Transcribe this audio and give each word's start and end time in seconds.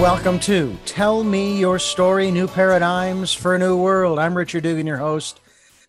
welcome 0.00 0.38
to 0.38 0.78
Tell 0.84 1.24
Me 1.24 1.58
Your 1.58 1.80
Story 1.80 2.30
New 2.30 2.46
Paradigms 2.46 3.34
for 3.34 3.56
a 3.56 3.58
New 3.58 3.76
World. 3.76 4.20
I'm 4.20 4.36
Richard 4.36 4.62
Dugan, 4.62 4.86
your 4.86 4.98
host. 4.98 5.40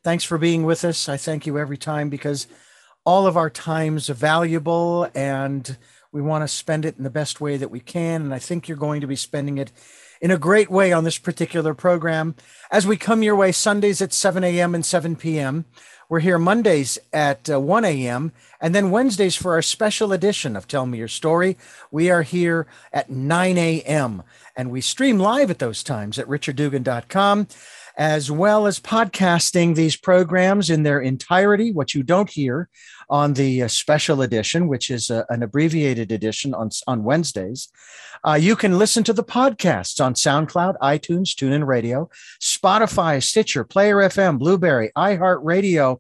Thanks 0.03 0.23
for 0.23 0.39
being 0.39 0.63
with 0.63 0.83
us. 0.83 1.07
I 1.07 1.15
thank 1.15 1.45
you 1.45 1.59
every 1.59 1.77
time 1.77 2.09
because 2.09 2.47
all 3.05 3.27
of 3.27 3.37
our 3.37 3.51
time's 3.51 4.07
valuable 4.07 5.07
and 5.13 5.77
we 6.11 6.23
want 6.23 6.43
to 6.43 6.47
spend 6.47 6.85
it 6.85 6.97
in 6.97 7.03
the 7.03 7.11
best 7.11 7.39
way 7.39 7.55
that 7.57 7.69
we 7.69 7.79
can. 7.79 8.23
And 8.23 8.33
I 8.33 8.39
think 8.39 8.67
you're 8.67 8.77
going 8.77 9.01
to 9.01 9.07
be 9.07 9.15
spending 9.15 9.59
it 9.59 9.71
in 10.19 10.31
a 10.31 10.39
great 10.39 10.71
way 10.71 10.91
on 10.91 11.03
this 11.03 11.19
particular 11.19 11.75
program 11.75 12.33
as 12.71 12.87
we 12.87 12.97
come 12.97 13.21
your 13.21 13.35
way 13.35 13.51
Sundays 13.51 14.01
at 14.01 14.11
7 14.11 14.43
a.m. 14.43 14.73
and 14.73 14.83
7 14.83 15.17
p.m. 15.17 15.65
We're 16.09 16.21
here 16.21 16.39
Mondays 16.39 16.97
at 17.13 17.47
uh, 17.51 17.59
1 17.59 17.85
a.m. 17.85 18.31
and 18.59 18.73
then 18.73 18.89
Wednesdays 18.89 19.35
for 19.35 19.53
our 19.53 19.61
special 19.61 20.11
edition 20.11 20.55
of 20.55 20.67
Tell 20.67 20.87
Me 20.87 20.97
Your 20.97 21.07
Story. 21.07 21.55
We 21.91 22.09
are 22.09 22.23
here 22.23 22.65
at 22.91 23.11
9 23.11 23.57
a.m. 23.59 24.23
and 24.57 24.71
we 24.71 24.81
stream 24.81 25.19
live 25.19 25.51
at 25.51 25.59
those 25.59 25.83
times 25.83 26.17
at 26.17 26.25
richarddugan.com 26.25 27.47
as 27.95 28.31
well 28.31 28.65
as 28.65 28.79
podcasting 28.79 29.75
these 29.75 29.95
programs 29.95 30.71
in 30.71 30.81
their 30.81 30.99
entirety. 30.99 31.71
What 31.71 31.93
you 31.93 32.01
don't 32.01 32.29
hear 32.29 32.69
on 33.07 33.33
the 33.33 33.61
uh, 33.63 33.67
special 33.67 34.23
edition, 34.23 34.67
which 34.67 34.89
is 34.89 35.11
uh, 35.11 35.25
an 35.29 35.43
abbreviated 35.43 36.11
edition 36.11 36.55
on, 36.55 36.71
on 36.87 37.03
Wednesdays. 37.03 37.69
Uh, 38.27 38.33
you 38.33 38.55
can 38.55 38.77
listen 38.77 39.03
to 39.03 39.13
the 39.13 39.23
podcasts 39.23 40.03
on 40.03 40.13
SoundCloud, 40.13 40.77
iTunes, 40.79 41.29
TuneIn 41.29 41.65
Radio, 41.65 42.09
Spotify, 42.41 43.23
Stitcher, 43.23 43.63
Player 43.63 43.97
FM, 43.97 44.39
Blubrry, 44.39 44.91
iHeartRadio, 44.95 45.99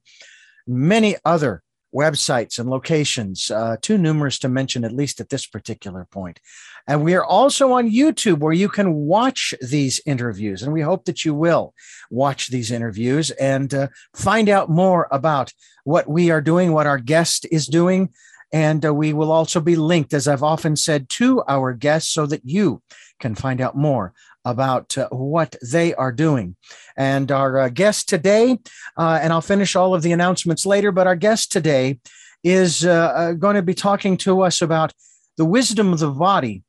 many 0.67 1.15
other 1.23 1.63
websites 1.93 2.59
and 2.59 2.69
locations, 2.69 3.49
uh, 3.49 3.77
too 3.81 3.97
numerous 3.97 4.37
to 4.39 4.49
mention, 4.49 4.83
at 4.83 4.91
least 4.91 5.19
at 5.19 5.29
this 5.29 5.47
particular 5.47 6.05
point. 6.11 6.39
And 6.87 7.03
we 7.03 7.15
are 7.15 7.25
also 7.25 7.71
on 7.73 7.89
YouTube 7.89 8.39
where 8.39 8.53
you 8.53 8.69
can 8.69 8.93
watch 8.93 9.53
these 9.61 10.01
interviews. 10.05 10.61
And 10.61 10.73
we 10.73 10.81
hope 10.81 11.05
that 11.05 11.25
you 11.25 11.33
will 11.33 11.73
watch 12.09 12.47
these 12.47 12.71
interviews 12.71 13.31
and 13.31 13.73
uh, 13.73 13.87
find 14.15 14.49
out 14.49 14.69
more 14.69 15.07
about 15.11 15.53
what 15.83 16.07
we 16.07 16.31
are 16.31 16.41
doing, 16.41 16.71
what 16.71 16.87
our 16.87 16.99
guest 16.99 17.45
is 17.51 17.67
doing. 17.67 18.09
And 18.51 18.85
uh, 18.85 18.93
we 18.93 19.13
will 19.13 19.31
also 19.31 19.59
be 19.59 19.75
linked, 19.75 20.13
as 20.13 20.27
I've 20.27 20.43
often 20.43 20.75
said, 20.75 21.09
to 21.09 21.43
our 21.47 21.73
guests 21.73 22.11
so 22.11 22.25
that 22.25 22.41
you 22.43 22.81
can 23.19 23.35
find 23.35 23.61
out 23.61 23.75
more 23.75 24.13
about 24.45 24.97
uh, 24.97 25.07
what 25.09 25.55
they 25.61 25.93
are 25.95 26.11
doing. 26.11 26.55
And 26.97 27.31
our 27.31 27.59
uh, 27.59 27.69
guest 27.69 28.09
today, 28.09 28.57
uh, 28.97 29.19
and 29.21 29.31
I'll 29.31 29.41
finish 29.41 29.75
all 29.75 29.93
of 29.93 30.01
the 30.01 30.11
announcements 30.11 30.65
later, 30.65 30.91
but 30.91 31.07
our 31.07 31.15
guest 31.15 31.51
today 31.51 31.99
is 32.43 32.85
uh, 32.85 32.91
uh, 33.15 33.31
going 33.33 33.55
to 33.55 33.61
be 33.61 33.73
talking 33.73 34.17
to 34.17 34.41
us 34.41 34.61
about 34.61 34.93
the 35.37 35.45
wisdom 35.45 35.93
of 35.93 35.99
the 35.99 36.09
body. 36.09 36.63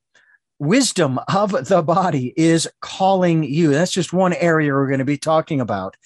Wisdom 0.58 1.18
of 1.32 1.52
the 1.68 1.82
body 1.82 2.34
is 2.36 2.68
calling 2.80 3.44
you. 3.44 3.70
That's 3.70 3.92
just 3.92 4.12
one 4.12 4.34
area 4.34 4.72
we're 4.72 4.88
going 4.88 4.98
to 4.98 5.04
be 5.06 5.16
talking 5.16 5.60
about 5.60 5.96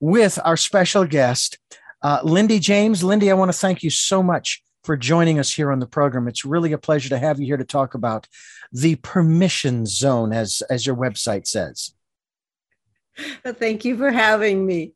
with 0.00 0.38
our 0.44 0.56
special 0.56 1.04
guest, 1.04 1.58
uh, 2.02 2.20
Lindy 2.22 2.60
James. 2.60 3.02
Lindy, 3.02 3.30
I 3.30 3.34
want 3.34 3.50
to 3.50 3.58
thank 3.58 3.82
you 3.82 3.90
so 3.90 4.22
much 4.22 4.62
for 4.84 4.96
joining 4.96 5.38
us 5.38 5.52
here 5.52 5.72
on 5.72 5.80
the 5.80 5.86
program. 5.86 6.28
It's 6.28 6.44
really 6.44 6.72
a 6.72 6.78
pleasure 6.78 7.08
to 7.08 7.18
have 7.18 7.40
you 7.40 7.46
here 7.46 7.56
to 7.56 7.64
talk 7.64 7.94
about 7.94 8.28
the 8.70 8.96
permission 8.96 9.86
zone, 9.86 10.32
as 10.32 10.62
as 10.70 10.86
your 10.86 10.94
website 10.94 11.46
says. 11.46 11.94
Well, 13.44 13.54
thank 13.54 13.84
you 13.84 13.96
for 13.96 14.10
having 14.10 14.66
me. 14.66 14.92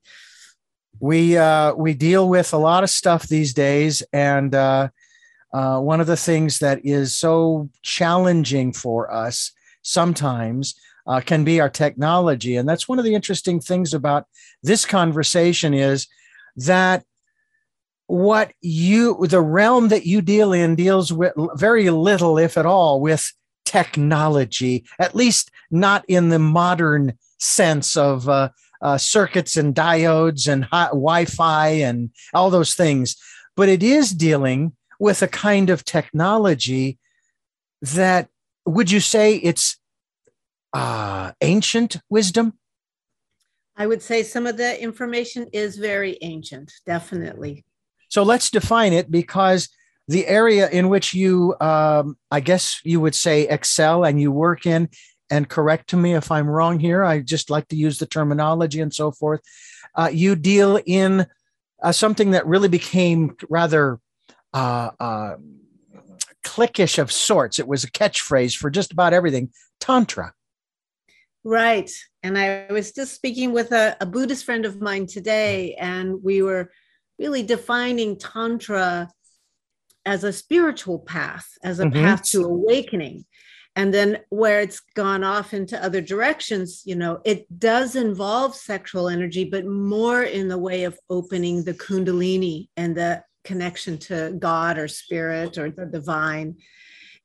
We 1.01 1.37
uh, 1.37 1.75
we 1.75 1.95
deal 1.95 2.29
with 2.29 2.53
a 2.53 2.59
lot 2.59 2.85
of 2.85 2.91
stuff 2.91 3.27
these 3.27 3.55
days, 3.55 4.03
and 4.13 4.55
uh, 4.55 4.89
uh, 5.53 5.81
one 5.81 6.01
of 6.01 6.07
the 6.07 6.17
things 6.17 6.59
that 6.59 6.85
is 6.85 7.17
so 7.17 7.71
challenging 7.83 8.73
for 8.73 9.13
us 9.13 9.53
sometimes 9.83 10.75
uh, 11.07 11.21
can 11.21 11.45
be 11.45 11.61
our 11.61 11.71
technology, 11.71 12.57
and 12.57 12.69
that's 12.69 12.89
one 12.89 12.99
of 12.99 13.05
the 13.05 13.15
interesting 13.15 13.61
things 13.61 13.95
about 13.95 14.27
this 14.63 14.85
conversation 14.85 15.73
is 15.73 16.09
that 16.57 17.05
what 18.09 18.53
you 18.63 19.27
the 19.27 19.41
realm 19.41 19.89
that 19.89 20.07
you 20.07 20.23
deal 20.23 20.53
in 20.55 20.75
deals 20.75 21.13
with 21.13 21.33
very 21.57 21.91
little 21.91 22.39
if 22.39 22.57
at 22.57 22.65
all 22.65 23.03
with 23.03 23.33
technology 23.67 24.83
at 24.99 25.15
least 25.15 25.51
not 25.71 26.05
in 26.09 26.31
the 26.31 26.39
modern 26.39 27.13
sense 27.39 27.99
of 27.99 28.27
uh, 28.27 28.49
uh, 28.81 28.97
circuits 28.97 29.59
and 29.59 29.75
diodes 29.75 30.51
and 30.51 30.67
wi-fi 30.71 31.69
and 31.69 32.11
all 32.33 32.49
those 32.49 32.75
things 32.75 33.15
but 33.57 33.69
it 33.69 33.83
is 33.83 34.13
dealing 34.13 34.73
with 34.99 35.21
a 35.21 35.29
kind 35.29 35.69
of 35.69 35.85
technology 35.85 36.99
that 37.83 38.29
would 38.65 38.91
you 38.91 39.01
say 39.01 39.37
it's 39.37 39.77
uh, 40.73 41.31
ancient 41.43 41.99
wisdom 42.09 42.55
I 43.77 43.87
would 43.87 44.03
say 44.03 44.25
some 44.25 44.47
of 44.47 44.57
the 44.57 44.83
information 44.83 45.47
is 45.53 45.77
very 45.77 46.19
ancient, 46.21 46.73
definitely. 46.85 47.65
So 48.09 48.23
let's 48.23 48.51
define 48.51 48.93
it 48.93 49.11
because 49.11 49.69
the 50.09 50.27
area 50.27 50.69
in 50.71 50.89
which 50.89 51.15
you, 51.15 51.55
um, 51.61 52.17
I 52.31 52.41
guess 52.41 52.81
you 52.85 53.01
would 53.01 53.15
say, 53.15 53.43
excel 53.43 54.05
and 54.05 54.21
you 54.21 54.33
work 54.33 54.67
in, 54.67 54.89
and 55.31 55.49
correct 55.49 55.95
me 55.95 56.15
if 56.15 56.33
I'm 56.33 56.49
wrong 56.49 56.81
here. 56.81 57.05
I 57.05 57.21
just 57.21 57.51
like 57.51 57.69
to 57.69 57.77
use 57.77 57.99
the 57.99 58.07
terminology 58.07 58.81
and 58.81 58.93
so 58.93 59.13
forth. 59.13 59.41
Uh, 59.95 60.09
you 60.11 60.35
deal 60.35 60.81
in 60.87 61.27
uh, 61.83 61.93
something 61.93 62.31
that 62.31 62.47
really 62.47 62.69
became 62.69 63.37
rather 63.51 64.01
uh, 64.55 64.91
uh, 64.99 65.37
cliquish 66.43 66.99
of 66.99 67.13
sorts. 67.13 67.59
It 67.59 67.69
was 67.69 67.85
a 67.85 67.91
catchphrase 67.91 68.57
for 68.57 68.71
just 68.71 68.93
about 68.93 69.13
everything 69.13 69.51
Tantra. 69.81 70.33
Right. 71.45 71.91
And 72.23 72.37
I 72.39 72.67
was 72.71 72.93
just 72.93 73.15
speaking 73.15 73.53
with 73.53 73.73
a, 73.73 73.97
a 74.01 74.07
Buddhist 74.07 74.45
friend 74.45 74.65
of 74.65 74.81
mine 74.81 75.07
today, 75.07 75.75
and 75.79 76.23
we 76.23 76.43
were 76.43 76.71
really 77.19 77.43
defining 77.43 78.17
Tantra 78.19 79.11
as 80.07 80.25
a 80.25 80.33
spiritual 80.33 80.99
path, 81.01 81.49
as 81.63 81.81
a 81.81 81.85
mm-hmm. 81.85 82.03
path 82.03 82.23
to 82.31 82.45
awakening. 82.45 83.25
And 83.77 83.95
then 83.95 84.19
where 84.31 84.61
it's 84.61 84.81
gone 84.81 85.23
off 85.23 85.55
into 85.55 85.83
other 85.83 86.01
directions, 86.01 86.83
you 86.85 86.97
know, 86.97 87.21
it 87.25 87.47
does 87.61 87.95
involve 87.95 88.57
sexual 88.57 89.09
energy, 89.09 89.45
but 89.45 89.67
more 89.67 90.23
in 90.23 90.49
the 90.49 90.59
way 90.59 90.85
of 90.85 90.99
opening 91.09 91.63
the 91.63 91.75
Kundalini 91.75 92.69
and 92.77 92.97
the 92.97 93.23
connection 93.45 93.97
to 93.99 94.35
God 94.39 94.79
or 94.79 94.89
spirit 94.89 95.59
or 95.59 95.71
the 95.71 95.87
divine. 95.87 96.57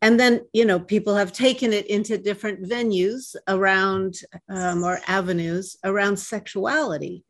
And 0.02 0.20
then, 0.20 0.42
you 0.54 0.66
know, 0.66 0.80
people 0.80 1.16
have 1.16 1.32
taken 1.32 1.74
it 1.74 1.88
into 1.88 2.18
different 2.18 2.62
venues 2.70 3.36
around 3.48 4.16
um, 4.50 4.84
or 4.84 5.00
avenues 5.08 5.78
around 5.84 6.18
sexuality. 6.18 7.24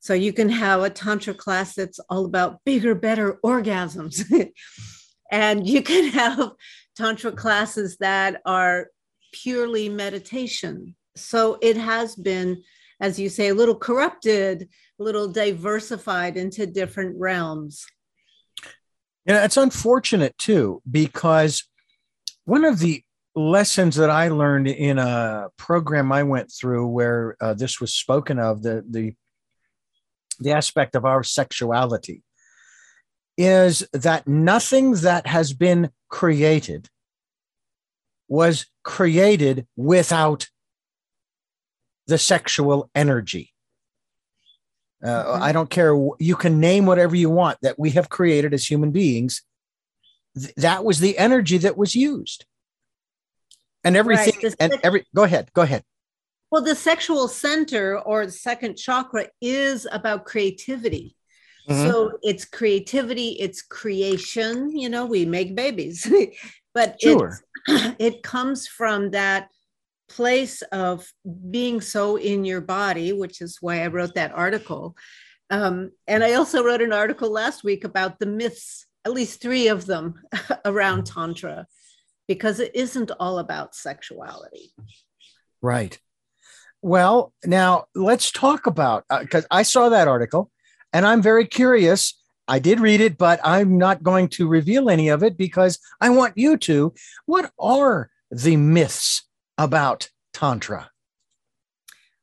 So 0.00 0.14
you 0.14 0.32
can 0.32 0.48
have 0.48 0.82
a 0.82 0.90
Tantra 0.90 1.34
class 1.34 1.74
that's 1.74 1.98
all 2.08 2.24
about 2.24 2.64
bigger, 2.64 2.94
better 2.94 3.38
orgasms. 3.44 4.24
and 5.30 5.66
you 5.66 5.82
can 5.82 6.10
have 6.12 6.52
Tantra 6.96 7.32
classes 7.32 7.96
that 7.98 8.40
are 8.46 8.88
purely 9.32 9.88
meditation. 9.88 10.94
So 11.16 11.58
it 11.60 11.76
has 11.76 12.14
been, 12.14 12.62
as 13.00 13.18
you 13.18 13.28
say, 13.28 13.48
a 13.48 13.54
little 13.54 13.76
corrupted, 13.76 14.68
a 14.98 15.02
little 15.02 15.28
diversified 15.28 16.36
into 16.36 16.66
different 16.66 17.16
realms. 17.18 17.84
Yeah, 19.26 19.44
it's 19.44 19.56
unfortunate 19.56 20.38
too, 20.38 20.80
because 20.90 21.64
one 22.44 22.64
of 22.64 22.78
the 22.78 23.02
lessons 23.34 23.96
that 23.96 24.10
I 24.10 24.28
learned 24.28 24.68
in 24.68 24.98
a 24.98 25.48
program 25.58 26.10
I 26.12 26.22
went 26.22 26.50
through 26.50 26.88
where 26.88 27.36
uh, 27.40 27.54
this 27.54 27.80
was 27.80 27.94
spoken 27.94 28.38
of, 28.38 28.62
the, 28.62 28.84
the 28.88 29.14
the 30.38 30.52
aspect 30.52 30.94
of 30.94 31.04
our 31.04 31.22
sexuality 31.22 32.22
is 33.36 33.86
that 33.92 34.26
nothing 34.26 34.94
that 34.94 35.26
has 35.26 35.52
been 35.52 35.90
created 36.08 36.88
was 38.28 38.66
created 38.82 39.66
without 39.76 40.48
the 42.06 42.18
sexual 42.18 42.90
energy. 42.94 43.52
Uh, 45.02 45.24
mm-hmm. 45.24 45.42
I 45.42 45.52
don't 45.52 45.70
care. 45.70 45.94
You 46.18 46.34
can 46.34 46.58
name 46.58 46.86
whatever 46.86 47.14
you 47.14 47.30
want 47.30 47.58
that 47.62 47.78
we 47.78 47.90
have 47.90 48.08
created 48.08 48.52
as 48.52 48.66
human 48.66 48.90
beings. 48.90 49.42
Th- 50.36 50.54
that 50.56 50.84
was 50.84 50.98
the 50.98 51.16
energy 51.16 51.58
that 51.58 51.76
was 51.76 51.94
used. 51.94 52.44
And 53.84 53.96
everything, 53.96 54.34
right. 54.42 54.54
and 54.58 54.74
every, 54.82 55.06
go 55.14 55.22
ahead, 55.22 55.52
go 55.52 55.62
ahead. 55.62 55.84
Well, 56.50 56.62
the 56.62 56.74
sexual 56.74 57.28
center 57.28 57.98
or 57.98 58.26
the 58.26 58.32
second 58.32 58.76
chakra 58.76 59.28
is 59.40 59.86
about 59.90 60.24
creativity. 60.24 61.14
Mm-hmm. 61.68 61.90
So 61.90 62.12
it's 62.22 62.46
creativity, 62.46 63.36
it's 63.40 63.60
creation. 63.60 64.76
You 64.76 64.88
know, 64.88 65.04
we 65.04 65.26
make 65.26 65.54
babies, 65.54 66.10
but 66.74 66.96
sure. 67.00 67.40
it, 67.66 67.96
it 67.98 68.22
comes 68.22 68.66
from 68.66 69.10
that 69.10 69.48
place 70.08 70.62
of 70.72 71.06
being 71.50 71.82
so 71.82 72.16
in 72.16 72.46
your 72.46 72.62
body, 72.62 73.12
which 73.12 73.42
is 73.42 73.58
why 73.60 73.82
I 73.82 73.88
wrote 73.88 74.14
that 74.14 74.32
article. 74.32 74.96
Um, 75.50 75.92
and 76.06 76.24
I 76.24 76.34
also 76.34 76.64
wrote 76.64 76.82
an 76.82 76.92
article 76.92 77.30
last 77.30 77.64
week 77.64 77.84
about 77.84 78.18
the 78.18 78.26
myths, 78.26 78.86
at 79.04 79.12
least 79.12 79.40
three 79.40 79.68
of 79.68 79.84
them 79.86 80.14
around 80.64 81.06
Tantra. 81.06 81.66
because 82.26 82.60
it 82.60 82.72
isn't 82.74 83.10
all 83.20 83.38
about 83.38 83.74
sexuality. 83.74 84.72
Right. 85.60 85.98
Well, 86.82 87.32
now 87.44 87.86
let's 87.94 88.30
talk 88.30 88.66
about 88.66 89.04
because 89.20 89.44
uh, 89.44 89.48
I 89.50 89.62
saw 89.62 89.88
that 89.88 90.08
article 90.08 90.50
and 90.92 91.06
I'm 91.06 91.22
very 91.22 91.46
curious. 91.46 92.14
I 92.46 92.58
did 92.58 92.80
read 92.80 93.00
it, 93.00 93.18
but 93.18 93.40
I'm 93.44 93.76
not 93.76 94.02
going 94.02 94.28
to 94.30 94.48
reveal 94.48 94.88
any 94.88 95.08
of 95.08 95.22
it 95.22 95.36
because 95.36 95.78
I 96.00 96.10
want 96.10 96.38
you 96.38 96.56
to. 96.58 96.94
What 97.26 97.50
are 97.58 98.10
the 98.30 98.56
myths 98.56 99.24
about 99.58 100.08
Tantra? 100.32 100.90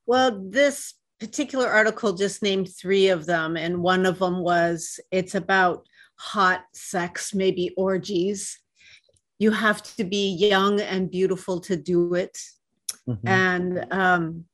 Well, 0.07 0.44
this 0.50 0.94
particular 1.19 1.68
article 1.68 2.13
just 2.13 2.42
named 2.42 2.69
three 2.69 3.10
of 3.10 3.25
them, 3.25 3.57
and 3.57 3.81
one 3.81 4.06
of 4.06 4.19
them 4.19 4.40
was 4.40 5.00
it's 5.12 5.36
about 5.36 5.86
hot 6.18 6.63
sex, 6.74 7.34
maybe 7.34 7.74
orgies. 7.78 8.60
You 9.38 9.52
have 9.52 9.84
to 9.98 10.04
be 10.04 10.30
young 10.34 10.80
and 10.80 11.12
beautiful 11.12 11.60
to 11.62 11.75
do 11.75 12.13
it. 12.13 12.38
Mm-hmm. 13.07 13.28
And 13.28 13.86
um, 13.92 14.46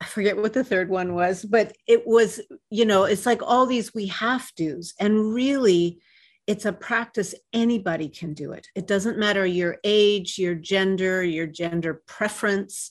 I 0.00 0.04
forget 0.06 0.36
what 0.36 0.52
the 0.52 0.64
third 0.64 0.88
one 0.88 1.14
was, 1.14 1.44
but 1.44 1.76
it 1.86 2.06
was, 2.06 2.40
you 2.70 2.84
know, 2.84 3.04
it's 3.04 3.26
like 3.26 3.42
all 3.42 3.66
these 3.66 3.94
we 3.94 4.06
have 4.06 4.52
to's. 4.54 4.94
And 4.98 5.32
really, 5.32 6.00
it's 6.46 6.64
a 6.64 6.72
practice 6.72 7.34
anybody 7.52 8.08
can 8.08 8.34
do 8.34 8.52
it. 8.52 8.66
It 8.74 8.86
doesn't 8.86 9.18
matter 9.18 9.46
your 9.46 9.78
age, 9.84 10.38
your 10.38 10.56
gender, 10.56 11.22
your 11.22 11.46
gender 11.46 12.02
preference. 12.06 12.90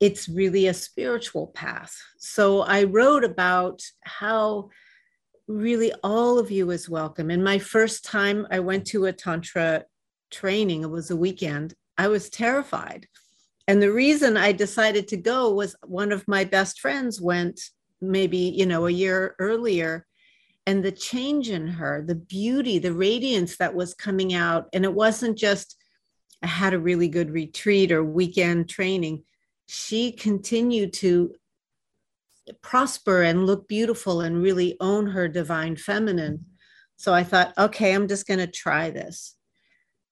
It's 0.00 0.28
really 0.28 0.66
a 0.66 0.74
spiritual 0.74 1.46
path. 1.48 1.96
So 2.18 2.62
I 2.62 2.84
wrote 2.84 3.22
about 3.22 3.82
how 4.02 4.70
really 5.46 5.92
all 6.02 6.38
of 6.38 6.50
you 6.50 6.70
is 6.70 6.88
welcome. 6.88 7.30
And 7.30 7.44
my 7.44 7.58
first 7.58 8.04
time 8.04 8.46
I 8.50 8.60
went 8.60 8.86
to 8.88 9.04
a 9.04 9.12
Tantra 9.12 9.84
training, 10.30 10.82
it 10.82 10.90
was 10.90 11.10
a 11.10 11.16
weekend, 11.16 11.74
I 11.98 12.08
was 12.08 12.30
terrified. 12.30 13.06
And 13.68 13.80
the 13.80 13.92
reason 13.92 14.36
I 14.36 14.52
decided 14.52 15.08
to 15.08 15.16
go 15.16 15.52
was 15.52 15.76
one 15.86 16.12
of 16.12 16.26
my 16.26 16.44
best 16.44 16.80
friends 16.80 17.20
went 17.20 17.60
maybe, 18.00 18.38
you 18.38 18.66
know, 18.66 18.86
a 18.86 18.90
year 18.90 19.36
earlier. 19.38 20.06
And 20.66 20.84
the 20.84 20.92
change 20.92 21.50
in 21.50 21.66
her, 21.66 22.04
the 22.06 22.14
beauty, 22.14 22.78
the 22.78 22.92
radiance 22.92 23.56
that 23.56 23.74
was 23.74 23.94
coming 23.94 24.34
out. 24.34 24.68
And 24.72 24.84
it 24.84 24.92
wasn't 24.92 25.38
just, 25.38 25.76
I 26.42 26.46
had 26.46 26.74
a 26.74 26.78
really 26.78 27.08
good 27.08 27.30
retreat 27.30 27.92
or 27.92 28.04
weekend 28.04 28.68
training. 28.68 29.24
She 29.66 30.12
continued 30.12 30.92
to 30.94 31.34
prosper 32.60 33.22
and 33.22 33.46
look 33.46 33.68
beautiful 33.68 34.20
and 34.20 34.42
really 34.42 34.76
own 34.80 35.06
her 35.06 35.28
divine 35.28 35.76
feminine. 35.76 36.44
So 36.96 37.14
I 37.14 37.24
thought, 37.24 37.52
okay, 37.56 37.94
I'm 37.94 38.08
just 38.08 38.26
going 38.26 38.40
to 38.40 38.46
try 38.46 38.90
this. 38.90 39.34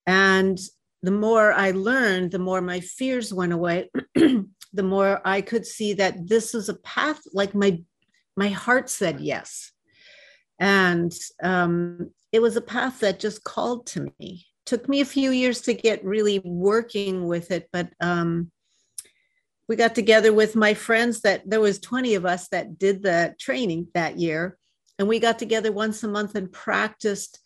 And 0.06 0.58
the 1.02 1.10
more 1.10 1.52
I 1.52 1.70
learned, 1.70 2.30
the 2.30 2.38
more 2.38 2.60
my 2.60 2.80
fears 2.80 3.32
went 3.32 3.52
away, 3.52 3.90
the 4.14 4.82
more 4.82 5.20
I 5.24 5.40
could 5.40 5.66
see 5.66 5.94
that 5.94 6.28
this 6.28 6.54
is 6.54 6.68
a 6.68 6.74
path 6.74 7.20
like 7.32 7.54
my 7.54 7.82
my 8.36 8.48
heart 8.48 8.88
said 8.88 9.20
yes. 9.20 9.72
And 10.58 11.12
um, 11.42 12.10
it 12.32 12.40
was 12.40 12.56
a 12.56 12.62
path 12.62 13.00
that 13.00 13.18
just 13.18 13.44
called 13.44 13.86
to 13.88 14.12
me. 14.18 14.46
Took 14.66 14.88
me 14.88 15.00
a 15.00 15.06
few 15.06 15.30
years 15.30 15.62
to 15.62 15.74
get 15.74 16.04
really 16.04 16.38
working 16.44 17.26
with 17.26 17.50
it, 17.50 17.68
but 17.72 17.90
um, 18.00 18.50
we 19.68 19.76
got 19.76 19.94
together 19.94 20.32
with 20.32 20.54
my 20.56 20.74
friends 20.74 21.20
that 21.22 21.48
there 21.48 21.60
was 21.60 21.80
20 21.80 22.14
of 22.14 22.26
us 22.26 22.48
that 22.48 22.78
did 22.78 23.02
the 23.02 23.34
training 23.38 23.88
that 23.94 24.18
year 24.18 24.58
and 25.00 25.08
we 25.08 25.18
got 25.18 25.38
together 25.38 25.72
once 25.72 26.02
a 26.02 26.08
month 26.08 26.34
and 26.34 26.52
practiced 26.52 27.40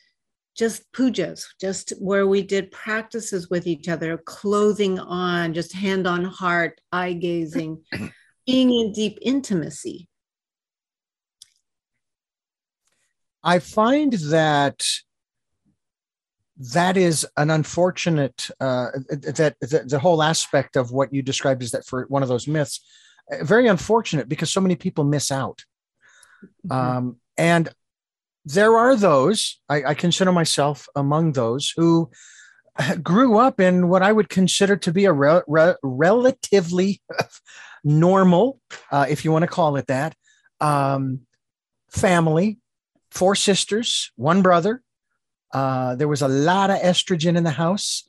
just 0.57 0.91
pujas 0.93 1.45
just 1.61 1.91
where 1.99 2.27
we 2.27 2.43
did 2.43 2.71
practices 2.71 3.51
with 3.51 3.67
each 3.67 3.89
other 3.89 4.17
clothing 4.19 4.99
on 4.99 5.53
just 5.53 5.73
hand 5.73 6.07
on 6.07 6.25
heart 6.25 6.81
eye 6.93 7.13
gazing 7.13 7.83
being 8.47 8.73
in 8.73 8.93
deep 8.93 9.19
intimacy 9.23 10.09
i 13.43 13.59
find 13.59 14.13
that 14.15 14.85
that 16.57 16.97
is 16.97 17.27
an 17.37 17.51
unfortunate 17.51 18.49
uh, 18.61 18.87
that, 19.09 19.57
that 19.61 19.89
the 19.89 19.99
whole 19.99 20.23
aspect 20.23 20.77
of 20.77 20.93
what 20.93 21.13
you 21.13 21.21
described 21.21 21.63
is 21.63 21.73
that 21.73 21.85
for 21.85 22.07
one 22.09 22.23
of 22.23 22.29
those 22.29 22.47
myths 22.47 22.81
uh, 23.33 23.43
very 23.45 23.67
unfortunate 23.67 24.29
because 24.29 24.51
so 24.53 24.61
many 24.61 24.77
people 24.77 25.03
miss 25.03 25.33
out 25.33 25.65
mm-hmm. 26.67 26.73
um, 26.73 27.17
and 27.37 27.71
there 28.45 28.77
are 28.77 28.97
those 28.97 29.61
I, 29.69 29.85
I, 29.85 29.95
consider 29.95 30.33
myself 30.33 30.87
among 30.95 31.33
those 31.33 31.73
who 31.77 32.11
grew 33.03 33.39
up 33.39 33.61
in 33.61 33.89
what 33.89 34.03
i 34.03 34.13
would 34.13 34.29
consider 34.29 34.77
to 34.77 34.93
be 34.93 35.05
a 35.07 35.13
re- 35.13 35.43
re- 35.47 35.77
relatively 35.83 37.01
normal 37.85 38.61
uh, 38.91 39.07
if 39.09 39.25
you 39.25 39.33
want 39.33 39.45
to 39.45 39.49
call 39.49 39.77
it 39.77 39.87
that 39.87 40.15
um, 40.61 41.21
family 41.91 42.59
four 43.11 43.35
sisters 43.35 44.13
one 44.17 44.43
brother 44.43 44.83
uh, 45.55 45.95
there 45.95 46.09
was 46.09 46.21
a 46.21 46.29
lot 46.29 46.69
of 46.69 46.81
estrogen 46.81 47.37
in 47.37 47.45
the 47.45 47.51
house. 47.51 48.07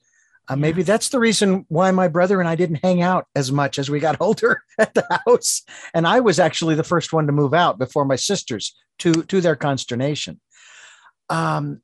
Uh, 0.48 0.56
maybe 0.56 0.84
that's 0.84 1.10
the 1.10 1.20
reason 1.20 1.66
why 1.70 1.92
my 1.92 2.08
brother 2.08 2.40
and 2.40 2.50
I 2.50 2.56
didn't 2.56 2.84
hang 2.84 3.02
out 3.02 3.26
as 3.36 3.52
much 3.52 3.80
as 3.80 3.90
we 3.90 4.00
got 4.00 4.18
older 4.20 4.64
at 4.80 4.94
the 4.96 5.22
house. 5.26 5.62
And 5.94 6.08
I 6.08 6.20
was 6.20 6.40
actually 6.40 6.76
the 6.76 6.84
first 6.84 7.14
one 7.14 7.28
to 7.28 7.32
move 7.32 7.54
out 7.54 7.78
before 7.78 8.04
my 8.04 8.16
sisters, 8.16 8.76
to 9.00 9.24
to 9.24 9.42
their 9.42 9.56
consternation. 9.56 10.40
Um, 11.30 11.82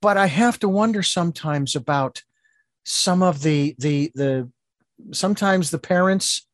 but 0.00 0.16
I 0.16 0.26
have 0.26 0.58
to 0.60 0.68
wonder 0.68 1.02
sometimes 1.02 1.74
about 1.74 2.22
some 2.84 3.22
of 3.22 3.42
the 3.42 3.74
the 3.78 4.12
the 4.14 4.50
sometimes 5.12 5.70
the 5.70 5.78
parents 5.78 6.46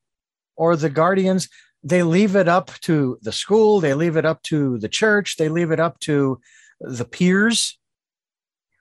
or 0.56 0.76
the 0.76 0.90
guardians 0.90 1.48
they 1.82 2.02
leave 2.02 2.36
it 2.36 2.48
up 2.48 2.70
to 2.80 3.18
the 3.22 3.32
school, 3.32 3.80
they 3.80 3.94
leave 3.94 4.16
it 4.16 4.26
up 4.26 4.42
to 4.42 4.78
the 4.78 4.88
church, 4.88 5.36
they 5.36 5.48
leave 5.48 5.70
it 5.70 5.80
up 5.80 5.98
to 6.00 6.40
the 6.80 7.04
peers 7.04 7.78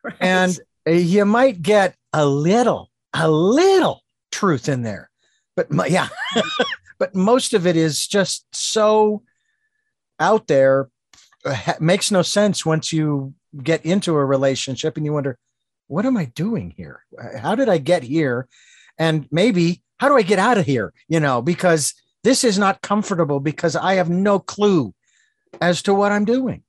right. 0.03 0.15
and 0.19 0.59
you 0.85 1.25
might 1.25 1.61
get 1.61 1.95
a 2.13 2.25
little, 2.25 2.89
a 3.13 3.29
little 3.29 4.03
truth 4.31 4.67
in 4.67 4.83
there, 4.83 5.09
but 5.55 5.67
yeah, 5.89 6.09
but 6.99 7.15
most 7.15 7.53
of 7.53 7.65
it 7.65 7.75
is 7.75 8.07
just 8.07 8.45
so 8.53 9.23
out 10.19 10.47
there, 10.47 10.89
makes 11.79 12.11
no 12.11 12.21
sense 12.21 12.65
once 12.65 12.91
you 12.91 13.33
get 13.63 13.85
into 13.85 14.15
a 14.15 14.25
relationship 14.25 14.97
and 14.97 15.05
you 15.05 15.13
wonder, 15.13 15.37
what 15.87 16.05
am 16.05 16.17
I 16.17 16.25
doing 16.25 16.73
here? 16.75 17.03
How 17.39 17.55
did 17.55 17.69
I 17.69 17.77
get 17.77 18.03
here? 18.03 18.47
And 18.97 19.27
maybe 19.31 19.81
how 19.97 20.09
do 20.09 20.15
I 20.15 20.21
get 20.21 20.39
out 20.39 20.57
of 20.57 20.65
here? 20.65 20.93
You 21.07 21.19
know, 21.19 21.41
because 21.41 21.93
this 22.23 22.43
is 22.43 22.59
not 22.59 22.81
comfortable 22.81 23.39
because 23.39 23.75
I 23.75 23.95
have 23.95 24.09
no 24.09 24.39
clue 24.39 24.93
as 25.61 25.81
to 25.83 25.93
what 25.93 26.11
I'm 26.11 26.25
doing 26.25 26.63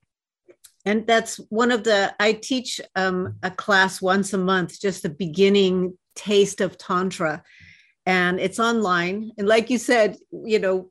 and 0.85 1.05
that's 1.05 1.37
one 1.49 1.71
of 1.71 1.83
the 1.83 2.13
i 2.19 2.33
teach 2.33 2.81
um, 2.95 3.35
a 3.43 3.51
class 3.51 4.01
once 4.01 4.33
a 4.33 4.37
month 4.37 4.79
just 4.79 5.05
a 5.05 5.09
beginning 5.09 5.97
taste 6.15 6.61
of 6.61 6.77
tantra 6.77 7.43
and 8.05 8.39
it's 8.39 8.59
online 8.59 9.31
and 9.37 9.47
like 9.47 9.69
you 9.69 9.77
said 9.77 10.17
you 10.31 10.59
know 10.59 10.89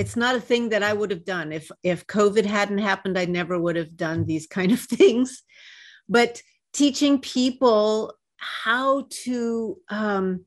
it's 0.00 0.16
not 0.16 0.34
a 0.34 0.40
thing 0.40 0.68
that 0.70 0.82
i 0.82 0.92
would 0.92 1.10
have 1.10 1.24
done 1.24 1.52
if 1.52 1.70
if 1.82 2.06
covid 2.06 2.44
hadn't 2.44 2.78
happened 2.78 3.18
i 3.18 3.24
never 3.24 3.58
would 3.60 3.76
have 3.76 3.96
done 3.96 4.24
these 4.24 4.46
kind 4.58 4.72
of 4.72 4.80
things 4.80 5.42
but 6.08 6.42
teaching 6.72 7.20
people 7.20 8.14
how 8.36 9.06
to 9.10 9.76
um, 9.90 10.44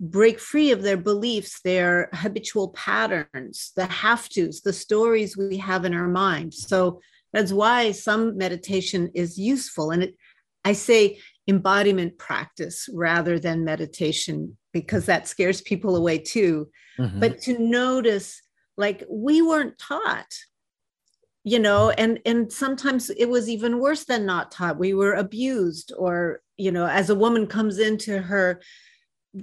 break 0.00 0.40
free 0.40 0.72
of 0.72 0.82
their 0.82 0.96
beliefs 0.96 1.60
their 1.62 2.08
habitual 2.12 2.68
patterns 2.70 3.72
the 3.76 3.86
have 3.86 4.28
to's 4.28 4.60
the 4.62 4.72
stories 4.72 5.36
we 5.36 5.56
have 5.56 5.84
in 5.84 5.94
our 5.94 6.08
mind 6.08 6.52
so 6.52 7.00
that's 7.36 7.52
why 7.52 7.92
some 7.92 8.38
meditation 8.38 9.10
is 9.14 9.38
useful. 9.38 9.90
And 9.90 10.04
it, 10.04 10.14
I 10.64 10.72
say 10.72 11.18
embodiment 11.46 12.16
practice 12.16 12.88
rather 12.94 13.38
than 13.38 13.62
meditation 13.62 14.56
because 14.72 15.04
that 15.04 15.28
scares 15.28 15.60
people 15.60 15.96
away 15.96 16.16
too. 16.16 16.70
Mm-hmm. 16.98 17.20
But 17.20 17.42
to 17.42 17.58
notice, 17.58 18.40
like, 18.76 19.04
we 19.10 19.42
weren't 19.42 19.78
taught 19.78 20.32
you 21.46 21.60
know 21.60 21.90
and 21.90 22.18
and 22.26 22.52
sometimes 22.52 23.08
it 23.08 23.28
was 23.28 23.48
even 23.48 23.78
worse 23.78 24.04
than 24.04 24.26
not 24.26 24.50
taught. 24.50 24.80
We 24.80 24.94
were 24.94 25.14
abused 25.14 25.92
or 25.96 26.40
you 26.56 26.72
know 26.72 26.86
as 26.86 27.08
a 27.08 27.14
woman 27.14 27.46
comes 27.46 27.78
into 27.78 28.18
her 28.18 28.60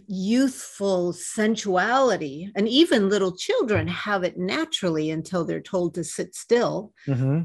youthful 0.07 1.13
sensuality 1.13 2.51
and 2.55 2.67
even 2.67 3.09
little 3.09 3.35
children 3.35 3.87
have 3.87 4.23
it 4.23 4.37
naturally 4.37 5.11
until 5.11 5.45
they're 5.45 5.61
told 5.61 5.93
to 5.93 6.03
sit 6.03 6.35
still 6.35 6.91
mm-hmm. 7.07 7.41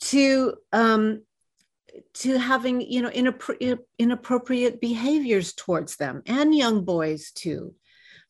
to 0.00 0.54
um, 0.72 1.22
to 2.14 2.38
having 2.38 2.80
you 2.80 3.02
know 3.02 3.10
inappro- 3.10 3.78
inappropriate 3.98 4.80
behaviors 4.80 5.52
towards 5.52 5.96
them 5.96 6.22
and 6.26 6.54
young 6.54 6.84
boys 6.84 7.32
too 7.32 7.74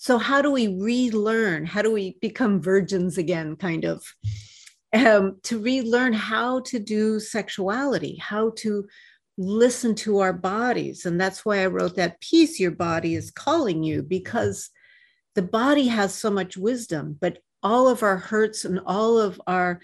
so 0.00 0.16
how 0.16 0.40
do 0.40 0.50
we 0.50 0.66
relearn? 0.66 1.66
How 1.66 1.83
do 1.83 1.92
we 1.92 2.16
become 2.23 2.62
virgins 2.62 3.19
again 3.19 3.54
kind 3.57 3.85
of? 3.85 4.02
Um, 4.95 5.37
to 5.42 5.61
relearn 5.61 6.14
how 6.14 6.61
to 6.61 6.78
do 6.78 7.21
sexuality 7.21 8.16
how 8.16 8.52
to 8.57 8.88
listen 9.37 9.95
to 9.97 10.21
our 10.21 10.33
bodies. 10.33 11.04
And 11.04 11.21
that's 11.21 11.45
why 11.45 11.62
I 11.62 11.66
wrote 11.66 11.97
that 11.97 12.19
piece, 12.23 12.59
Your 12.59 12.71
Body 12.71 13.14
is 13.14 13.30
Calling 13.30 13.83
You, 13.83 14.02
because 14.02 14.71
the 15.35 15.42
body 15.42 15.88
has 15.88 16.14
so 16.14 16.30
much 16.30 16.57
wisdom, 16.57 17.19
but 17.21 17.38
all 17.62 17.87
of 17.87 18.02
our 18.02 18.16
hurts 18.16 18.64
and 18.64 18.80
all 18.87 19.19
of 19.19 19.38
our 19.47 19.80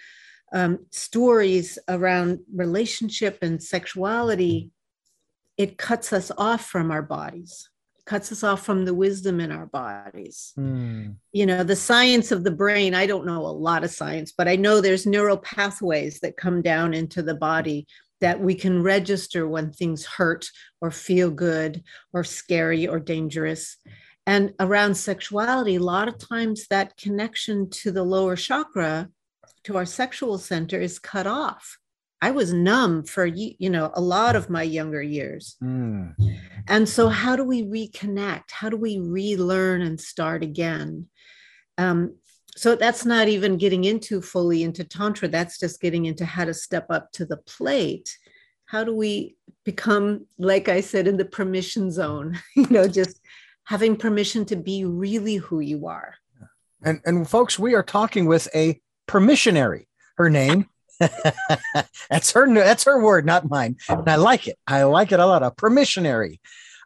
um, 0.54 0.78
stories 0.92 1.78
around 1.88 2.40
relationship 2.54 3.38
and 3.42 3.62
sexuality, 3.62 4.70
it 5.58 5.76
cuts 5.76 6.14
us 6.14 6.32
off 6.38 6.64
from 6.64 6.90
our 6.90 7.02
bodies 7.02 7.68
cuts 8.06 8.30
us 8.32 8.42
off 8.42 8.64
from 8.64 8.84
the 8.84 8.94
wisdom 8.94 9.40
in 9.40 9.50
our 9.50 9.66
bodies. 9.66 10.52
Mm. 10.58 11.16
You 11.32 11.46
know, 11.46 11.64
the 11.64 11.76
science 11.76 12.32
of 12.32 12.44
the 12.44 12.50
brain, 12.50 12.94
I 12.94 13.06
don't 13.06 13.26
know 13.26 13.44
a 13.44 13.48
lot 13.48 13.84
of 13.84 13.90
science, 13.90 14.32
but 14.36 14.48
I 14.48 14.56
know 14.56 14.80
there's 14.80 15.06
neural 15.06 15.36
pathways 15.36 16.20
that 16.20 16.36
come 16.36 16.62
down 16.62 16.94
into 16.94 17.22
the 17.22 17.34
body 17.34 17.86
that 18.20 18.40
we 18.40 18.54
can 18.54 18.82
register 18.82 19.46
when 19.46 19.72
things 19.72 20.06
hurt 20.06 20.46
or 20.80 20.90
feel 20.90 21.30
good 21.30 21.82
or 22.12 22.25
scary 22.25 22.86
or 22.86 22.98
dangerous. 22.98 23.76
And 24.26 24.54
around 24.58 24.94
sexuality, 24.94 25.76
a 25.76 25.80
lot 25.80 26.08
of 26.08 26.18
times 26.18 26.66
that 26.68 26.96
connection 26.96 27.68
to 27.70 27.92
the 27.92 28.02
lower 28.02 28.36
chakra, 28.36 29.08
to 29.64 29.76
our 29.76 29.84
sexual 29.84 30.38
center, 30.38 30.80
is 30.80 30.98
cut 30.98 31.26
off. 31.26 31.78
I 32.23 32.30
was 32.30 32.52
numb 32.52 33.04
for 33.04 33.26
you 33.26 33.70
know 33.70 33.90
a 33.94 34.00
lot 34.00 34.37
of 34.37 34.50
my 34.50 34.62
younger 34.62 35.02
years. 35.02 35.56
Mm. 35.62 36.14
And 36.68 36.88
so 36.88 37.08
how 37.08 37.37
do 37.37 37.44
we 37.44 37.62
reconnect? 37.62 38.50
How 38.50 38.68
do 38.68 38.76
we 38.76 38.99
relearn 38.99 39.82
and 39.82 40.00
start 40.00 40.42
again? 40.42 41.08
Um, 41.78 42.14
so 42.56 42.75
that's 42.75 43.04
not 43.04 43.28
even 43.28 43.58
getting 43.58 43.85
into 43.85 44.23
fully 44.23 44.62
into 44.62 44.82
tantra 44.82 45.28
that's 45.28 45.61
just 45.61 45.80
getting 45.80 46.06
into 46.06 46.25
how 46.25 46.44
to 46.44 46.54
step 46.54 46.87
up 46.90 47.12
to 47.12 47.25
the 47.25 47.37
plate 47.37 48.16
how 48.64 48.82
do 48.82 48.94
we 48.94 49.37
become 49.64 50.26
like 50.38 50.68
i 50.68 50.80
said 50.80 51.06
in 51.06 51.16
the 51.16 51.25
permission 51.25 51.90
zone 51.90 52.38
you 52.56 52.66
know 52.70 52.88
just 52.88 53.20
having 53.64 53.96
permission 53.96 54.44
to 54.44 54.56
be 54.56 54.85
really 54.85 55.37
who 55.37 55.61
you 55.61 55.87
are 55.87 56.14
and 56.82 57.00
and 57.04 57.28
folks 57.28 57.58
we 57.58 57.75
are 57.75 57.82
talking 57.82 58.26
with 58.26 58.49
a 58.54 58.80
permissionary 59.06 59.85
her 60.16 60.30
name 60.30 60.66
that's 62.11 62.33
her 62.33 62.53
that's 62.55 62.85
her 62.85 63.03
word 63.03 63.26
not 63.26 63.49
mine. 63.49 63.76
And 63.88 64.09
i 64.09 64.17
like 64.17 64.49
it. 64.49 64.59
I 64.67 64.85
like 64.85 65.12
it 65.12 65.21
a 65.21 65.26
lot 65.26 65.43
a 65.43 65.50
permissionary. 65.50 66.38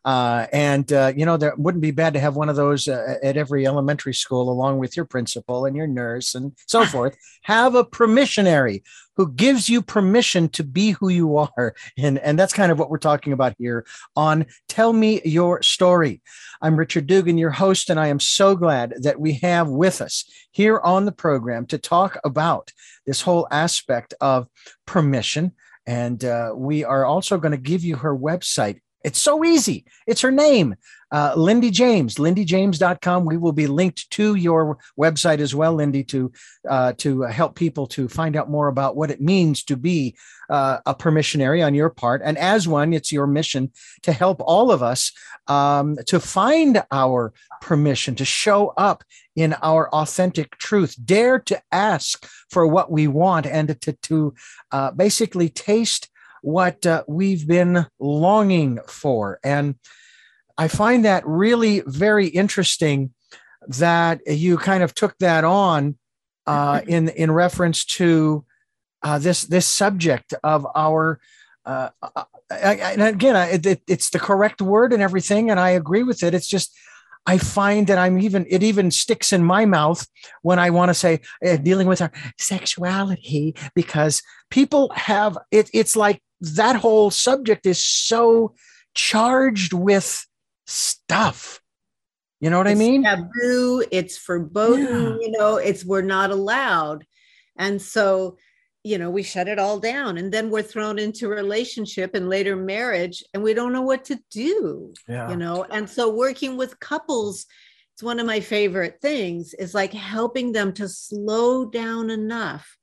Uh, 0.05 0.47
and 0.53 0.93
uh, 0.93 1.13
you 1.15 1.27
know, 1.27 1.37
there 1.37 1.55
wouldn't 1.57 1.83
be 1.83 1.91
bad 1.91 2.15
to 2.15 2.21
have 2.21 2.37
one 2.37 2.49
of 2.49 2.57
those 2.57 2.89
uh, 2.89 3.17
at 3.23 3.37
every 3.37 3.67
elementary 3.67 4.15
school, 4.15 4.51
along 4.51 4.79
with 4.79 4.97
your 4.97 5.05
principal 5.05 5.67
and 5.67 5.77
your 5.77 5.87
nurse 5.87 6.35
and 6.35 6.53
so 6.67 6.85
forth. 6.87 7.17
Have 7.43 7.75
a 7.75 7.85
permissionary 7.85 8.83
who 9.21 9.31
gives 9.31 9.69
you 9.69 9.83
permission 9.83 10.49
to 10.49 10.65
be 10.65 10.93
who 10.93 11.11
you 11.11 11.37
are, 11.37 11.75
and 11.99 12.19
and 12.21 12.39
that's 12.39 12.55
kind 12.55 12.73
of 12.73 12.79
what 12.79 12.89
we're 12.89 12.97
talking 12.97 13.35
about 13.35 13.55
here 13.59 13.85
on 14.17 14.47
Tell 14.67 14.95
Me 14.95 15.21
Your 15.27 15.61
Story. 15.61 16.23
I'm 16.63 16.75
Richard 16.75 17.07
Dugan, 17.07 17.37
your 17.37 17.51
host, 17.51 17.91
and 17.91 18.01
I 18.01 18.07
am 18.07 18.19
so 18.19 18.57
glad 18.57 18.95
that 19.03 19.21
we 19.21 19.35
have 19.43 19.69
with 19.69 20.01
us 20.01 20.25
here 20.53 20.79
on 20.79 21.05
the 21.05 21.13
program 21.13 21.67
to 21.67 21.77
talk 21.77 22.17
about 22.25 22.73
this 23.05 23.21
whole 23.21 23.47
aspect 23.51 24.15
of 24.23 24.49
permission. 24.87 25.53
And 25.87 26.25
uh, 26.25 26.53
we 26.57 26.83
are 26.85 27.05
also 27.05 27.37
going 27.37 27.53
to 27.53 27.59
give 27.59 27.85
you 27.85 27.97
her 27.97 28.17
website, 28.17 28.81
it's 29.03 29.19
so 29.19 29.45
easy. 29.45 29.85
It's 30.07 30.21
her 30.21 30.31
name, 30.31 30.77
uh, 31.11 31.33
Lindy 31.37 31.71
James, 31.71 32.17
lindyjames.com. 32.17 33.25
We 33.25 33.37
will 33.37 33.53
be 33.53 33.67
linked 33.67 34.11
to 34.13 34.35
your 34.35 34.79
website 34.99 35.39
as 35.39 35.55
well, 35.55 35.75
Lindy, 35.75 36.05
to 36.05 36.31
uh, 36.69 36.93
to 36.99 37.23
help 37.23 37.55
people 37.55 37.87
to 37.89 38.09
find 38.09 38.37
out 38.37 38.51
more 38.51 38.69
about 38.69 38.97
what 38.97 39.11
it 39.11 39.21
means 39.21 39.65
to 39.65 39.77
be 39.77 40.17
uh, 40.51 40.79
a 40.85 40.95
permissionary 40.95 41.65
on 41.65 41.75
your 41.75 41.89
part. 41.89 42.21
And 42.25 42.37
as 42.37 42.69
one, 42.69 42.93
it's 42.93 43.13
your 43.13 43.27
mission 43.27 43.73
to 44.03 44.13
help 44.13 44.41
all 44.41 44.71
of 44.71 44.83
us 44.83 45.13
um, 45.47 45.97
to 46.07 46.21
find 46.21 46.83
our 46.93 47.33
permission, 47.63 48.15
to 48.17 48.25
show 48.25 48.75
up 48.77 49.03
in 49.35 49.55
our 49.63 49.89
authentic 49.95 50.59
truth, 50.59 50.95
dare 51.03 51.39
to 51.39 51.63
ask 51.73 52.29
for 52.51 52.67
what 52.67 52.91
we 52.91 53.07
want, 53.07 53.47
and 53.47 53.81
to, 53.81 53.93
to 53.93 54.35
uh, 54.73 54.91
basically 54.91 55.49
taste 55.49 56.10
what 56.43 56.85
uh, 56.87 57.05
we've 57.07 57.47
been 57.47 57.87
longing 57.99 58.79
for. 58.87 59.39
And 59.45 59.77
I 60.57 60.69
find 60.69 61.05
that 61.05 61.27
really 61.27 61.83
very 61.87 62.27
interesting 62.29 63.15
that 63.69 64.21
you 64.27 64.57
kind 64.59 64.83
of 64.83 64.95
took 64.95 65.17
that 65.19 65.45
on 65.45 65.97
uh, 66.47 66.81
in 66.87 67.09
in 67.11 67.31
reference 67.31 67.85
to 67.85 68.45
uh, 69.03 69.19
this 69.19 69.43
this 69.43 69.67
subject 69.67 70.35
of 70.43 70.67
our. 70.75 71.21
Uh, 71.65 71.91
uh, 72.03 72.25
and 72.51 73.03
again, 73.03 73.37
it, 73.37 73.65
it, 73.65 73.83
it's 73.87 74.11
the 74.11 74.19
correct 74.19 74.61
word 74.61 74.93
and 74.93 75.03
everything, 75.03 75.51
and 75.51 75.61
I 75.61 75.71
agree 75.71 76.03
with 76.03 76.23
it. 76.23 76.35
It's 76.35 76.49
just 76.49 76.77
I 77.27 77.39
find 77.39 77.87
that 77.87 77.99
I'm 77.99 78.19
even 78.21 78.47
it 78.49 78.63
even 78.63 78.91
sticks 78.91 79.33
in 79.33 79.45
my 79.45 79.67
mouth 79.67 80.07
when 80.43 80.59
I 80.59 80.71
want 80.71 80.89
to 80.89 80.95
say 80.95 81.21
uh, 81.47 81.57
dealing 81.57 81.87
with 81.87 82.01
our 82.01 82.11
sexuality 82.39 83.55
because 83.75 84.23
people 84.51 84.91
have 84.95 85.37
it. 85.51 85.71
It's 85.75 85.97
like 85.97 86.23
that 86.41 86.77
whole 86.77 87.11
subject 87.11 87.67
is 87.67 87.85
so 87.85 88.55
charged 88.95 89.73
with 89.73 90.27
stuff. 90.67 91.61
You 92.41 92.49
know 92.49 92.59
what 92.59 92.67
it's 92.67 92.81
I 92.81 92.83
mean? 92.83 93.05
Taboo. 93.05 93.85
It's 93.91 94.17
forbidden. 94.17 94.81
Yeah. 94.81 95.17
You 95.21 95.31
know, 95.33 95.57
it's 95.57 95.85
we're 95.85 96.01
not 96.03 96.31
allowed, 96.31 97.05
and 97.57 97.81
so 97.81 98.39
you 98.83 98.99
know 98.99 99.11
we 99.11 99.23
shut 99.23 99.49
it 99.49 99.59
all 99.59 99.79
down, 99.79 100.19
and 100.19 100.33
then 100.33 100.51
we're 100.51 100.63
thrown 100.63 100.99
into 100.99 101.29
relationship 101.29 102.15
and 102.15 102.29
later 102.29 102.57
marriage, 102.57 103.23
and 103.35 103.43
we 103.43 103.55
don't 103.55 103.73
know 103.73 103.83
what 103.83 104.05
to 104.07 104.19
do. 104.31 104.93
Yeah. 105.09 105.31
You 105.31 105.37
know, 105.37 105.65
and 105.65 105.89
so 105.89 106.11
working 106.11 106.57
with 106.57 106.81
couples, 106.81 107.47
it's 107.95 108.03
one 108.03 108.21
of 108.21 108.27
my 108.27 108.41
favorite 108.41 108.99
things. 109.01 109.55
Is 109.55 109.75
like 109.75 109.93
helping 109.93 110.53
them 110.53 110.73
to 110.75 110.89
slow 110.89 111.67
down 111.67 112.11
enough 112.11 112.77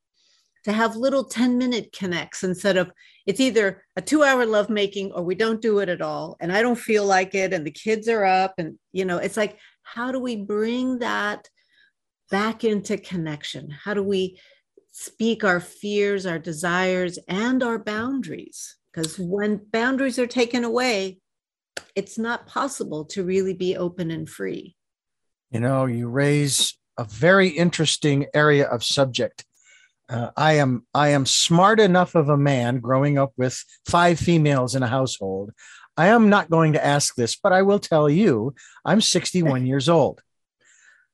to 0.67 0.73
have 0.73 0.97
little 0.97 1.23
10 1.23 1.57
minute 1.57 1.95
connects 1.97 2.43
instead 2.43 2.75
of 2.75 2.91
it's 3.25 3.39
either 3.39 3.85
a 3.95 4.01
two 4.01 4.21
hour 4.21 4.45
lovemaking 4.45 5.13
or 5.13 5.23
we 5.23 5.33
don't 5.33 5.61
do 5.61 5.79
it 5.79 5.87
at 5.87 6.01
all 6.01 6.35
and 6.41 6.51
i 6.51 6.61
don't 6.61 6.77
feel 6.77 7.05
like 7.05 7.33
it 7.33 7.53
and 7.53 7.65
the 7.65 7.71
kids 7.71 8.09
are 8.09 8.25
up 8.25 8.53
and 8.57 8.77
you 8.91 9.05
know 9.05 9.17
it's 9.17 9.37
like 9.37 9.57
how 9.83 10.11
do 10.11 10.19
we 10.19 10.35
bring 10.35 10.99
that 10.99 11.47
back 12.29 12.65
into 12.65 12.97
connection 12.97 13.69
how 13.69 13.93
do 13.93 14.03
we 14.03 14.37
speak 14.99 15.43
our 15.43 15.59
fears 15.59 16.25
our 16.25 16.39
desires 16.39 17.19
and 17.27 17.61
our 17.61 17.77
boundaries 17.77 18.77
because 18.91 19.19
when 19.19 19.61
boundaries 19.71 20.17
are 20.17 20.25
taken 20.25 20.63
away 20.63 21.19
it's 21.95 22.17
not 22.17 22.47
possible 22.47 23.05
to 23.05 23.23
really 23.23 23.53
be 23.53 23.77
open 23.77 24.09
and 24.09 24.27
free 24.27 24.75
you 25.51 25.59
know 25.59 25.85
you 25.85 26.07
raise 26.07 26.75
a 26.97 27.03
very 27.03 27.49
interesting 27.49 28.25
area 28.33 28.67
of 28.67 28.83
subject 28.83 29.45
uh, 30.09 30.31
I 30.35 30.53
am 30.53 30.87
I 30.95 31.09
am 31.09 31.27
smart 31.27 31.79
enough 31.79 32.15
of 32.15 32.29
a 32.29 32.37
man 32.37 32.79
growing 32.79 33.19
up 33.19 33.33
with 33.37 33.63
five 33.85 34.17
females 34.17 34.73
in 34.73 34.81
a 34.81 34.87
household. 34.87 35.51
I 35.97 36.07
am 36.07 36.29
not 36.29 36.49
going 36.49 36.73
to 36.73 36.85
ask 36.85 37.13
this, 37.15 37.35
but 37.35 37.51
I 37.51 37.63
will 37.63 37.79
tell 37.79 38.09
you, 38.09 38.55
I'm 38.85 39.01
61 39.01 39.65
years 39.67 39.89
old. 39.89 40.21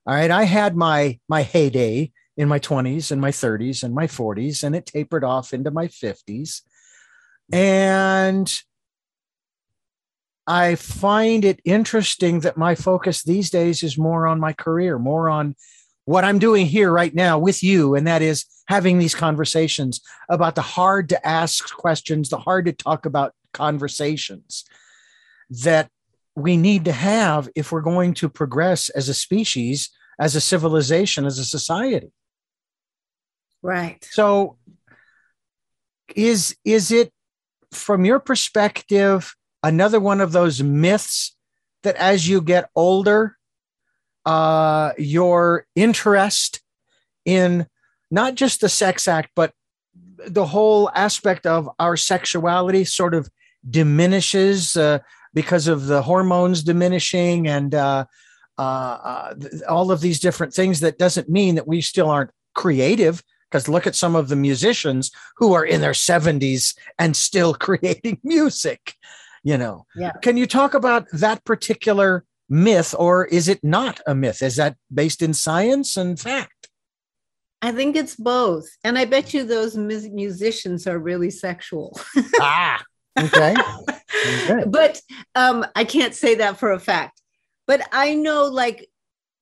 All 0.05 0.13
right, 0.13 0.29
I 0.29 0.43
had 0.43 0.75
my 0.75 1.19
my 1.27 1.41
heyday 1.41 2.11
in 2.35 2.47
my 2.47 2.59
20s 2.59 3.11
and 3.11 3.21
my 3.21 3.31
30s 3.31 3.83
and 3.83 3.93
my 3.93 4.07
40s, 4.07 4.63
and 4.63 4.75
it 4.75 4.85
tapered 4.85 5.23
off 5.23 5.53
into 5.53 5.71
my 5.71 5.87
50s. 5.87 6.61
And 7.51 8.51
I 10.47 10.75
find 10.75 11.45
it 11.45 11.61
interesting 11.63 12.41
that 12.41 12.57
my 12.57 12.75
focus 12.75 13.23
these 13.23 13.49
days 13.49 13.83
is 13.83 13.97
more 13.97 14.27
on 14.27 14.39
my 14.39 14.53
career, 14.53 14.97
more 14.99 15.29
on 15.29 15.55
what 16.05 16.25
I'm 16.25 16.39
doing 16.39 16.65
here 16.65 16.91
right 16.91 17.13
now 17.13 17.39
with 17.39 17.63
you, 17.63 17.95
and 17.95 18.07
that 18.07 18.21
is 18.21 18.45
having 18.67 18.97
these 18.97 19.15
conversations 19.15 20.01
about 20.29 20.55
the 20.55 20.61
hard 20.61 21.09
to 21.09 21.27
ask 21.27 21.73
questions, 21.75 22.29
the 22.29 22.37
hard 22.37 22.65
to 22.65 22.73
talk 22.73 23.05
about 23.05 23.33
conversations 23.53 24.65
that 25.49 25.89
we 26.35 26.57
need 26.57 26.85
to 26.85 26.91
have 26.91 27.47
if 27.55 27.71
we're 27.71 27.81
going 27.81 28.13
to 28.15 28.27
progress 28.27 28.89
as 28.89 29.07
a 29.07 29.13
species, 29.13 29.91
as 30.19 30.35
a 30.35 30.41
civilization, 30.41 31.25
as 31.25 31.39
a 31.39 31.45
society. 31.45 32.11
Right. 33.63 34.05
So 34.11 34.57
is 36.15 36.55
is 36.65 36.91
it 36.91 37.11
from 37.71 38.05
your 38.05 38.19
perspective 38.19 39.33
another 39.63 39.99
one 39.99 40.21
of 40.21 40.33
those 40.33 40.61
myths 40.61 41.35
that 41.81 41.95
as 41.95 42.27
you 42.27 42.41
get 42.41 42.69
older 42.75 43.37
uh, 44.25 44.91
your 44.97 45.65
interest 45.75 46.61
in 47.25 47.67
not 48.11 48.35
just 48.35 48.61
the 48.61 48.69
sex 48.69 49.07
act, 49.07 49.31
but 49.35 49.53
the 50.27 50.45
whole 50.45 50.89
aspect 50.93 51.45
of 51.45 51.69
our 51.79 51.97
sexuality 51.97 52.85
sort 52.85 53.13
of 53.13 53.29
diminishes 53.69 54.77
uh, 54.77 54.99
because 55.33 55.67
of 55.67 55.87
the 55.87 56.01
hormones 56.01 56.63
diminishing 56.63 57.47
and 57.47 57.73
uh, 57.73 58.05
uh, 58.57 58.61
uh 58.61 59.33
all 59.67 59.91
of 59.91 59.99
these 60.01 60.19
different 60.19 60.53
things. 60.53 60.79
That 60.79 60.97
doesn't 60.97 61.29
mean 61.29 61.55
that 61.55 61.67
we 61.67 61.81
still 61.81 62.09
aren't 62.09 62.31
creative 62.53 63.23
because 63.53 63.67
look 63.69 63.85
at 63.85 63.95
some 63.95 64.15
of 64.15 64.29
the 64.29 64.35
musicians 64.35 65.11
who 65.37 65.53
are 65.53 65.63
in 65.63 65.79
their 65.81 65.91
70s 65.91 66.75
and 66.97 67.15
still 67.15 67.53
creating 67.67 68.17
music 68.23 68.95
you 69.43 69.57
know 69.57 69.85
Yeah. 69.95 70.11
can 70.23 70.37
you 70.37 70.47
talk 70.47 70.73
about 70.73 71.05
that 71.13 71.45
particular 71.45 72.25
myth 72.49 72.95
or 72.97 73.25
is 73.25 73.47
it 73.47 73.63
not 73.63 73.99
a 74.07 74.15
myth 74.15 74.41
is 74.41 74.55
that 74.55 74.75
based 74.93 75.21
in 75.21 75.33
science 75.33 75.95
and 75.97 76.19
fact 76.19 76.67
I 77.65 77.71
think 77.71 77.95
it's 77.95 78.17
both. 78.17 78.67
And 78.83 78.97
I 78.97 79.05
bet 79.05 79.33
you 79.33 79.45
those 79.45 79.77
mus- 79.77 80.09
musicians 80.09 80.85
are 80.85 80.99
really 80.99 81.29
sexual. 81.31 81.97
ah 82.41 82.83
okay 83.17 83.55
Okay. 84.43 84.63
but 84.67 84.99
um, 85.35 85.65
I 85.73 85.85
can't 85.85 86.13
say 86.13 86.35
that 86.35 86.57
for 86.59 86.73
a 86.73 86.79
fact. 86.79 87.21
But 87.65 87.79
I 87.93 88.15
know, 88.15 88.45
like, 88.47 88.89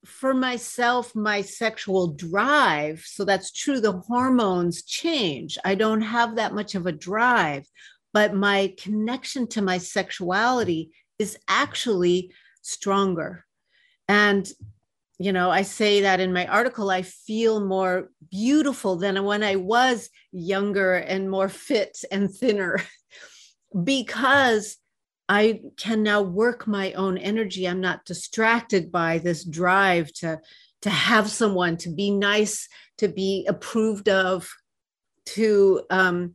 for 0.04 0.34
myself, 0.34 1.14
my 1.14 1.42
sexual 1.42 2.08
drive, 2.08 3.04
so 3.06 3.24
that's 3.24 3.52
true, 3.52 3.80
the 3.80 3.92
hormones 3.92 4.82
change. 4.82 5.58
I 5.64 5.74
don't 5.74 6.02
have 6.02 6.36
that 6.36 6.54
much 6.54 6.74
of 6.74 6.86
a 6.86 6.92
drive, 6.92 7.66
but 8.12 8.34
my 8.34 8.74
connection 8.78 9.46
to 9.48 9.62
my 9.62 9.78
sexuality 9.78 10.90
is 11.18 11.38
actually 11.48 12.32
stronger. 12.62 13.44
And 14.08 14.50
you 15.18 15.32
know, 15.32 15.50
I 15.50 15.62
say 15.62 16.00
that 16.00 16.18
in 16.18 16.32
my 16.32 16.46
article, 16.46 16.90
I 16.90 17.02
feel 17.02 17.64
more 17.64 18.10
beautiful 18.28 18.96
than 18.96 19.22
when 19.22 19.44
I 19.44 19.54
was 19.54 20.10
younger 20.32 20.94
and 20.94 21.30
more 21.30 21.48
fit 21.48 21.98
and 22.10 22.28
thinner 22.28 22.80
because 23.84 24.78
I 25.32 25.62
can 25.78 26.02
now 26.02 26.20
work 26.20 26.66
my 26.66 26.92
own 26.92 27.16
energy. 27.16 27.66
I'm 27.66 27.80
not 27.80 28.04
distracted 28.04 28.92
by 28.92 29.16
this 29.16 29.44
drive 29.44 30.12
to, 30.14 30.38
to 30.82 30.90
have 30.90 31.30
someone, 31.30 31.78
to 31.78 31.88
be 31.88 32.10
nice, 32.10 32.68
to 32.98 33.08
be 33.08 33.46
approved 33.48 34.10
of, 34.10 34.46
to 35.24 35.84
um, 35.88 36.34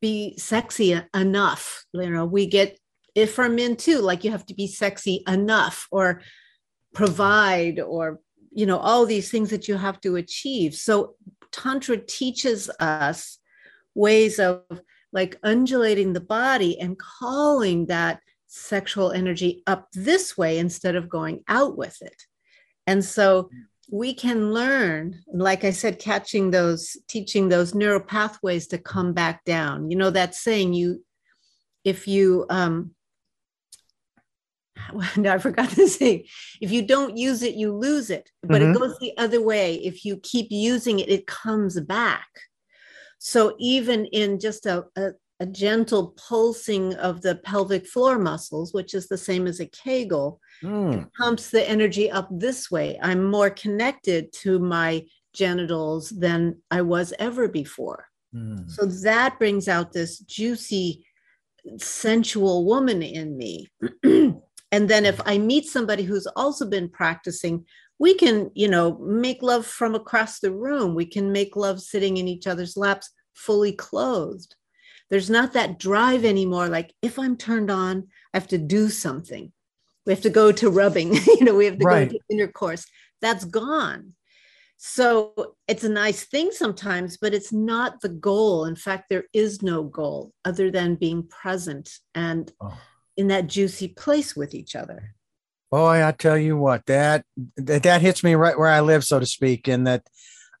be 0.00 0.36
sexy 0.38 1.00
enough. 1.14 1.84
You 1.92 2.10
know, 2.10 2.24
we 2.24 2.46
get 2.46 2.80
it 3.14 3.26
from 3.26 3.54
men 3.54 3.76
too, 3.76 4.00
like 4.00 4.24
you 4.24 4.32
have 4.32 4.46
to 4.46 4.54
be 4.54 4.66
sexy 4.66 5.22
enough 5.28 5.86
or 5.92 6.22
provide 6.92 7.78
or 7.78 8.18
you 8.50 8.66
know 8.66 8.78
all 8.78 9.06
these 9.06 9.30
things 9.30 9.50
that 9.50 9.68
you 9.68 9.76
have 9.76 9.98
to 10.02 10.16
achieve 10.16 10.74
so 10.74 11.14
tantra 11.50 11.96
teaches 11.96 12.68
us 12.80 13.38
ways 13.94 14.38
of 14.38 14.60
like 15.10 15.38
undulating 15.42 16.12
the 16.12 16.20
body 16.20 16.78
and 16.78 16.98
calling 16.98 17.86
that 17.86 18.20
sexual 18.54 19.12
energy 19.12 19.62
up 19.66 19.88
this 19.94 20.36
way 20.36 20.58
instead 20.58 20.94
of 20.94 21.08
going 21.08 21.42
out 21.48 21.76
with 21.76 21.96
it 22.02 22.26
and 22.86 23.02
so 23.02 23.48
we 23.90 24.12
can 24.12 24.52
learn 24.52 25.18
like 25.32 25.64
i 25.64 25.70
said 25.70 25.98
catching 25.98 26.50
those 26.50 26.96
teaching 27.08 27.48
those 27.48 27.74
neural 27.74 27.98
pathways 28.00 28.66
to 28.66 28.76
come 28.76 29.14
back 29.14 29.42
down 29.44 29.90
you 29.90 29.96
know 29.96 30.10
that 30.10 30.34
saying 30.34 30.74
you 30.74 31.02
if 31.84 32.06
you 32.06 32.44
um 32.50 32.94
no, 35.16 35.32
I 35.32 35.38
forgot 35.38 35.70
to 35.70 35.88
say, 35.88 36.26
if 36.60 36.70
you 36.70 36.82
don't 36.82 37.16
use 37.16 37.42
it, 37.42 37.54
you 37.54 37.72
lose 37.72 38.10
it. 38.10 38.30
But 38.42 38.62
Mhm. 38.62 38.74
it 38.74 38.78
goes 38.78 38.98
the 38.98 39.16
other 39.18 39.40
way. 39.40 39.74
If 39.76 40.04
you 40.04 40.16
keep 40.22 40.48
using 40.50 40.98
it, 40.98 41.08
it 41.08 41.26
comes 41.26 41.80
back. 41.80 42.28
So 43.18 43.54
even 43.58 44.06
in 44.06 44.40
just 44.40 44.66
a, 44.66 44.86
a, 44.96 45.12
a 45.42 45.46
gentle 45.46 46.14
pulsing 46.28 46.94
of 46.94 47.20
the 47.20 47.34
pelvic 47.34 47.84
floor 47.84 48.16
muscles, 48.16 48.72
which 48.72 48.94
is 48.94 49.08
the 49.08 49.18
same 49.18 49.48
as 49.48 49.58
a 49.58 49.66
Kegel, 49.66 50.40
Hmm. 50.60 51.02
pumps 51.18 51.50
the 51.50 51.68
energy 51.68 52.08
up 52.08 52.28
this 52.30 52.70
way. 52.70 52.96
I'm 53.02 53.24
more 53.28 53.50
connected 53.50 54.32
to 54.44 54.60
my 54.60 55.04
genitals 55.34 56.10
than 56.10 56.62
I 56.70 56.82
was 56.82 57.12
ever 57.18 57.48
before. 57.48 58.06
Hmm. 58.32 58.68
So 58.68 58.86
that 58.86 59.40
brings 59.40 59.66
out 59.66 59.92
this 59.92 60.20
juicy, 60.20 61.04
sensual 61.78 62.64
woman 62.64 63.02
in 63.02 63.36
me. 63.36 63.68
and 64.04 64.88
then 64.88 65.04
if 65.04 65.20
I 65.26 65.38
meet 65.38 65.66
somebody 65.66 66.04
who's 66.04 66.28
also 66.36 66.66
been 66.66 66.88
practicing, 66.88 67.66
we 67.98 68.14
can, 68.14 68.52
you 68.54 68.68
know, 68.68 68.96
make 68.98 69.42
love 69.42 69.66
from 69.66 69.96
across 69.96 70.38
the 70.38 70.52
room. 70.52 70.94
We 70.94 71.06
can 71.06 71.32
make 71.32 71.56
love 71.56 71.80
sitting 71.80 72.18
in 72.18 72.28
each 72.28 72.46
other's 72.46 72.76
laps, 72.76 73.10
fully 73.34 73.72
clothed. 73.72 74.54
There's 75.12 75.28
not 75.28 75.52
that 75.52 75.78
drive 75.78 76.24
anymore. 76.24 76.68
Like 76.68 76.94
if 77.02 77.18
I'm 77.18 77.36
turned 77.36 77.70
on, 77.70 78.08
I 78.32 78.38
have 78.38 78.48
to 78.48 78.56
do 78.56 78.88
something. 78.88 79.52
We 80.06 80.12
have 80.14 80.22
to 80.22 80.30
go 80.30 80.50
to 80.52 80.70
rubbing, 80.70 81.12
you 81.38 81.44
know, 81.44 81.54
we 81.54 81.66
have 81.66 81.78
to 81.78 81.84
Right. 81.84 82.08
go 82.08 82.16
to 82.16 82.24
intercourse. 82.30 82.86
That's 83.20 83.44
gone. 83.44 84.14
So 84.78 85.54
it's 85.68 85.84
a 85.84 85.90
nice 85.90 86.24
thing 86.24 86.50
sometimes, 86.50 87.18
but 87.18 87.34
it's 87.34 87.52
not 87.52 88.00
the 88.00 88.08
goal. 88.08 88.64
In 88.64 88.74
fact, 88.74 89.10
there 89.10 89.24
is 89.34 89.60
no 89.62 89.82
goal 89.82 90.32
other 90.46 90.70
than 90.70 90.94
being 90.94 91.28
present 91.28 91.90
and 92.14 92.50
Oh. 92.58 92.78
in 93.14 93.28
that 93.28 93.48
juicy 93.48 93.88
place 93.88 94.34
with 94.34 94.54
each 94.54 94.74
other. 94.74 95.14
Boy, 95.70 96.02
I 96.02 96.12
tell 96.12 96.38
you 96.38 96.56
what, 96.56 96.86
that 96.86 97.26
that, 97.58 97.82
that 97.82 98.00
hits 98.00 98.24
me 98.24 98.34
right 98.34 98.58
where 98.58 98.68
I 98.68 98.80
live, 98.80 99.04
so 99.04 99.20
to 99.20 99.26
speak, 99.26 99.68
in 99.68 99.84
that 99.84 100.06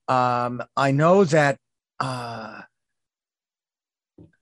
um, 0.08 0.62
I 0.76 0.90
know 0.90 1.24
that 1.24 1.58
uh, 1.98 2.60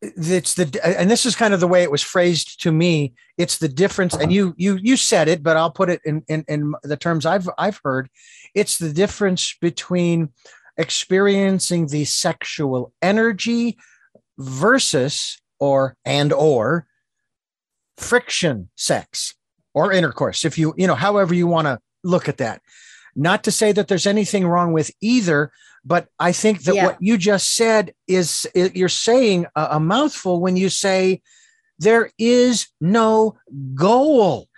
it's 0.02 0.54
the 0.54 0.80
and 0.84 1.10
this 1.10 1.26
is 1.26 1.36
kind 1.36 1.52
of 1.52 1.60
the 1.60 1.68
way 1.68 1.82
it 1.82 1.90
was 1.90 2.02
phrased 2.02 2.62
to 2.62 2.72
me. 2.72 3.12
It's 3.36 3.58
the 3.58 3.68
difference, 3.68 4.14
and 4.14 4.32
you 4.32 4.54
you 4.56 4.76
you 4.76 4.96
said 4.96 5.28
it, 5.28 5.42
but 5.42 5.56
I'll 5.56 5.70
put 5.70 5.90
it 5.90 6.00
in 6.04 6.22
in, 6.28 6.44
in 6.48 6.74
the 6.82 6.96
terms 6.96 7.26
I've 7.26 7.48
I've 7.58 7.80
heard. 7.84 8.08
It's 8.54 8.78
the 8.78 8.92
difference 8.92 9.54
between 9.60 10.30
experiencing 10.78 11.88
the 11.88 12.04
sexual 12.06 12.92
energy 13.02 13.76
versus 14.38 15.40
or 15.58 15.96
and 16.04 16.32
or 16.32 16.86
friction 17.98 18.70
sex 18.76 19.34
or 19.74 19.92
intercourse 19.92 20.46
if 20.46 20.56
you 20.56 20.72
you 20.78 20.86
know 20.86 20.94
however 20.94 21.34
you 21.34 21.46
want 21.46 21.66
to 21.66 21.78
look 22.02 22.30
at 22.30 22.38
that 22.38 22.62
not 23.16 23.44
to 23.44 23.50
say 23.50 23.72
that 23.72 23.88
there's 23.88 24.06
anything 24.06 24.46
wrong 24.46 24.72
with 24.72 24.90
either 25.00 25.50
but 25.84 26.08
i 26.18 26.32
think 26.32 26.62
that 26.64 26.74
Yeah. 26.74 26.86
what 26.86 26.98
you 27.00 27.16
just 27.16 27.54
said 27.56 27.94
is 28.06 28.46
i- 28.56 28.70
you're 28.74 28.88
saying 28.88 29.46
a, 29.56 29.68
a 29.72 29.80
mouthful 29.80 30.40
when 30.40 30.56
you 30.56 30.68
say 30.68 31.22
there 31.78 32.10
is 32.18 32.66
no 32.80 33.38
goal 33.74 34.48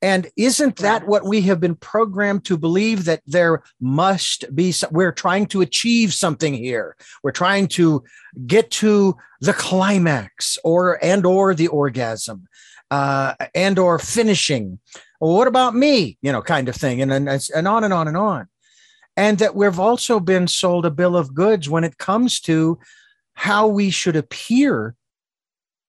and 0.00 0.28
isn't 0.36 0.76
that 0.76 1.06
what 1.06 1.24
we 1.24 1.40
have 1.42 1.60
been 1.60 1.74
programmed 1.74 2.44
to 2.44 2.56
believe 2.56 3.04
that 3.04 3.20
there 3.26 3.62
must 3.80 4.54
be 4.54 4.70
some, 4.70 4.90
we're 4.92 5.12
trying 5.12 5.46
to 5.46 5.60
achieve 5.60 6.14
something 6.14 6.54
here 6.54 6.96
we're 7.22 7.30
trying 7.30 7.68
to 7.68 8.04
get 8.46 8.70
to 8.70 9.16
the 9.40 9.52
climax 9.52 10.58
or 10.64 11.02
and 11.04 11.24
or 11.24 11.54
the 11.54 11.68
orgasm 11.68 12.48
uh, 12.90 13.34
and 13.54 13.78
or 13.78 13.98
finishing. 13.98 14.78
Well, 15.20 15.34
what 15.34 15.48
about 15.48 15.74
me? 15.74 16.18
You 16.22 16.32
know, 16.32 16.42
kind 16.42 16.68
of 16.68 16.76
thing, 16.76 17.02
and 17.02 17.12
and 17.12 17.28
and 17.28 17.68
on 17.68 17.84
and 17.84 17.92
on 17.92 18.08
and 18.08 18.16
on. 18.16 18.48
And 19.16 19.38
that 19.38 19.56
we've 19.56 19.80
also 19.80 20.20
been 20.20 20.46
sold 20.46 20.86
a 20.86 20.90
bill 20.90 21.16
of 21.16 21.34
goods 21.34 21.68
when 21.68 21.84
it 21.84 21.98
comes 21.98 22.40
to 22.42 22.78
how 23.34 23.66
we 23.66 23.90
should 23.90 24.16
appear. 24.16 24.94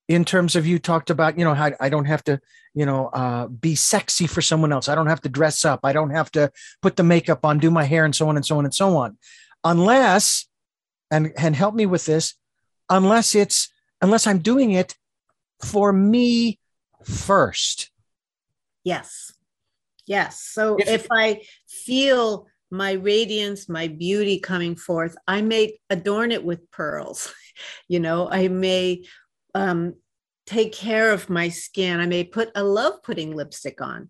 In 0.10 0.26
terms 0.26 0.56
of 0.58 0.66
you 0.66 0.80
talked 0.80 1.10
about, 1.12 1.38
you 1.38 1.46
know, 1.46 1.54
how 1.54 1.72
I 1.80 1.88
don't 1.88 2.06
have 2.06 2.24
to, 2.26 2.42
you 2.74 2.86
know, 2.86 3.08
uh, 3.14 3.48
be 3.48 3.76
sexy 3.76 4.26
for 4.28 4.42
someone 4.42 4.74
else. 4.74 4.90
I 4.90 4.96
don't 4.96 5.08
have 5.08 5.22
to 5.22 5.30
dress 5.30 5.64
up. 5.64 5.82
I 5.84 5.94
don't 5.94 6.10
have 6.10 6.32
to 6.32 6.52
put 6.82 6.96
the 6.98 7.04
makeup 7.04 7.46
on, 7.46 7.60
do 7.60 7.70
my 7.70 7.84
hair, 7.84 8.06
and 8.06 8.16
so 8.16 8.28
on 8.28 8.36
and 8.36 8.46
so 8.46 8.58
on 8.58 8.66
and 8.66 8.74
so 8.74 8.98
on, 8.98 9.18
unless, 9.64 10.48
and 11.12 11.32
and 11.38 11.56
help 11.56 11.76
me 11.76 11.86
with 11.86 12.06
this, 12.06 12.34
unless 12.90 13.36
it's 13.36 13.72
unless 14.02 14.26
I'm 14.26 14.40
doing 14.40 14.72
it 14.72 14.98
for 15.64 15.94
me 15.94 16.60
first. 17.06 17.92
Yes. 18.84 19.32
Yes. 20.08 20.42
So 20.42 20.78
If- 20.78 20.88
if, 20.88 21.08
I 21.12 21.42
feel 21.68 22.48
my 22.72 22.94
radiance, 22.94 23.70
my 23.70 23.88
beauty 23.88 24.40
coming 24.40 24.76
forth, 24.76 25.16
I 25.28 25.42
may 25.42 25.80
adorn 25.90 26.32
it 26.32 26.44
with 26.44 26.70
pearls. 26.72 27.32
You 27.90 28.00
know, 28.00 28.30
I 28.32 28.48
may 28.48 29.04
um, 29.60 29.96
take 30.46 30.74
care 30.74 31.12
of 31.12 31.30
my 31.30 31.50
skin. 31.50 32.00
I 32.00 32.06
may 32.06 32.24
put, 32.24 32.50
I 32.56 32.62
love 32.62 33.04
putting 33.04 33.36
lipstick 33.36 33.82
on. 33.82 34.10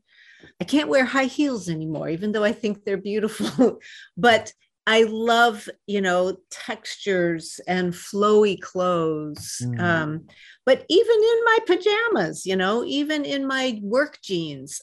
I 0.61 0.63
can't 0.63 0.89
wear 0.89 1.03
high 1.03 1.25
heels 1.25 1.67
anymore, 1.67 2.09
even 2.09 2.31
though 2.31 2.43
I 2.43 2.53
think 2.53 2.85
they're 2.85 2.97
beautiful. 2.97 3.79
but 4.17 4.53
I 4.87 5.03
love, 5.03 5.67
you 5.85 6.01
know, 6.01 6.37
textures 6.49 7.59
and 7.67 7.93
flowy 7.93 8.59
clothes. 8.59 9.61
Mm. 9.63 9.79
Um, 9.79 10.27
but 10.65 10.85
even 10.87 11.15
in 11.15 11.43
my 11.45 11.59
pajamas, 11.67 12.45
you 12.45 12.55
know, 12.55 12.85
even 12.85 13.25
in 13.25 13.45
my 13.45 13.79
work 13.83 14.19
jeans, 14.23 14.81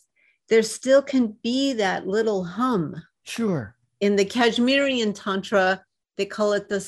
there 0.49 0.63
still 0.63 1.03
can 1.03 1.37
be 1.43 1.73
that 1.75 2.07
little 2.07 2.45
hum. 2.45 2.95
Sure. 3.25 3.75
In 4.01 4.17
the 4.17 4.27
Kashmirian 4.27 5.15
Tantra, 5.15 5.83
they 6.17 6.27
call 6.27 6.53
it 6.53 6.69
the 6.69 6.87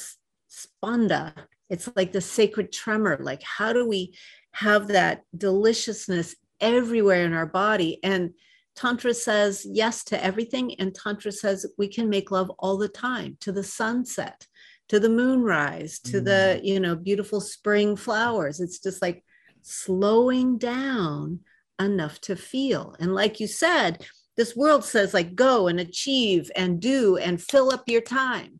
spanda. 0.48 1.32
It's 1.70 1.88
like 1.96 2.12
the 2.12 2.20
sacred 2.20 2.72
tremor. 2.72 3.18
Like, 3.20 3.42
how 3.42 3.72
do 3.72 3.86
we 3.86 4.14
have 4.52 4.88
that 4.88 5.22
deliciousness 5.36 6.34
everywhere 6.60 7.24
in 7.24 7.32
our 7.32 7.46
body? 7.46 8.00
And 8.02 8.32
Tantra 8.74 9.14
says 9.14 9.66
yes 9.68 10.04
to 10.04 10.24
everything. 10.24 10.74
And 10.78 10.94
Tantra 10.94 11.32
says 11.32 11.66
we 11.76 11.88
can 11.88 12.08
make 12.08 12.30
love 12.30 12.50
all 12.58 12.78
the 12.78 12.88
time 12.88 13.36
to 13.40 13.52
the 13.52 13.64
sunset, 13.64 14.46
to 14.88 14.98
the 14.98 15.08
moonrise 15.08 15.98
to 16.00 16.20
mm. 16.20 16.24
the 16.24 16.60
you 16.62 16.80
know 16.80 16.96
beautiful 16.96 17.40
spring 17.40 17.96
flowers 17.96 18.60
it's 18.60 18.78
just 18.78 19.00
like 19.00 19.22
slowing 19.62 20.58
down 20.58 21.40
enough 21.80 22.20
to 22.20 22.34
feel 22.34 22.96
and 22.98 23.14
like 23.14 23.38
you 23.40 23.46
said 23.46 24.04
this 24.36 24.56
world 24.56 24.84
says 24.84 25.14
like 25.14 25.34
go 25.34 25.68
and 25.68 25.78
achieve 25.78 26.50
and 26.56 26.80
do 26.80 27.16
and 27.16 27.42
fill 27.42 27.70
up 27.72 27.84
your 27.86 28.00
time 28.00 28.58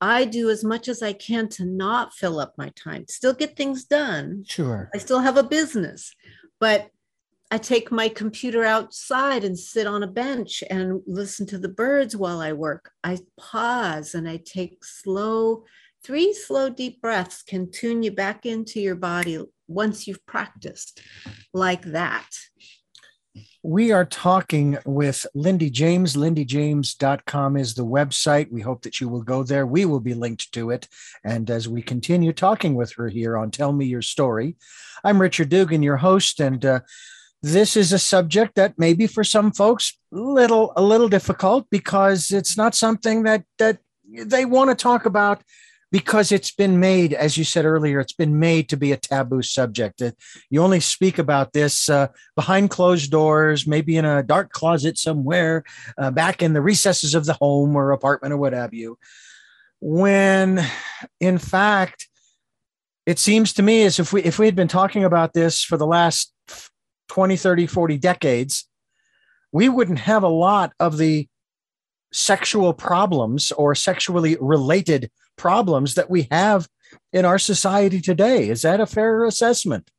i 0.00 0.24
do 0.24 0.50
as 0.50 0.64
much 0.64 0.88
as 0.88 1.02
i 1.02 1.12
can 1.12 1.48
to 1.48 1.64
not 1.64 2.14
fill 2.14 2.38
up 2.40 2.54
my 2.56 2.70
time 2.70 3.04
still 3.08 3.34
get 3.34 3.56
things 3.56 3.84
done 3.84 4.44
sure 4.46 4.90
i 4.94 4.98
still 4.98 5.20
have 5.20 5.36
a 5.36 5.42
business 5.42 6.14
but 6.58 6.90
I 7.52 7.58
take 7.58 7.90
my 7.90 8.08
computer 8.08 8.64
outside 8.64 9.42
and 9.42 9.58
sit 9.58 9.86
on 9.86 10.04
a 10.04 10.06
bench 10.06 10.62
and 10.70 11.02
listen 11.06 11.46
to 11.46 11.58
the 11.58 11.68
birds 11.68 12.14
while 12.14 12.40
I 12.40 12.52
work. 12.52 12.92
I 13.02 13.18
pause 13.36 14.14
and 14.14 14.28
I 14.28 14.36
take 14.36 14.84
slow, 14.84 15.64
three 16.04 16.32
slow, 16.32 16.70
deep 16.70 17.02
breaths 17.02 17.42
can 17.42 17.72
tune 17.72 18.04
you 18.04 18.12
back 18.12 18.46
into 18.46 18.80
your 18.80 18.94
body 18.94 19.42
once 19.66 20.06
you've 20.06 20.24
practiced 20.26 21.00
like 21.52 21.82
that. 21.86 22.28
We 23.62 23.92
are 23.92 24.06
talking 24.06 24.78
with 24.86 25.26
Lindy 25.34 25.68
James. 25.68 26.16
LindyJames.com 26.16 27.58
is 27.58 27.74
the 27.74 27.84
website. 27.84 28.50
We 28.50 28.62
hope 28.62 28.82
that 28.82 29.02
you 29.02 29.08
will 29.08 29.22
go 29.22 29.42
there. 29.42 29.66
We 29.66 29.84
will 29.84 30.00
be 30.00 30.14
linked 30.14 30.50
to 30.52 30.70
it. 30.70 30.88
And 31.24 31.50
as 31.50 31.68
we 31.68 31.82
continue 31.82 32.32
talking 32.32 32.74
with 32.74 32.94
her 32.94 33.08
here 33.08 33.36
on 33.36 33.50
Tell 33.50 33.72
Me 33.72 33.84
Your 33.84 34.00
Story, 34.00 34.56
I'm 35.04 35.20
Richard 35.20 35.50
Dugan, 35.50 35.82
your 35.82 35.98
host. 35.98 36.40
And 36.40 36.64
uh, 36.64 36.80
this 37.42 37.76
is 37.76 37.92
a 37.92 37.98
subject 37.98 38.54
that 38.54 38.78
maybe 38.78 39.06
for 39.06 39.24
some 39.24 39.52
folks 39.52 39.98
little 40.10 40.72
a 40.74 40.82
little 40.82 41.10
difficult 41.10 41.66
because 41.70 42.30
it's 42.32 42.56
not 42.56 42.74
something 42.74 43.24
that 43.24 43.44
that 43.58 43.78
they 44.10 44.46
want 44.46 44.70
to 44.70 44.74
talk 44.74 45.04
about 45.04 45.42
because 45.92 46.30
it's 46.30 46.52
been 46.52 46.78
made 46.78 47.12
as 47.12 47.36
you 47.36 47.44
said 47.44 47.64
earlier 47.64 47.98
it's 48.00 48.12
been 48.12 48.38
made 48.38 48.68
to 48.68 48.76
be 48.76 48.92
a 48.92 48.96
taboo 48.96 49.42
subject. 49.42 50.02
You 50.50 50.62
only 50.62 50.80
speak 50.80 51.18
about 51.18 51.52
this 51.52 51.88
uh, 51.88 52.08
behind 52.36 52.70
closed 52.70 53.10
doors 53.10 53.66
maybe 53.66 53.96
in 53.96 54.04
a 54.04 54.22
dark 54.22 54.52
closet 54.52 54.98
somewhere 54.98 55.64
uh, 55.98 56.10
back 56.10 56.42
in 56.42 56.52
the 56.52 56.62
recesses 56.62 57.14
of 57.14 57.26
the 57.26 57.34
home 57.34 57.76
or 57.76 57.92
apartment 57.92 58.32
or 58.32 58.36
what 58.36 58.52
have 58.52 58.74
you. 58.74 58.98
When 59.80 60.64
in 61.20 61.38
fact 61.38 62.08
it 63.06 63.18
seems 63.18 63.52
to 63.54 63.62
me 63.62 63.82
as 63.82 63.98
if 63.98 64.12
we 64.12 64.22
if 64.22 64.38
we 64.38 64.46
had 64.46 64.56
been 64.56 64.68
talking 64.68 65.04
about 65.04 65.32
this 65.32 65.64
for 65.64 65.76
the 65.76 65.86
last 65.86 66.32
20, 67.08 67.36
30, 67.36 67.66
40 67.66 67.98
decades, 67.98 68.68
we 69.50 69.68
wouldn't 69.68 69.98
have 69.98 70.22
a 70.22 70.28
lot 70.28 70.72
of 70.78 70.96
the 70.96 71.28
sexual 72.12 72.72
problems 72.72 73.52
or 73.52 73.74
sexually 73.74 74.36
related 74.40 75.10
problems 75.36 75.94
that 75.94 76.10
we 76.10 76.28
have 76.30 76.68
in 77.12 77.24
our 77.24 77.38
society 77.38 78.00
today. 78.00 78.48
Is 78.48 78.62
that 78.62 78.80
a 78.80 78.86
fair 78.86 79.24
assessment? 79.24 79.90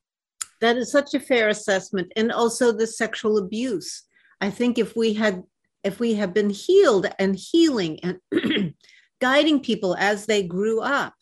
That 0.60 0.78
is 0.78 0.92
such 0.92 1.14
a 1.14 1.20
fair 1.20 1.50
assessment. 1.50 2.12
And 2.16 2.32
also 2.32 2.72
the 2.72 2.88
sexual 2.88 3.38
abuse. 3.38 4.04
I 4.40 4.50
think 4.50 4.78
if 4.78 4.96
we 4.96 5.14
had 5.14 5.44
if 5.84 6.00
we 6.00 6.14
have 6.14 6.34
been 6.34 6.50
healed 6.52 7.08
and 7.18 7.36
healing 7.36 8.00
and 8.04 8.20
guiding 9.20 9.60
people 9.60 9.96
as 9.96 10.28
they 10.28 10.44
grew 10.44 10.80
up. 10.80 11.16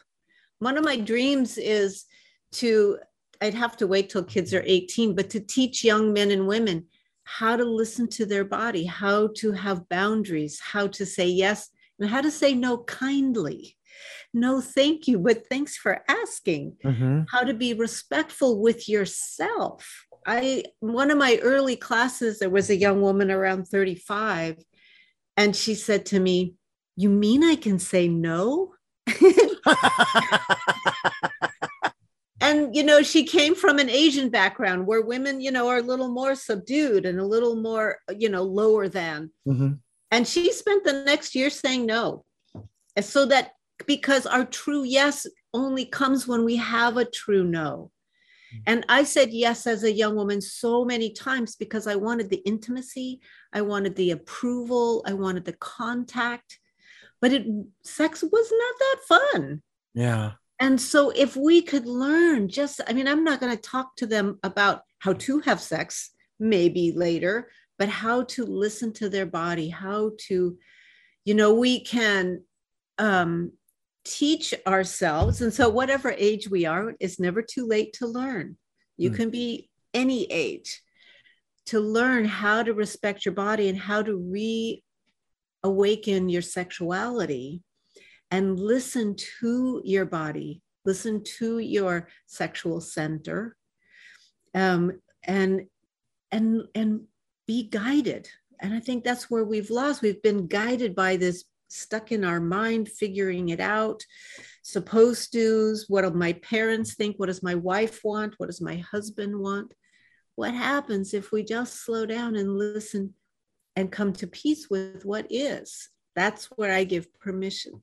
One 0.59 0.77
of 0.77 0.83
my 0.83 0.97
dreams 0.97 1.57
is 1.57 2.05
to 2.53 2.97
I'd 3.41 3.53
have 3.53 3.77
to 3.77 3.87
wait 3.87 4.09
till 4.09 4.23
kids 4.23 4.53
are 4.53 4.63
18, 4.65 5.15
but 5.15 5.29
to 5.29 5.39
teach 5.39 5.85
young 5.85 6.11
men 6.11 6.31
and 6.31 6.45
women 6.45 6.87
how 7.37 7.55
to 7.55 7.63
listen 7.63 8.07
to 8.07 8.25
their 8.25 8.43
body, 8.43 8.85
how 8.85 9.29
to 9.35 9.51
have 9.51 9.87
boundaries, 9.87 10.59
how 10.59 10.87
to 10.87 11.05
say 11.05 11.27
yes, 11.27 11.69
and 11.99 12.09
how 12.09 12.21
to 12.21 12.31
say 12.31 12.55
no 12.55 12.79
kindly. 12.79 13.77
No, 14.33 14.61
thank 14.61 15.07
you, 15.07 15.19
but 15.19 15.45
thanks 15.47 15.77
for 15.77 16.03
asking. 16.07 16.77
Mm-hmm. 16.83 17.21
How 17.29 17.43
to 17.43 17.53
be 17.53 17.75
respectful 17.75 18.59
with 18.59 18.89
yourself. 18.89 20.07
I 20.25 20.63
one 20.79 21.11
of 21.11 21.19
my 21.19 21.37
early 21.43 21.75
classes, 21.75 22.39
there 22.39 22.49
was 22.49 22.71
a 22.71 22.75
young 22.75 23.01
woman 23.01 23.29
around 23.29 23.67
35, 23.67 24.57
and 25.37 25.55
she 25.55 25.75
said 25.75 26.07
to 26.07 26.19
me, 26.19 26.55
You 26.95 27.09
mean 27.09 27.43
I 27.43 27.55
can 27.55 27.77
say 27.77 28.07
no? 28.07 28.73
and 32.49 32.75
you 32.75 32.83
know 32.83 33.01
she 33.01 33.23
came 33.23 33.55
from 33.55 33.79
an 33.79 33.89
asian 33.89 34.29
background 34.29 34.85
where 34.85 35.01
women 35.01 35.39
you 35.39 35.51
know 35.51 35.67
are 35.67 35.77
a 35.77 35.89
little 35.91 36.09
more 36.09 36.35
subdued 36.35 37.05
and 37.05 37.19
a 37.19 37.25
little 37.25 37.55
more 37.55 37.97
you 38.17 38.29
know 38.29 38.43
lower 38.43 38.87
than. 38.87 39.31
Mm-hmm. 39.47 39.73
and 40.11 40.27
she 40.27 40.51
spent 40.51 40.83
the 40.83 41.03
next 41.03 41.35
year 41.35 41.49
saying 41.49 41.85
no. 41.85 42.25
And 42.95 43.05
so 43.05 43.25
that 43.27 43.51
because 43.85 44.25
our 44.25 44.45
true 44.45 44.83
yes 44.83 45.25
only 45.53 45.85
comes 45.85 46.27
when 46.27 46.43
we 46.43 46.57
have 46.57 46.97
a 46.97 47.05
true 47.05 47.43
no. 47.43 47.91
Mm-hmm. 48.53 48.63
and 48.67 48.85
i 48.89 49.03
said 49.03 49.29
yes 49.31 49.67
as 49.67 49.83
a 49.83 49.91
young 50.01 50.15
woman 50.15 50.41
so 50.41 50.83
many 50.83 51.11
times 51.11 51.55
because 51.55 51.85
i 51.87 51.95
wanted 51.95 52.29
the 52.29 52.43
intimacy 52.45 53.21
i 53.53 53.61
wanted 53.61 53.95
the 53.95 54.11
approval 54.11 55.03
i 55.05 55.13
wanted 55.13 55.45
the 55.45 55.53
contact. 55.53 56.59
But 57.21 57.33
it 57.33 57.45
sex 57.83 58.23
was 58.23 58.53
not 58.61 58.75
that 58.79 58.97
fun. 59.07 59.61
Yeah 59.93 60.31
and 60.59 60.79
so, 60.79 61.09
if 61.11 61.37
we 61.37 61.61
could 61.61 61.85
learn 61.85 62.49
just, 62.49 62.81
I 62.85 62.93
mean, 62.93 63.07
I'm 63.07 63.23
not 63.23 63.39
going 63.39 63.55
to 63.55 63.61
talk 63.61 63.95
to 63.97 64.05
them 64.05 64.39
about 64.43 64.81
how 64.99 65.13
to 65.13 65.39
have 65.39 65.61
sex, 65.61 66.11
maybe 66.37 66.91
later, 66.91 67.49
but 67.77 67.87
how 67.87 68.23
to 68.23 68.45
listen 68.45 68.91
to 68.93 69.07
their 69.07 69.25
body, 69.25 69.69
how 69.69 70.11
to, 70.27 70.57
you 71.23 71.33
know, 71.33 71.53
we 71.53 71.79
can 71.79 72.43
um, 72.97 73.53
teach 74.03 74.53
ourselves. 74.67 75.41
And 75.41 75.53
so, 75.53 75.69
whatever 75.69 76.13
age 76.17 76.49
we 76.49 76.65
are, 76.65 76.93
it's 76.99 77.21
never 77.21 77.41
too 77.41 77.65
late 77.65 77.93
to 77.93 78.05
learn. 78.05 78.57
You 78.97 79.11
mm. 79.11 79.15
can 79.15 79.29
be 79.29 79.69
any 79.93 80.25
age 80.25 80.81
to 81.67 81.79
learn 81.79 82.25
how 82.25 82.63
to 82.63 82.73
respect 82.73 83.23
your 83.23 83.33
body 83.33 83.69
and 83.69 83.77
how 83.77 84.01
to 84.01 84.81
reawaken 85.63 86.27
your 86.27 86.41
sexuality 86.41 87.61
and 88.31 88.59
listen 88.59 89.15
to 89.39 89.81
your 89.83 90.05
body, 90.05 90.61
listen 90.85 91.23
to 91.37 91.59
your 91.59 92.07
sexual 92.27 92.81
center, 92.81 93.55
um, 94.53 94.91
and 95.23 95.67
and 96.31 96.63
and 96.75 97.01
be 97.47 97.67
guided. 97.67 98.29
And 98.59 98.73
I 98.73 98.79
think 98.79 99.03
that's 99.03 99.29
where 99.29 99.43
we've 99.43 99.69
lost. 99.69 100.01
We've 100.01 100.21
been 100.21 100.47
guided 100.47 100.95
by 100.95 101.15
this 101.15 101.45
stuck 101.69 102.11
in 102.11 102.25
our 102.25 102.39
mind, 102.39 102.89
figuring 102.89 103.49
it 103.49 103.59
out. 103.59 104.03
Supposed 104.63 105.33
to's. 105.33 105.85
What 105.87 106.01
do 106.01 106.11
my 106.11 106.33
parents 106.33 106.95
think? 106.95 107.17
What 107.17 107.27
does 107.27 107.41
my 107.41 107.55
wife 107.55 108.01
want? 108.03 108.35
What 108.37 108.47
does 108.47 108.61
my 108.61 108.77
husband 108.91 109.39
want? 109.39 109.73
What 110.35 110.53
happens 110.53 111.13
if 111.13 111.31
we 111.31 111.43
just 111.43 111.83
slow 111.83 112.05
down 112.05 112.35
and 112.35 112.57
listen 112.57 113.13
and 113.75 113.91
come 113.91 114.13
to 114.13 114.27
peace 114.27 114.69
with 114.69 115.05
what 115.05 115.27
is? 115.29 115.89
That's 116.15 116.45
where 116.55 116.73
I 116.73 116.83
give 116.83 117.13
permission 117.19 117.81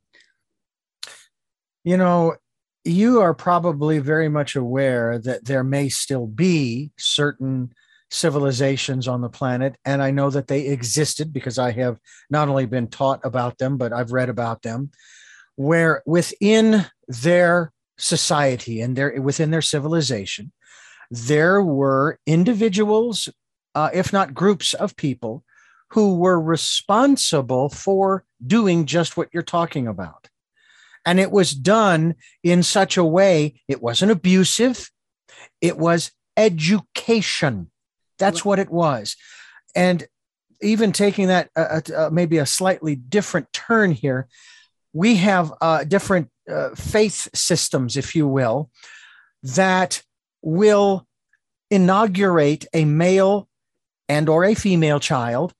you 1.86 1.96
know, 1.96 2.34
you 2.84 3.20
are 3.20 3.32
probably 3.32 4.00
very 4.00 4.28
much 4.28 4.56
aware 4.56 5.20
that 5.20 5.44
there 5.44 5.62
may 5.62 5.88
still 5.88 6.26
be 6.26 6.90
certain 6.98 7.72
civilizations 8.10 9.06
on 9.06 9.20
the 9.20 9.28
planet. 9.28 9.76
And 9.84 10.02
I 10.02 10.10
know 10.10 10.28
that 10.30 10.48
they 10.48 10.66
existed 10.66 11.32
because 11.32 11.58
I 11.60 11.70
have 11.70 12.00
not 12.28 12.48
only 12.48 12.66
been 12.66 12.88
taught 12.88 13.20
about 13.22 13.58
them, 13.58 13.76
but 13.76 13.92
I've 13.92 14.10
read 14.10 14.28
about 14.28 14.62
them, 14.62 14.90
where 15.54 16.02
within 16.06 16.86
their 17.06 17.72
society 17.98 18.80
and 18.80 18.96
their 18.96 19.20
within 19.22 19.52
their 19.52 19.62
civilization, 19.62 20.50
there 21.08 21.62
were 21.62 22.18
individuals, 22.26 23.28
uh, 23.76 23.90
if 23.94 24.12
not 24.12 24.34
groups 24.34 24.74
of 24.74 24.96
people, 24.96 25.44
who 25.90 26.16
were 26.16 26.40
responsible 26.40 27.68
for 27.68 28.24
doing 28.44 28.86
just 28.86 29.16
what 29.16 29.28
you're 29.32 29.44
talking 29.44 29.86
about. 29.86 30.28
And 31.06 31.20
it 31.20 31.30
was 31.30 31.52
done 31.52 32.16
in 32.42 32.64
such 32.64 32.96
a 32.96 33.04
way, 33.04 33.60
it 33.68 33.80
wasn't 33.80 34.10
abusive, 34.10 34.90
it 35.60 35.78
was 35.78 36.10
education. 36.36 37.70
That's 38.18 38.44
what 38.44 38.58
it 38.58 38.70
was. 38.70 39.16
And 39.74 40.06
even 40.60 40.92
taking 40.92 41.28
that 41.28 41.50
uh, 41.54 41.80
uh, 41.94 42.10
maybe 42.12 42.38
a 42.38 42.46
slightly 42.46 42.96
different 42.96 43.52
turn 43.52 43.92
here, 43.92 44.26
we 44.92 45.16
have 45.16 45.52
uh, 45.60 45.84
different 45.84 46.28
uh, 46.50 46.70
faith 46.74 47.28
systems, 47.34 47.96
if 47.96 48.16
you 48.16 48.26
will, 48.26 48.70
that 49.42 50.02
will 50.42 51.06
inaugurate 51.70 52.66
a 52.72 52.84
male 52.84 53.48
and 54.08 54.28
or 54.28 54.44
a 54.44 54.54
female 54.54 54.98
child 54.98 55.52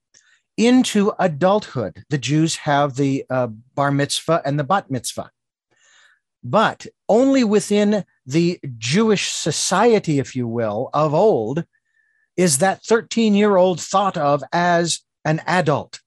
into 0.57 1.13
adulthood. 1.19 2.05
The 2.09 2.19
Jews 2.19 2.57
have 2.57 2.97
the 2.97 3.25
uh, 3.29 3.49
bar 3.75 3.91
mitzvah 3.91 4.43
and 4.45 4.59
the 4.59 4.65
bat 4.65 4.91
mitzvah 4.91 5.31
but 6.51 6.87
only 7.09 7.43
within 7.43 8.05
the 8.25 8.61
Jewish 8.79 9.33
society, 9.33 10.21
if 10.21 10.37
you 10.37 10.47
will, 10.47 10.91
of 10.95 11.13
old, 11.13 11.65
is 12.37 12.59
that 12.59 12.85
13 12.85 13.35
year 13.35 13.57
old 13.57 13.81
thought 13.81 14.17
of 14.17 14.45
as 14.53 15.01
an 15.25 15.41
adult. 15.47 16.01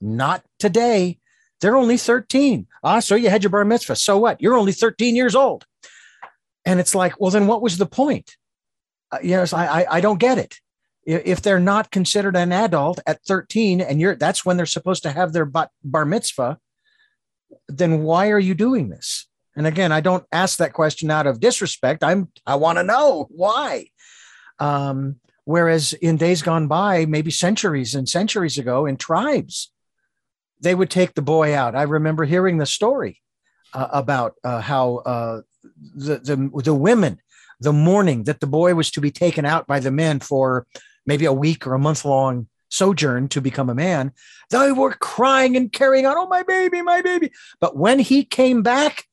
Not 0.00 0.44
today. 0.58 1.18
They're 1.60 1.76
only 1.76 1.96
13. 1.96 2.66
Ah, 2.84 3.00
so 3.00 3.14
you 3.14 3.30
had 3.30 3.42
your 3.42 3.50
bar 3.50 3.64
mitzvah. 3.64 3.96
So 3.96 4.18
what? 4.18 4.40
You're 4.42 4.58
only 4.58 4.72
13 4.72 5.16
years 5.16 5.34
old. 5.34 5.64
And 6.66 6.78
it's 6.78 6.94
like, 6.94 7.18
well, 7.18 7.30
then 7.30 7.46
what 7.46 7.62
was 7.62 7.78
the 7.78 7.86
point? 7.86 8.36
Uh, 9.10 9.18
yes, 9.22 9.54
I, 9.54 9.66
I, 9.66 9.96
I 9.96 10.00
don't 10.02 10.20
get 10.20 10.36
it. 10.36 10.60
If 11.06 11.40
they're 11.40 11.60
not 11.60 11.90
considered 11.90 12.36
an 12.36 12.52
adult 12.52 13.00
at 13.06 13.24
13 13.24 13.80
and 13.80 14.00
you're 14.00 14.16
that's 14.16 14.44
when 14.44 14.56
they're 14.56 14.66
supposed 14.66 15.04
to 15.04 15.12
have 15.12 15.32
their 15.32 15.46
bar 15.46 16.04
mitzvah, 16.04 16.58
then 17.68 18.02
why 18.02 18.30
are 18.30 18.40
you 18.40 18.54
doing 18.54 18.88
this? 18.88 19.25
And 19.56 19.66
again, 19.66 19.90
I 19.90 20.00
don't 20.00 20.24
ask 20.30 20.58
that 20.58 20.74
question 20.74 21.10
out 21.10 21.26
of 21.26 21.40
disrespect. 21.40 22.04
I'm 22.04 22.28
I 22.46 22.56
want 22.56 22.78
to 22.78 22.84
know 22.84 23.26
why. 23.30 23.88
Um, 24.58 25.16
whereas 25.44 25.92
in 25.94 26.16
days 26.16 26.42
gone 26.42 26.68
by, 26.68 27.06
maybe 27.06 27.30
centuries 27.30 27.94
and 27.94 28.08
centuries 28.08 28.58
ago, 28.58 28.86
in 28.86 28.96
tribes, 28.96 29.72
they 30.60 30.74
would 30.74 30.90
take 30.90 31.14
the 31.14 31.22
boy 31.22 31.54
out. 31.54 31.74
I 31.74 31.82
remember 31.82 32.24
hearing 32.24 32.58
the 32.58 32.66
story 32.66 33.22
uh, 33.72 33.88
about 33.92 34.34
uh, 34.44 34.60
how 34.60 34.96
uh, 34.98 35.40
the, 35.94 36.18
the 36.18 36.62
the 36.62 36.74
women, 36.74 37.20
the 37.60 37.72
morning 37.72 38.24
that 38.24 38.40
the 38.40 38.46
boy 38.46 38.74
was 38.74 38.90
to 38.92 39.00
be 39.00 39.10
taken 39.10 39.44
out 39.44 39.66
by 39.66 39.80
the 39.80 39.90
men 39.90 40.20
for 40.20 40.66
maybe 41.06 41.24
a 41.24 41.32
week 41.32 41.66
or 41.66 41.74
a 41.74 41.78
month 41.78 42.04
long 42.04 42.48
sojourn 42.68 43.28
to 43.28 43.40
become 43.40 43.70
a 43.70 43.74
man, 43.74 44.12
they 44.50 44.72
were 44.72 44.92
crying 44.92 45.56
and 45.56 45.72
carrying 45.72 46.06
on, 46.06 46.16
oh, 46.16 46.26
my 46.26 46.42
baby, 46.42 46.82
my 46.82 47.00
baby. 47.00 47.30
But 47.60 47.76
when 47.76 47.98
he 47.98 48.24
came 48.24 48.62
back, 48.62 49.04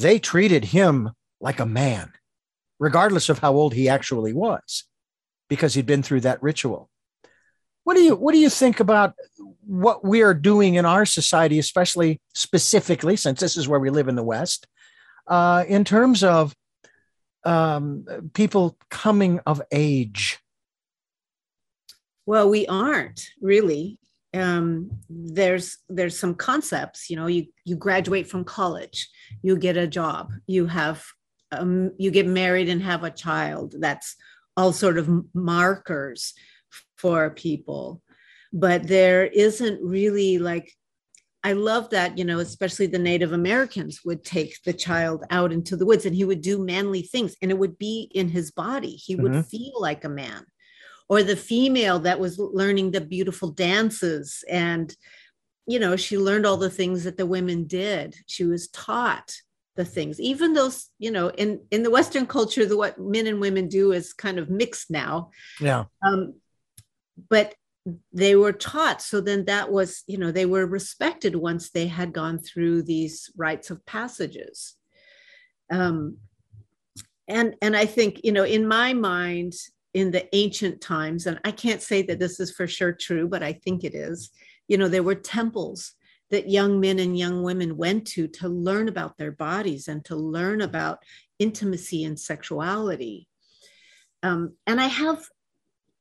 they 0.00 0.18
treated 0.18 0.66
him 0.66 1.10
like 1.40 1.60
a 1.60 1.66
man, 1.66 2.12
regardless 2.78 3.28
of 3.28 3.38
how 3.38 3.54
old 3.54 3.74
he 3.74 3.88
actually 3.88 4.32
was, 4.32 4.84
because 5.48 5.74
he'd 5.74 5.86
been 5.86 6.02
through 6.02 6.20
that 6.22 6.42
ritual. 6.42 6.90
What 7.84 7.94
do 7.94 8.02
you 8.02 8.16
what 8.16 8.32
do 8.32 8.38
you 8.38 8.50
think 8.50 8.80
about 8.80 9.14
what 9.64 10.04
we 10.04 10.22
are 10.22 10.34
doing 10.34 10.74
in 10.74 10.84
our 10.84 11.06
society, 11.06 11.58
especially 11.58 12.20
specifically 12.34 13.16
since 13.16 13.40
this 13.40 13.56
is 13.56 13.68
where 13.68 13.80
we 13.80 13.90
live 13.90 14.08
in 14.08 14.16
the 14.16 14.22
West, 14.22 14.66
uh, 15.26 15.64
in 15.66 15.84
terms 15.84 16.22
of 16.22 16.54
um, 17.44 18.04
people 18.34 18.76
coming 18.90 19.40
of 19.46 19.62
age? 19.72 20.38
Well, 22.26 22.50
we 22.50 22.66
aren't 22.66 23.30
really. 23.40 23.98
Um, 24.34 24.90
there's 25.08 25.78
there's 25.88 26.18
some 26.18 26.34
concepts. 26.34 27.08
You 27.08 27.16
know, 27.16 27.26
you 27.26 27.46
you 27.64 27.76
graduate 27.76 28.28
from 28.28 28.44
college, 28.44 29.08
you 29.42 29.56
get 29.56 29.76
a 29.76 29.86
job, 29.86 30.32
you 30.46 30.66
have 30.66 31.04
um, 31.52 31.92
you 31.98 32.10
get 32.10 32.26
married 32.26 32.68
and 32.68 32.82
have 32.82 33.04
a 33.04 33.10
child. 33.10 33.74
That's 33.78 34.16
all 34.56 34.72
sort 34.72 34.98
of 34.98 35.24
markers 35.34 36.34
for 36.96 37.30
people. 37.30 38.02
But 38.52 38.86
there 38.86 39.26
isn't 39.26 39.82
really 39.82 40.38
like 40.38 40.72
I 41.44 41.52
love 41.52 41.90
that, 41.90 42.18
you 42.18 42.24
know, 42.24 42.40
especially 42.40 42.88
the 42.88 42.98
Native 42.98 43.32
Americans 43.32 44.00
would 44.04 44.24
take 44.24 44.60
the 44.64 44.72
child 44.72 45.24
out 45.30 45.52
into 45.52 45.76
the 45.76 45.86
woods 45.86 46.04
and 46.04 46.14
he 46.14 46.24
would 46.24 46.42
do 46.42 46.62
manly 46.64 47.02
things 47.02 47.36
and 47.40 47.50
it 47.50 47.58
would 47.58 47.78
be 47.78 48.10
in 48.12 48.28
his 48.28 48.50
body. 48.50 48.90
He 48.90 49.14
would 49.14 49.32
mm-hmm. 49.32 49.40
feel 49.42 49.72
like 49.78 50.04
a 50.04 50.08
man 50.08 50.44
or 51.08 51.22
the 51.22 51.36
female 51.36 51.98
that 52.00 52.20
was 52.20 52.38
learning 52.38 52.90
the 52.90 53.00
beautiful 53.00 53.50
dances. 53.50 54.44
And 54.48 54.94
you 55.66 55.78
know 55.78 55.96
she 55.96 56.18
learned 56.18 56.46
all 56.46 56.56
the 56.56 56.70
things 56.70 57.04
that 57.04 57.16
the 57.16 57.26
women 57.26 57.66
did. 57.66 58.16
She 58.26 58.44
was 58.44 58.68
taught 58.68 59.34
the 59.76 59.84
things 59.84 60.18
even 60.20 60.54
those 60.54 60.88
you 60.98 61.10
know 61.10 61.28
in 61.28 61.60
in 61.70 61.84
the 61.84 61.90
western 61.90 62.26
culture 62.26 62.66
the 62.66 62.76
what 62.76 62.98
men 62.98 63.28
and 63.28 63.40
women 63.40 63.68
do 63.68 63.92
is 63.92 64.12
kind 64.12 64.38
of 64.38 64.50
mixed 64.50 64.90
now. 64.90 65.30
Yeah. 65.60 65.84
Um 66.04 66.34
but 67.30 67.54
they 68.12 68.36
were 68.36 68.52
taught. 68.52 69.00
So 69.00 69.20
then 69.20 69.44
that 69.44 69.70
was 69.70 70.02
you 70.06 70.18
know 70.18 70.32
they 70.32 70.46
were 70.46 70.66
respected 70.66 71.36
once 71.36 71.70
they 71.70 71.86
had 71.86 72.12
gone 72.12 72.38
through 72.38 72.82
these 72.82 73.30
rites 73.36 73.70
of 73.70 73.84
passages. 73.86 74.74
Um 75.70 76.16
and 77.28 77.54
and 77.60 77.76
i 77.76 77.84
think 77.84 78.22
you 78.24 78.32
know 78.32 78.44
in 78.44 78.66
my 78.66 78.94
mind 78.94 79.52
in 79.98 80.12
the 80.12 80.32
ancient 80.34 80.80
times, 80.80 81.26
and 81.26 81.40
I 81.44 81.50
can't 81.50 81.82
say 81.82 82.02
that 82.02 82.20
this 82.20 82.38
is 82.38 82.52
for 82.52 82.68
sure 82.68 82.92
true, 82.92 83.26
but 83.28 83.42
I 83.42 83.52
think 83.52 83.82
it 83.82 83.94
is, 83.94 84.30
you 84.68 84.78
know, 84.78 84.86
there 84.86 85.02
were 85.02 85.16
temples 85.16 85.94
that 86.30 86.48
young 86.48 86.78
men 86.78 87.00
and 87.00 87.18
young 87.18 87.42
women 87.42 87.76
went 87.76 88.06
to 88.06 88.28
to 88.28 88.48
learn 88.48 88.88
about 88.88 89.16
their 89.16 89.32
bodies 89.32 89.88
and 89.88 90.04
to 90.04 90.14
learn 90.14 90.60
about 90.60 91.02
intimacy 91.40 92.04
and 92.04 92.18
sexuality. 92.18 93.26
Um, 94.22 94.54
and 94.66 94.80
I 94.80 94.86
have, 94.86 95.24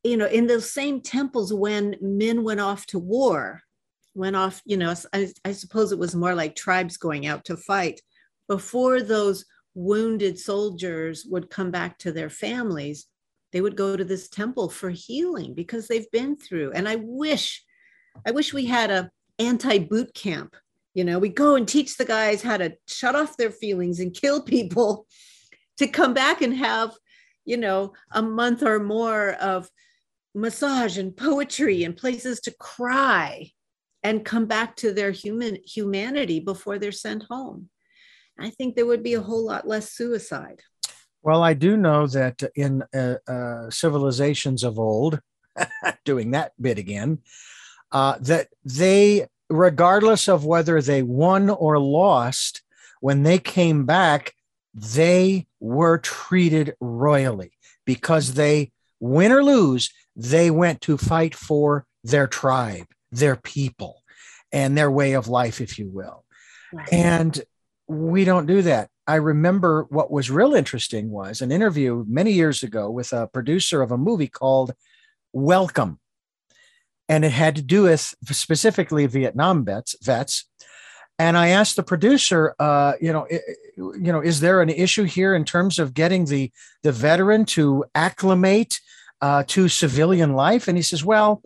you 0.04 0.18
know, 0.18 0.28
in 0.28 0.46
those 0.46 0.72
same 0.72 1.02
temples 1.02 1.52
when 1.52 1.96
men 2.00 2.44
went 2.44 2.60
off 2.60 2.86
to 2.88 3.00
war, 3.00 3.62
went 4.14 4.36
off, 4.36 4.62
you 4.66 4.78
know, 4.78 4.94
I, 5.14 5.30
I 5.44 5.52
suppose 5.54 5.92
it 5.92 6.00
was 6.00 6.16
more 6.16 6.36
like 6.36 6.56
tribes 6.56 6.98
going 6.98 7.26
out 7.26 7.46
to 7.46 7.58
fight. 7.58 8.02
Before 8.48 9.02
those 9.02 9.46
wounded 9.74 10.38
soldiers 10.38 11.26
would 11.30 11.50
come 11.50 11.72
back 11.72 11.98
to 12.00 12.12
their 12.12 12.30
families, 12.30 13.08
they 13.52 13.62
would 13.62 13.76
go 13.76 13.96
to 13.96 14.04
this 14.04 14.28
temple 14.30 14.70
for 14.70 14.90
healing 14.90 15.54
because 15.54 15.88
they've 15.88 16.12
been 16.12 16.38
through. 16.38 16.72
And 16.72 16.88
i 16.88 16.96
wish 16.96 17.64
i 18.26 18.32
wish 18.32 18.54
we 18.54 18.66
had 18.66 18.92
a 18.92 19.12
anti-boot 19.40 20.14
camp. 20.14 20.56
You 20.94 21.04
know 21.04 21.20
we 21.20 21.30
go 21.30 21.56
and 21.56 21.68
teach 21.68 21.98
the 21.98 22.06
guys 22.06 22.42
how 22.42 22.58
to 22.58 22.76
shut 22.88 23.16
off 23.16 23.38
their 23.38 23.52
feelings 23.52 24.00
and 24.00 24.14
kill 24.14 24.42
people 24.42 25.06
to 25.78 25.88
come 25.88 26.14
back 26.14 26.42
and 26.42 26.56
have 26.56 26.94
you 27.46 27.58
know 27.58 27.94
a 28.12 28.22
month 28.22 28.64
or 28.64 28.80
more 28.80 29.34
of 29.34 29.70
massage 30.34 30.98
and 30.98 31.16
poetry 31.16 31.84
and 31.84 31.98
places 31.98 32.40
to 32.42 32.56
cry 32.60 33.52
and 34.04 34.24
come 34.24 34.46
back 34.46 34.76
to 34.78 34.94
their 34.94 35.12
human 35.12 35.58
humanity 35.66 36.40
before 36.40 36.78
they're 36.80 36.92
sent 36.92 37.24
home. 37.24 37.70
I 38.40 38.52
think 38.52 38.76
there 38.76 38.86
would 38.86 39.04
be 39.04 39.16
a 39.16 39.22
whole 39.22 39.46
lot 39.46 39.68
less 39.68 39.92
suicide 39.92 40.62
well, 41.28 41.44
I 41.44 41.56
do 41.56 41.76
know 41.76 42.08
that 42.08 42.42
in 42.56 42.86
uh, 42.96 43.16
uh, 43.28 43.70
civilizations 43.70 44.64
of 44.64 44.80
old, 44.80 45.20
doing 46.06 46.32
that 46.32 46.54
bit 46.58 46.78
again, 46.78 47.18
uh, 47.92 48.18
that 48.22 48.48
they, 48.64 49.28
regardless 49.50 50.30
of 50.30 50.46
whether 50.46 50.82
they 50.82 51.04
won 51.04 51.50
or 51.50 51.80
lost, 51.80 52.62
when 53.02 53.24
they 53.24 53.40
came 53.40 53.86
back, 53.86 54.36
they 54.74 55.48
were 55.60 55.98
treated 55.98 56.76
royally 56.80 57.52
because 57.86 58.36
they, 58.36 58.72
win 59.02 59.34
or 59.34 59.44
lose, 59.44 59.90
they 60.16 60.50
went 60.50 60.80
to 60.80 60.98
fight 60.98 61.36
for 61.36 61.86
their 62.06 62.28
tribe, 62.28 62.88
their 63.12 63.36
people, 63.36 64.02
and 64.54 64.78
their 64.78 64.90
way 64.90 65.12
of 65.12 65.28
life, 65.28 65.60
if 65.60 65.78
you 65.78 65.90
will. 65.90 66.24
And 66.90 67.38
we 67.86 68.24
don't 68.24 68.46
do 68.46 68.62
that. 68.62 68.90
I 69.08 69.16
remember 69.16 69.86
what 69.90 70.12
was 70.12 70.30
real 70.30 70.54
interesting 70.54 71.10
was 71.10 71.42
an 71.42 71.50
interview 71.50 72.04
many 72.10 72.34
years 72.34 72.62
ago 72.62 72.92
with 72.92 73.14
a 73.14 73.28
producer 73.28 73.82
of 73.82 73.92
a 73.92 73.98
movie 73.98 74.28
called 74.28 74.74
Welcome. 75.32 76.00
And 77.08 77.24
it 77.24 77.32
had 77.32 77.56
to 77.56 77.62
do 77.62 77.84
with 77.84 78.16
specifically 78.26 79.06
Vietnam 79.06 79.64
vets, 79.64 79.96
vets. 80.04 80.50
And 81.18 81.38
I 81.38 81.50
asked 81.50 81.78
the 81.78 81.84
producer, 81.84 82.54
uh, 82.60 82.94
you 83.00 83.14
know, 83.14 83.26
you 83.78 84.12
know, 84.12 84.20
is 84.20 84.42
there 84.42 84.62
an 84.62 84.70
issue 84.70 85.06
here 85.06 85.34
in 85.34 85.46
terms 85.46 85.80
of 85.80 85.94
getting 85.94 86.26
the 86.26 86.52
the 86.84 86.92
veteran 86.92 87.46
to 87.46 87.86
acclimate 87.96 88.80
uh, 89.22 89.44
to 89.48 89.70
civilian 89.70 90.34
life? 90.34 90.68
And 90.68 90.78
he 90.78 90.84
says, 90.84 91.04
well, 91.04 91.42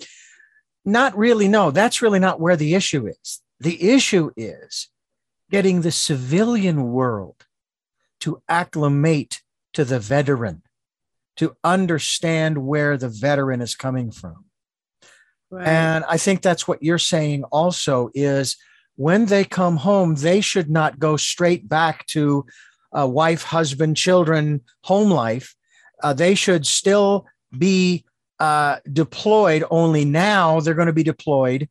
not 0.83 1.15
really. 1.15 1.47
No, 1.47 1.69
that's 1.69 2.01
really 2.01 2.19
not 2.19 2.39
where 2.39 2.57
the 2.57 2.73
issue 2.73 3.07
is. 3.07 3.41
The 3.59 3.91
issue 3.91 4.31
is 4.35 4.89
getting 5.51 5.81
the 5.81 5.91
civilian 5.91 6.91
world 6.91 7.45
to 8.21 8.41
acclimate 8.47 9.41
to 9.73 9.85
the 9.85 9.99
veteran, 9.99 10.63
to 11.37 11.55
understand 11.63 12.57
where 12.57 12.97
the 12.97 13.09
veteran 13.09 13.61
is 13.61 13.75
coming 13.75 14.11
from. 14.11 14.45
Right. 15.49 15.67
And 15.67 16.05
I 16.07 16.17
think 16.17 16.41
that's 16.41 16.67
what 16.67 16.81
you're 16.81 16.97
saying 16.97 17.43
also 17.45 18.09
is 18.13 18.57
when 18.95 19.25
they 19.25 19.43
come 19.43 19.77
home, 19.77 20.15
they 20.15 20.41
should 20.41 20.69
not 20.69 20.99
go 20.99 21.17
straight 21.17 21.67
back 21.67 22.05
to 22.07 22.45
a 22.93 23.07
wife, 23.07 23.43
husband, 23.43 23.97
children, 23.97 24.61
home 24.83 25.09
life. 25.09 25.55
Uh, 26.01 26.13
they 26.13 26.35
should 26.35 26.65
still 26.65 27.25
be 27.57 28.05
uh, 28.39 28.77
deployed, 28.91 29.63
only 29.69 30.05
now 30.05 30.59
they're 30.59 30.73
going 30.73 30.87
to 30.87 30.93
be 30.93 31.03
deployed, 31.03 31.69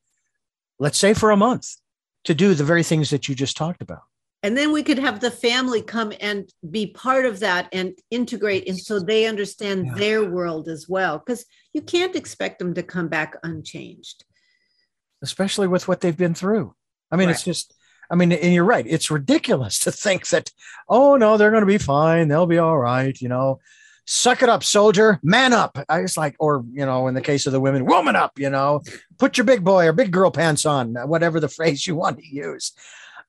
let's 0.79 0.99
say 0.99 1.15
for 1.15 1.31
a 1.31 1.37
month, 1.37 1.77
to 2.25 2.35
do 2.35 2.55
the 2.55 2.65
very 2.65 2.83
things 2.83 3.11
that 3.11 3.29
you 3.29 3.35
just 3.35 3.57
talked 3.57 3.83
about 3.83 4.03
and 4.43 4.57
then 4.57 4.73
we 4.73 4.83
could 4.83 4.99
have 4.99 5.21
the 5.21 5.31
family 5.31 5.83
come 5.83 6.13
and 6.21 6.51
be 6.71 6.87
part 6.87 7.27
of 7.27 7.41
that 7.41 7.69
and 7.73 7.99
integrate 8.11 8.69
and 8.69 8.79
so 8.79 8.99
they 8.99 9.27
understand 9.27 9.87
yeah. 9.87 9.95
their 9.95 10.31
world 10.31 10.69
as 10.69 10.89
well 10.89 11.19
because 11.19 11.45
you 11.73 11.83
can't 11.83 12.17
expect 12.17 12.59
them 12.59 12.75
to 12.75 12.83
come 12.83 13.09
back 13.09 13.37
unchanged 13.43 14.25
especially 15.23 15.67
with 15.67 15.89
what 15.89 16.01
they've 16.01 16.17
been 16.17 16.35
through 16.35 16.75
i 17.11 17.17
mean 17.17 17.29
right. 17.29 17.35
it's 17.35 17.45
just 17.45 17.75
i 18.11 18.15
mean 18.15 18.33
and 18.33 18.55
you're 18.55 18.65
right 18.65 18.87
it's 18.89 19.11
ridiculous 19.11 19.79
to 19.79 19.93
think 19.93 20.29
that 20.29 20.51
oh 20.89 21.17
no 21.17 21.37
they're 21.37 21.51
going 21.51 21.63
to 21.63 21.67
be 21.67 21.79
fine 21.79 22.29
they'll 22.29 22.47
be 22.47 22.59
all 22.59 22.79
right 22.79 23.21
you 23.21 23.29
know 23.29 23.59
suck 24.07 24.43
it 24.43 24.49
up, 24.49 24.65
soldier, 24.65 25.21
man 25.23 25.53
up. 25.53 25.79
I 25.89 26.01
was 26.01 26.17
like, 26.17 26.35
or, 26.41 26.65
you 26.73 26.85
know, 26.85 27.07
in 27.07 27.15
the 27.15 27.21
case 27.21 27.47
of 27.47 27.53
the 27.53 27.61
women, 27.61 27.87
woman 27.87 28.17
up, 28.17 28.41
you 28.41 28.51
know, 28.51 28.83
put 29.19 29.39
your 29.39 29.45
big 29.45 29.63
boy 29.63 29.87
or 29.87 29.93
big 29.93 30.11
girl 30.11 30.33
pants 30.33 30.67
on, 30.67 30.95
whatever 30.95 31.39
the 31.39 31.49
phrase 31.57 31.87
you 31.87 31.95
want 31.95 32.19
to 32.19 32.27
use. 32.27 32.73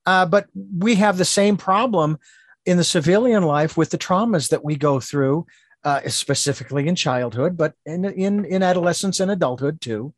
Uh, 0.06 0.26
but 0.26 0.46
we 0.78 0.96
have 0.96 1.18
the 1.18 1.24
same 1.24 1.56
problem 1.56 2.18
in 2.66 2.76
the 2.76 2.84
civilian 2.84 3.42
life 3.42 3.76
with 3.76 3.90
the 3.90 3.98
traumas 3.98 4.48
that 4.50 4.64
we 4.64 4.76
go 4.76 5.00
through, 5.00 5.46
uh, 5.84 6.00
specifically 6.08 6.88
in 6.88 6.94
childhood, 6.94 7.56
but 7.56 7.74
in, 7.86 8.04
in, 8.04 8.44
in 8.44 8.62
adolescence 8.62 9.20
and 9.20 9.30
adulthood 9.30 9.80
too. 9.80 10.14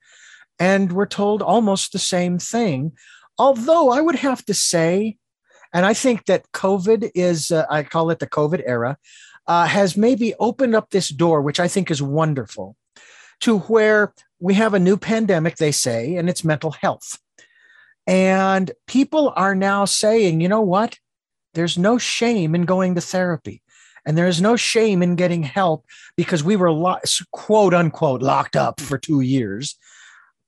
And 0.59 0.93
we're 0.93 1.07
told 1.07 1.43
almost 1.43 1.93
the 1.93 1.99
same 1.99 2.39
thing. 2.39 2.93
Although 3.39 3.91
I 3.91 4.01
would 4.01 4.17
have 4.17 4.45
to 4.47 4.55
say, 4.55 5.17
and 5.73 5.85
I 5.85 5.95
think 5.95 6.27
that 6.27 6.51
COVID 6.53 7.11
is, 7.15 7.51
uh, 7.51 7.67
I 7.69 7.83
call 7.83 8.11
it 8.11 8.21
the 8.21 8.29
COVID 8.29 8.63
era 8.65 8.97
uh, 9.47 9.67
has 9.67 9.97
maybe 9.97 10.35
opened 10.39 10.75
up 10.75 10.91
this 10.91 11.09
door, 11.09 11.43
which 11.43 11.61
I 11.61 11.69
think 11.69 11.91
is 11.91 12.01
wonderful, 12.01 12.77
to 13.41 13.59
where 13.61 14.15
we 14.39 14.55
have 14.55 14.75
a 14.75 14.79
new 14.79 14.97
pandemic, 14.97 15.57
they 15.57 15.73
say, 15.73 16.17
and 16.17 16.29
it's 16.29 16.45
mental 16.45 16.71
health. 16.71 17.19
And 18.07 18.71
people 18.87 19.33
are 19.35 19.55
now 19.55 19.85
saying, 19.85 20.41
you 20.41 20.49
know 20.49 20.61
what? 20.61 20.99
There's 21.55 21.79
no 21.79 21.99
shame 21.99 22.55
in 22.55 22.63
going 22.63 22.95
to 22.97 23.01
therapy. 23.01 23.63
And 24.07 24.19
there 24.19 24.27
is 24.27 24.43
no 24.43 24.57
shame 24.57 25.03
in 25.03 25.17
getting 25.17 25.43
help 25.43 25.87
because 26.17 26.45
we 26.45 26.57
were, 26.57 26.71
lo- 26.71 26.99
quote 27.33 27.73
unquote, 27.73 28.21
locked 28.21 28.57
up 28.57 28.81
for 28.81 28.99
two 28.99 29.21
years. 29.21 29.77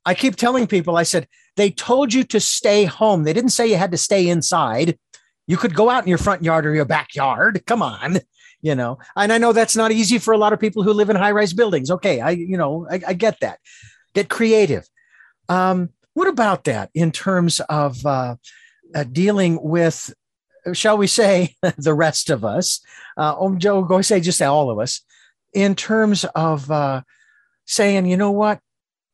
I 0.04 0.14
keep 0.14 0.36
telling 0.36 0.66
people, 0.66 0.96
I 0.96 1.04
said, 1.04 1.26
they 1.56 1.70
told 1.70 2.12
you 2.12 2.22
to 2.24 2.40
stay 2.40 2.84
home. 2.84 3.24
They 3.24 3.32
didn't 3.32 3.50
say 3.50 3.66
you 3.66 3.76
had 3.76 3.92
to 3.92 3.96
stay 3.96 4.28
inside. 4.28 4.98
You 5.46 5.56
could 5.56 5.74
go 5.74 5.88
out 5.88 6.02
in 6.02 6.08
your 6.08 6.18
front 6.18 6.42
yard 6.42 6.66
or 6.66 6.74
your 6.74 6.84
backyard. 6.84 7.64
Come 7.66 7.82
on 7.82 8.20
you 8.62 8.74
know 8.74 8.98
and 9.16 9.32
i 9.32 9.38
know 9.38 9.52
that's 9.52 9.76
not 9.76 9.92
easy 9.92 10.18
for 10.18 10.32
a 10.32 10.38
lot 10.38 10.52
of 10.52 10.60
people 10.60 10.82
who 10.82 10.92
live 10.92 11.10
in 11.10 11.16
high 11.16 11.30
rise 11.30 11.52
buildings 11.52 11.90
okay 11.90 12.20
i 12.20 12.30
you 12.30 12.56
know 12.56 12.86
I, 12.90 13.00
I, 13.08 13.12
get 13.12 13.38
that 13.40 13.58
get 14.14 14.28
creative 14.28 14.88
um, 15.48 15.90
what 16.16 16.28
about 16.28 16.64
that 16.64 16.88
in 16.94 17.12
terms 17.12 17.60
of 17.68 18.06
uh, 18.06 18.36
uh, 18.94 19.04
dealing 19.04 19.58
with 19.60 20.14
shall 20.72 20.96
we 20.96 21.06
say 21.06 21.54
the 21.76 21.92
rest 21.92 22.30
of 22.30 22.42
us? 22.42 22.80
Uh, 23.18 23.34
oh, 23.38 23.54
joe 23.56 23.82
go 23.82 24.00
say 24.00 24.18
just 24.18 24.38
say 24.38 24.46
all 24.46 24.70
of 24.70 24.78
us. 24.78 25.02
In 25.52 25.74
terms 25.74 26.24
of 26.34 26.70
uh, 26.70 27.02
saying 27.66 28.06
you 28.06 28.16
know 28.16 28.30
what? 28.30 28.60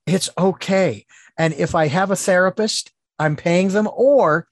It's 0.06 0.30
okay. 0.38 1.04
And 1.36 1.54
if 1.54 1.74
i 1.74 1.88
have 1.88 2.12
a 2.12 2.16
therapist 2.16 2.92
i'm 3.18 3.34
paying 3.34 3.70
them 3.70 3.88
or 3.92 4.46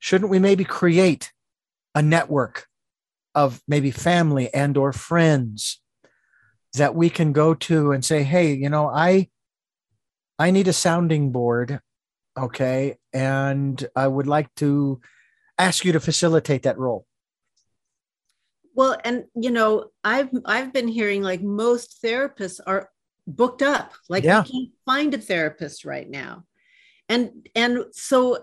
shouldn't 0.00 0.30
we 0.30 0.40
maybe 0.40 0.64
create 0.64 1.30
a 1.94 2.02
network 2.02 2.66
of 3.32 3.62
maybe 3.68 3.92
family 3.92 4.52
and 4.52 4.76
or 4.76 4.92
friends 4.92 5.80
that 6.74 6.96
we 6.96 7.08
can 7.08 7.32
go 7.32 7.54
to 7.54 7.92
and 7.92 8.04
say 8.04 8.24
hey 8.24 8.52
you 8.54 8.68
know 8.68 8.88
i 8.88 9.28
i 10.38 10.50
need 10.50 10.68
a 10.68 10.72
sounding 10.72 11.32
board 11.32 11.80
okay 12.38 12.96
and 13.12 13.86
i 13.96 14.06
would 14.06 14.26
like 14.26 14.52
to 14.54 15.00
ask 15.58 15.84
you 15.84 15.92
to 15.92 16.00
facilitate 16.00 16.62
that 16.62 16.78
role 16.78 17.06
well 18.74 18.96
and 19.04 19.24
you 19.34 19.50
know 19.50 19.90
i've 20.04 20.30
i've 20.46 20.72
been 20.72 20.88
hearing 20.88 21.22
like 21.22 21.42
most 21.42 22.02
therapists 22.02 22.60
are 22.66 22.88
booked 23.26 23.62
up 23.62 23.92
like 24.08 24.24
yeah. 24.24 24.42
you 24.44 24.52
can't 24.52 24.74
find 24.84 25.14
a 25.14 25.18
therapist 25.18 25.84
right 25.84 26.08
now 26.08 26.44
and 27.08 27.48
and 27.54 27.84
so 27.92 28.38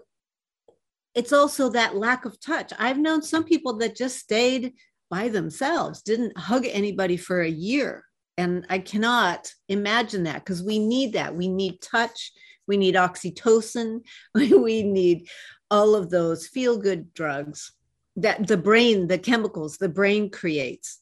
it's 1.15 1.33
also 1.33 1.69
that 1.69 1.95
lack 1.95 2.25
of 2.25 2.39
touch. 2.39 2.71
I've 2.77 2.97
known 2.97 3.21
some 3.21 3.43
people 3.43 3.77
that 3.77 3.95
just 3.95 4.19
stayed 4.19 4.73
by 5.09 5.29
themselves, 5.29 6.01
didn't 6.01 6.37
hug 6.37 6.65
anybody 6.65 7.17
for 7.17 7.41
a 7.41 7.49
year. 7.49 8.05
And 8.39 8.65
I 8.69 8.79
cannot 8.79 9.51
imagine 9.67 10.23
that 10.23 10.45
because 10.45 10.63
we 10.63 10.79
need 10.79 11.13
that. 11.13 11.35
We 11.35 11.47
need 11.47 11.81
touch, 11.81 12.31
we 12.67 12.77
need 12.77 12.95
oxytocin, 12.95 14.01
we 14.33 14.83
need 14.83 15.27
all 15.69 15.95
of 15.95 16.09
those 16.09 16.47
feel 16.47 16.77
good 16.77 17.13
drugs 17.13 17.73
that 18.15 18.47
the 18.47 18.57
brain, 18.57 19.07
the 19.07 19.17
chemicals 19.17 19.77
the 19.77 19.89
brain 19.89 20.29
creates. 20.29 20.99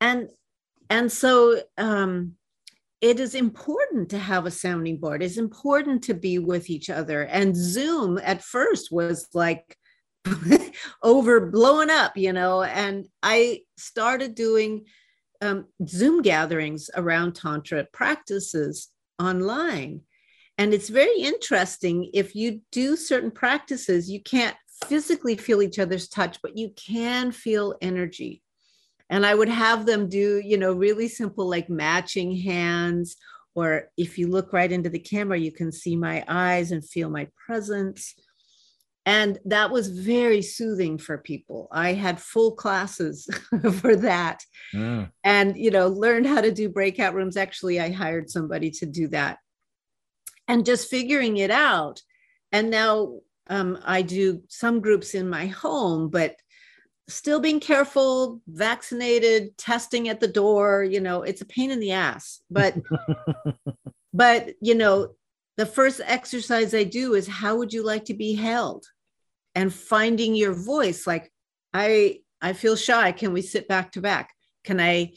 And 0.00 0.28
and 0.88 1.12
so 1.12 1.60
um, 1.78 2.34
it 3.00 3.20
is 3.20 3.34
important 3.34 4.10
to 4.10 4.18
have 4.18 4.46
a 4.46 4.50
sounding 4.50 4.98
board. 4.98 5.22
It's 5.22 5.36
important 5.36 6.02
to 6.04 6.14
be 6.14 6.38
with 6.38 6.68
each 6.68 6.90
other. 6.90 7.22
And 7.22 7.54
Zoom 7.56 8.18
at 8.22 8.42
first 8.42 8.90
was 8.90 9.28
like 9.32 9.76
over 11.02 11.46
blowing 11.46 11.90
up, 11.90 12.16
you 12.16 12.32
know, 12.32 12.62
and 12.62 13.06
I 13.22 13.60
started 13.76 14.34
doing 14.34 14.86
um, 15.40 15.66
Zoom 15.86 16.22
gatherings 16.22 16.90
around 16.94 17.34
Tantra 17.34 17.86
practices 17.92 18.88
online. 19.18 20.02
And 20.58 20.74
it's 20.74 20.88
very 20.88 21.18
interesting. 21.20 22.10
If 22.12 22.34
you 22.34 22.60
do 22.70 22.96
certain 22.96 23.30
practices, 23.30 24.10
you 24.10 24.22
can't 24.22 24.56
physically 24.84 25.36
feel 25.36 25.62
each 25.62 25.78
other's 25.78 26.08
touch, 26.08 26.38
but 26.42 26.56
you 26.56 26.72
can 26.76 27.32
feel 27.32 27.74
energy 27.80 28.42
and 29.10 29.26
i 29.26 29.34
would 29.34 29.48
have 29.48 29.84
them 29.84 30.08
do 30.08 30.40
you 30.42 30.56
know 30.56 30.72
really 30.72 31.08
simple 31.08 31.46
like 31.46 31.68
matching 31.68 32.34
hands 32.34 33.16
or 33.54 33.90
if 33.98 34.16
you 34.16 34.28
look 34.28 34.52
right 34.52 34.72
into 34.72 34.88
the 34.88 34.98
camera 34.98 35.36
you 35.36 35.52
can 35.52 35.70
see 35.70 35.96
my 35.96 36.24
eyes 36.28 36.70
and 36.70 36.88
feel 36.88 37.10
my 37.10 37.28
presence 37.46 38.14
and 39.06 39.38
that 39.46 39.70
was 39.70 39.88
very 39.88 40.42
soothing 40.42 40.98
for 40.98 41.18
people. 41.18 41.68
I 41.72 41.94
had 41.94 42.20
full 42.20 42.52
classes 42.52 43.28
for 43.80 43.96
that. 43.96 44.44
Mm. 44.74 45.10
and 45.24 45.56
you 45.56 45.70
know 45.70 45.88
learned 45.88 46.26
how 46.26 46.40
to 46.40 46.52
do 46.52 46.68
breakout 46.68 47.14
rooms. 47.14 47.36
Actually 47.36 47.80
i 47.80 47.90
hired 47.90 48.30
somebody 48.30 48.70
to 48.72 48.86
do 48.86 49.08
that. 49.08 49.38
And 50.46 50.66
just 50.66 50.90
figuring 50.90 51.36
it 51.38 51.50
out. 51.50 52.02
And 52.52 52.70
now 52.70 53.20
um, 53.48 53.78
i 53.84 54.02
do 54.02 54.42
some 54.48 54.80
groups 54.80 55.14
in 55.14 55.28
my 55.28 55.46
home 55.46 56.08
but 56.08 56.36
still 57.10 57.40
being 57.40 57.60
careful, 57.60 58.40
vaccinated, 58.46 59.56
testing 59.58 60.08
at 60.08 60.20
the 60.20 60.28
door, 60.28 60.84
you 60.84 61.00
know, 61.00 61.22
it's 61.22 61.40
a 61.40 61.46
pain 61.46 61.70
in 61.70 61.80
the 61.80 61.92
ass. 61.92 62.40
But 62.50 62.76
but 64.12 64.50
you 64.60 64.74
know, 64.74 65.14
the 65.60 65.66
first 65.66 66.00
exercise 66.06 66.74
I 66.74 66.84
do 66.84 67.12
is 67.12 67.28
how 67.28 67.56
would 67.56 67.70
you 67.70 67.84
like 67.84 68.06
to 68.06 68.14
be 68.14 68.34
held? 68.34 68.86
And 69.54 69.70
finding 69.70 70.34
your 70.34 70.54
voice 70.54 71.06
like 71.06 71.30
I 71.74 72.20
I 72.40 72.54
feel 72.54 72.76
shy. 72.76 73.12
Can 73.12 73.34
we 73.34 73.42
sit 73.42 73.68
back 73.68 73.92
to 73.92 74.00
back? 74.00 74.32
Can 74.64 74.80
I 74.80 75.12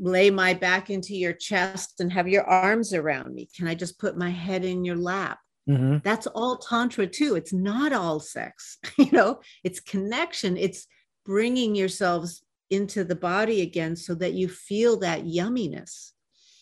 lay 0.00 0.30
my 0.30 0.54
back 0.54 0.88
into 0.88 1.14
your 1.14 1.34
chest 1.34 2.00
and 2.00 2.10
have 2.10 2.28
your 2.28 2.44
arms 2.44 2.94
around 2.94 3.34
me? 3.34 3.50
Can 3.54 3.68
I 3.68 3.74
just 3.74 3.98
put 3.98 4.16
my 4.16 4.30
head 4.30 4.64
in 4.64 4.86
your 4.86 4.96
lap? 4.96 5.38
Mm-hmm. 5.68 5.98
That's 6.02 6.28
all 6.28 6.56
tantra 6.56 7.06
too. 7.06 7.34
It's 7.34 7.52
not 7.52 7.92
all 7.92 8.20
sex, 8.20 8.78
you 8.98 9.10
know. 9.12 9.40
It's 9.64 9.80
connection. 9.80 10.56
It's 10.56 10.86
bringing 11.26 11.74
yourselves 11.74 12.42
into 12.70 13.04
the 13.04 13.16
body 13.16 13.60
again 13.60 13.96
so 13.96 14.14
that 14.14 14.32
you 14.32 14.48
feel 14.48 15.00
that 15.00 15.24
yumminess. 15.24 16.12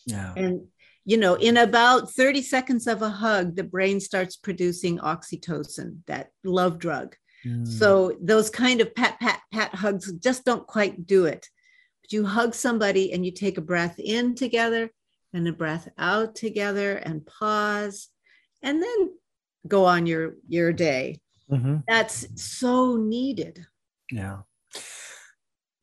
Yeah. 0.05 0.33
And 0.35 0.67
you 1.05 1.17
know, 1.17 1.35
in 1.35 1.57
about 1.57 2.11
30 2.11 2.41
seconds 2.41 2.87
of 2.87 3.01
a 3.01 3.09
hug, 3.09 3.55
the 3.55 3.63
brain 3.63 3.99
starts 3.99 4.37
producing 4.37 4.99
oxytocin, 4.99 5.97
that 6.07 6.29
love 6.43 6.79
drug. 6.79 7.15
Mm. 7.45 7.67
So 7.67 8.17
those 8.21 8.49
kind 8.49 8.79
of 8.79 8.95
pat, 8.95 9.19
pat, 9.19 9.41
pat 9.51 9.75
hugs 9.75 10.11
just 10.13 10.45
don't 10.45 10.65
quite 10.65 11.05
do 11.05 11.25
it. 11.25 11.49
But 12.01 12.13
you 12.13 12.25
hug 12.25 12.53
somebody 12.53 13.11
and 13.11 13.25
you 13.25 13.31
take 13.31 13.57
a 13.57 13.61
breath 13.61 13.99
in 13.99 14.35
together 14.35 14.91
and 15.33 15.47
a 15.47 15.53
breath 15.53 15.89
out 15.97 16.35
together 16.35 16.95
and 16.95 17.25
pause 17.25 18.07
and 18.61 18.81
then 18.81 19.09
go 19.67 19.85
on 19.85 20.05
your 20.05 20.35
your 20.47 20.71
day. 20.71 21.19
Mm-hmm. 21.51 21.77
That's 21.87 22.27
so 22.41 22.95
needed. 22.95 23.65
Yeah. 24.11 24.39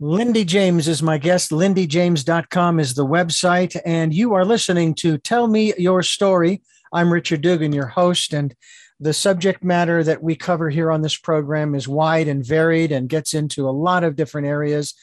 Lindy 0.02 0.46
James 0.46 0.88
is 0.88 1.02
my 1.02 1.18
guest. 1.18 1.50
LindyJames.com 1.50 2.80
is 2.80 2.94
the 2.94 3.04
website. 3.04 3.78
And 3.84 4.14
you 4.14 4.32
are 4.32 4.46
listening 4.46 4.94
to 4.94 5.18
Tell 5.18 5.46
Me 5.46 5.74
Your 5.76 6.02
Story. 6.02 6.62
I'm 6.90 7.12
Richard 7.12 7.42
Dugan, 7.42 7.74
your 7.74 7.88
host. 7.88 8.32
And 8.32 8.54
the 8.98 9.12
subject 9.12 9.62
matter 9.62 10.02
that 10.02 10.22
we 10.22 10.36
cover 10.36 10.70
here 10.70 10.90
on 10.90 11.02
this 11.02 11.18
program 11.18 11.74
is 11.74 11.86
wide 11.86 12.28
and 12.28 12.42
varied 12.42 12.92
and 12.92 13.10
gets 13.10 13.34
into 13.34 13.68
a 13.68 13.76
lot 13.76 14.02
of 14.02 14.16
different 14.16 14.46
areas. 14.46 14.94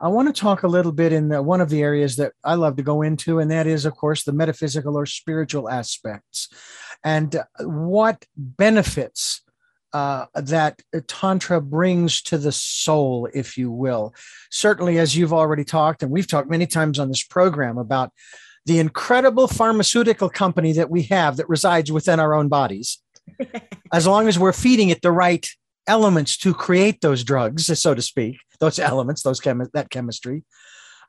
I 0.00 0.06
want 0.06 0.32
to 0.32 0.40
talk 0.40 0.62
a 0.62 0.68
little 0.68 0.92
bit 0.92 1.12
in 1.12 1.30
the, 1.30 1.42
one 1.42 1.60
of 1.60 1.68
the 1.68 1.82
areas 1.82 2.14
that 2.16 2.34
I 2.44 2.54
love 2.54 2.76
to 2.76 2.84
go 2.84 3.02
into, 3.02 3.40
and 3.40 3.50
that 3.50 3.66
is, 3.66 3.84
of 3.84 3.96
course, 3.96 4.22
the 4.22 4.32
metaphysical 4.32 4.96
or 4.96 5.04
spiritual 5.04 5.68
aspects 5.68 6.48
and 7.02 7.42
what 7.58 8.24
benefits 8.36 9.42
uh, 9.94 10.26
that 10.34 10.82
Tantra 11.06 11.60
brings 11.60 12.20
to 12.22 12.36
the 12.36 12.50
soul, 12.50 13.28
if 13.32 13.56
you 13.56 13.70
will. 13.70 14.12
Certainly, 14.50 14.98
as 14.98 15.16
you've 15.16 15.32
already 15.32 15.64
talked, 15.64 16.02
and 16.02 16.10
we've 16.10 16.26
talked 16.26 16.50
many 16.50 16.66
times 16.66 16.98
on 16.98 17.08
this 17.08 17.22
program 17.22 17.78
about 17.78 18.10
the 18.66 18.80
incredible 18.80 19.46
pharmaceutical 19.46 20.28
company 20.28 20.72
that 20.72 20.90
we 20.90 21.02
have 21.04 21.36
that 21.36 21.48
resides 21.48 21.92
within 21.92 22.18
our 22.18 22.34
own 22.34 22.48
bodies, 22.48 22.98
as 23.92 24.04
long 24.04 24.26
as 24.26 24.36
we're 24.36 24.52
feeding 24.52 24.88
it 24.88 25.00
the 25.00 25.12
right 25.12 25.48
elements 25.86 26.36
to 26.38 26.52
create 26.52 27.00
those 27.00 27.22
drugs, 27.22 27.66
so 27.78 27.94
to 27.94 28.02
speak, 28.02 28.36
those 28.58 28.80
elements, 28.80 29.22
those 29.22 29.40
chemi- 29.40 29.70
that 29.74 29.90
chemistry. 29.90 30.42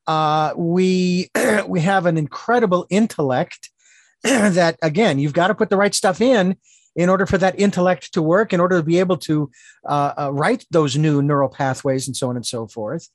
Uh, 0.05 0.53
we 0.55 1.31
we 1.67 1.79
have 1.79 2.05
an 2.05 2.17
incredible 2.17 2.85
intellect 2.91 3.71
that 4.23 4.77
again 4.83 5.17
you've 5.17 5.33
got 5.33 5.47
to 5.47 5.55
put 5.55 5.71
the 5.71 5.77
right 5.77 5.95
stuff 5.95 6.21
in 6.21 6.55
in 6.95 7.09
order 7.09 7.25
for 7.25 7.37
that 7.37 7.59
intellect 7.59 8.13
to 8.13 8.21
work, 8.21 8.53
in 8.53 8.59
order 8.59 8.77
to 8.77 8.83
be 8.83 8.99
able 8.99 9.17
to 9.17 9.51
uh, 9.85 10.13
uh, 10.17 10.33
write 10.33 10.65
those 10.71 10.97
new 10.97 11.21
neural 11.21 11.49
pathways 11.49 12.07
and 12.07 12.15
so 12.15 12.29
on 12.29 12.35
and 12.35 12.45
so 12.45 12.67
forth. 12.67 13.09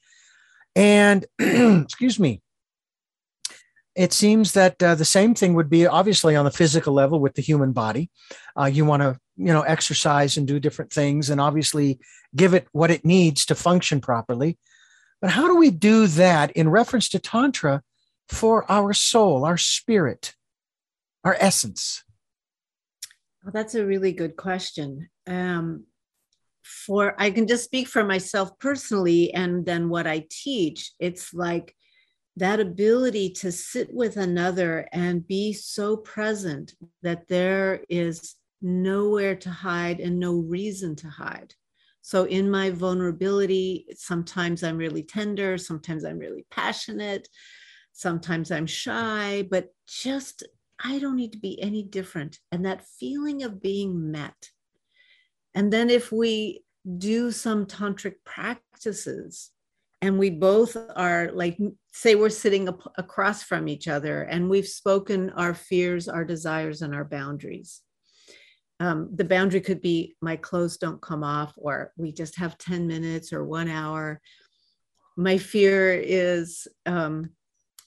And 0.76 1.26
excuse 1.38 2.18
me, 2.18 2.42
it 3.96 4.12
seems 4.12 4.52
that 4.52 4.82
uh, 4.82 4.94
the 4.94 5.04
same 5.04 5.34
thing 5.34 5.54
would 5.54 5.68
be 5.68 5.86
obviously 5.86 6.36
on 6.36 6.44
the 6.44 6.50
physical 6.50 6.92
level 6.92 7.20
with 7.20 7.34
the 7.34 7.42
human 7.42 7.72
body. 7.72 8.10
Uh, 8.58 8.66
you 8.66 8.84
want 8.84 9.02
to, 9.02 9.18
you 9.36 9.52
know, 9.52 9.62
exercise 9.62 10.36
and 10.36 10.46
do 10.46 10.60
different 10.60 10.92
things, 10.92 11.30
and 11.30 11.40
obviously 11.40 11.98
give 12.36 12.54
it 12.54 12.68
what 12.72 12.90
it 12.90 13.04
needs 13.04 13.44
to 13.46 13.54
function 13.54 14.00
properly. 14.00 14.58
But 15.20 15.30
how 15.30 15.48
do 15.48 15.56
we 15.56 15.70
do 15.70 16.06
that 16.06 16.50
in 16.52 16.68
reference 16.68 17.08
to 17.10 17.18
tantra 17.18 17.82
for 18.28 18.70
our 18.70 18.92
soul, 18.92 19.44
our 19.44 19.58
spirit, 19.58 20.34
our 21.24 21.36
essence? 21.40 22.04
Well, 23.42 23.52
that's 23.52 23.74
a 23.74 23.86
really 23.86 24.12
good 24.12 24.36
question. 24.36 25.08
Um, 25.26 25.86
for 26.62 27.14
I 27.18 27.30
can 27.30 27.46
just 27.46 27.64
speak 27.64 27.88
for 27.88 28.04
myself 28.04 28.58
personally, 28.58 29.32
and 29.32 29.64
then 29.64 29.88
what 29.88 30.06
I 30.06 30.26
teach. 30.30 30.92
It's 30.98 31.32
like 31.32 31.74
that 32.36 32.60
ability 32.60 33.30
to 33.30 33.50
sit 33.50 33.92
with 33.92 34.16
another 34.16 34.88
and 34.92 35.26
be 35.26 35.52
so 35.52 35.96
present 35.96 36.74
that 37.02 37.28
there 37.28 37.82
is 37.88 38.36
nowhere 38.62 39.34
to 39.36 39.50
hide 39.50 40.00
and 40.00 40.18
no 40.18 40.34
reason 40.34 40.94
to 40.96 41.08
hide. 41.08 41.54
So, 42.02 42.24
in 42.24 42.50
my 42.50 42.70
vulnerability, 42.70 43.86
sometimes 43.94 44.62
I'm 44.62 44.76
really 44.76 45.02
tender, 45.02 45.58
sometimes 45.58 46.04
I'm 46.04 46.18
really 46.18 46.46
passionate, 46.50 47.28
sometimes 47.92 48.50
I'm 48.50 48.66
shy, 48.66 49.46
but 49.50 49.68
just 49.86 50.44
I 50.82 50.98
don't 50.98 51.16
need 51.16 51.32
to 51.32 51.38
be 51.38 51.60
any 51.60 51.82
different. 51.82 52.38
And 52.50 52.64
that 52.64 52.86
feeling 52.98 53.42
of 53.42 53.62
being 53.62 54.10
met. 54.10 54.50
And 55.54 55.72
then 55.72 55.90
if 55.90 56.10
we 56.10 56.64
do 56.98 57.30
some 57.30 57.66
tantric 57.66 58.14
practices 58.24 59.50
and 60.00 60.18
we 60.18 60.30
both 60.30 60.76
are 60.96 61.30
like, 61.32 61.58
say, 61.92 62.14
we're 62.14 62.30
sitting 62.30 62.68
ap- 62.68 62.92
across 62.96 63.42
from 63.42 63.68
each 63.68 63.88
other 63.88 64.22
and 64.22 64.48
we've 64.48 64.66
spoken 64.66 65.30
our 65.30 65.54
fears, 65.54 66.08
our 66.08 66.24
desires, 66.24 66.80
and 66.82 66.94
our 66.94 67.04
boundaries. 67.04 67.82
Um, 68.78 69.10
the 69.14 69.24
boundary 69.24 69.60
could 69.60 69.82
be 69.82 70.16
my 70.22 70.36
clothes 70.36 70.78
don't 70.78 71.02
come 71.02 71.22
off, 71.22 71.52
or 71.56 71.92
we 71.98 72.12
just 72.12 72.38
have 72.38 72.56
10 72.56 72.86
minutes 72.86 73.30
or 73.30 73.44
one 73.44 73.68
hour. 73.68 74.22
My 75.18 75.36
fear 75.36 75.92
is 75.92 76.66
um, 76.86 77.30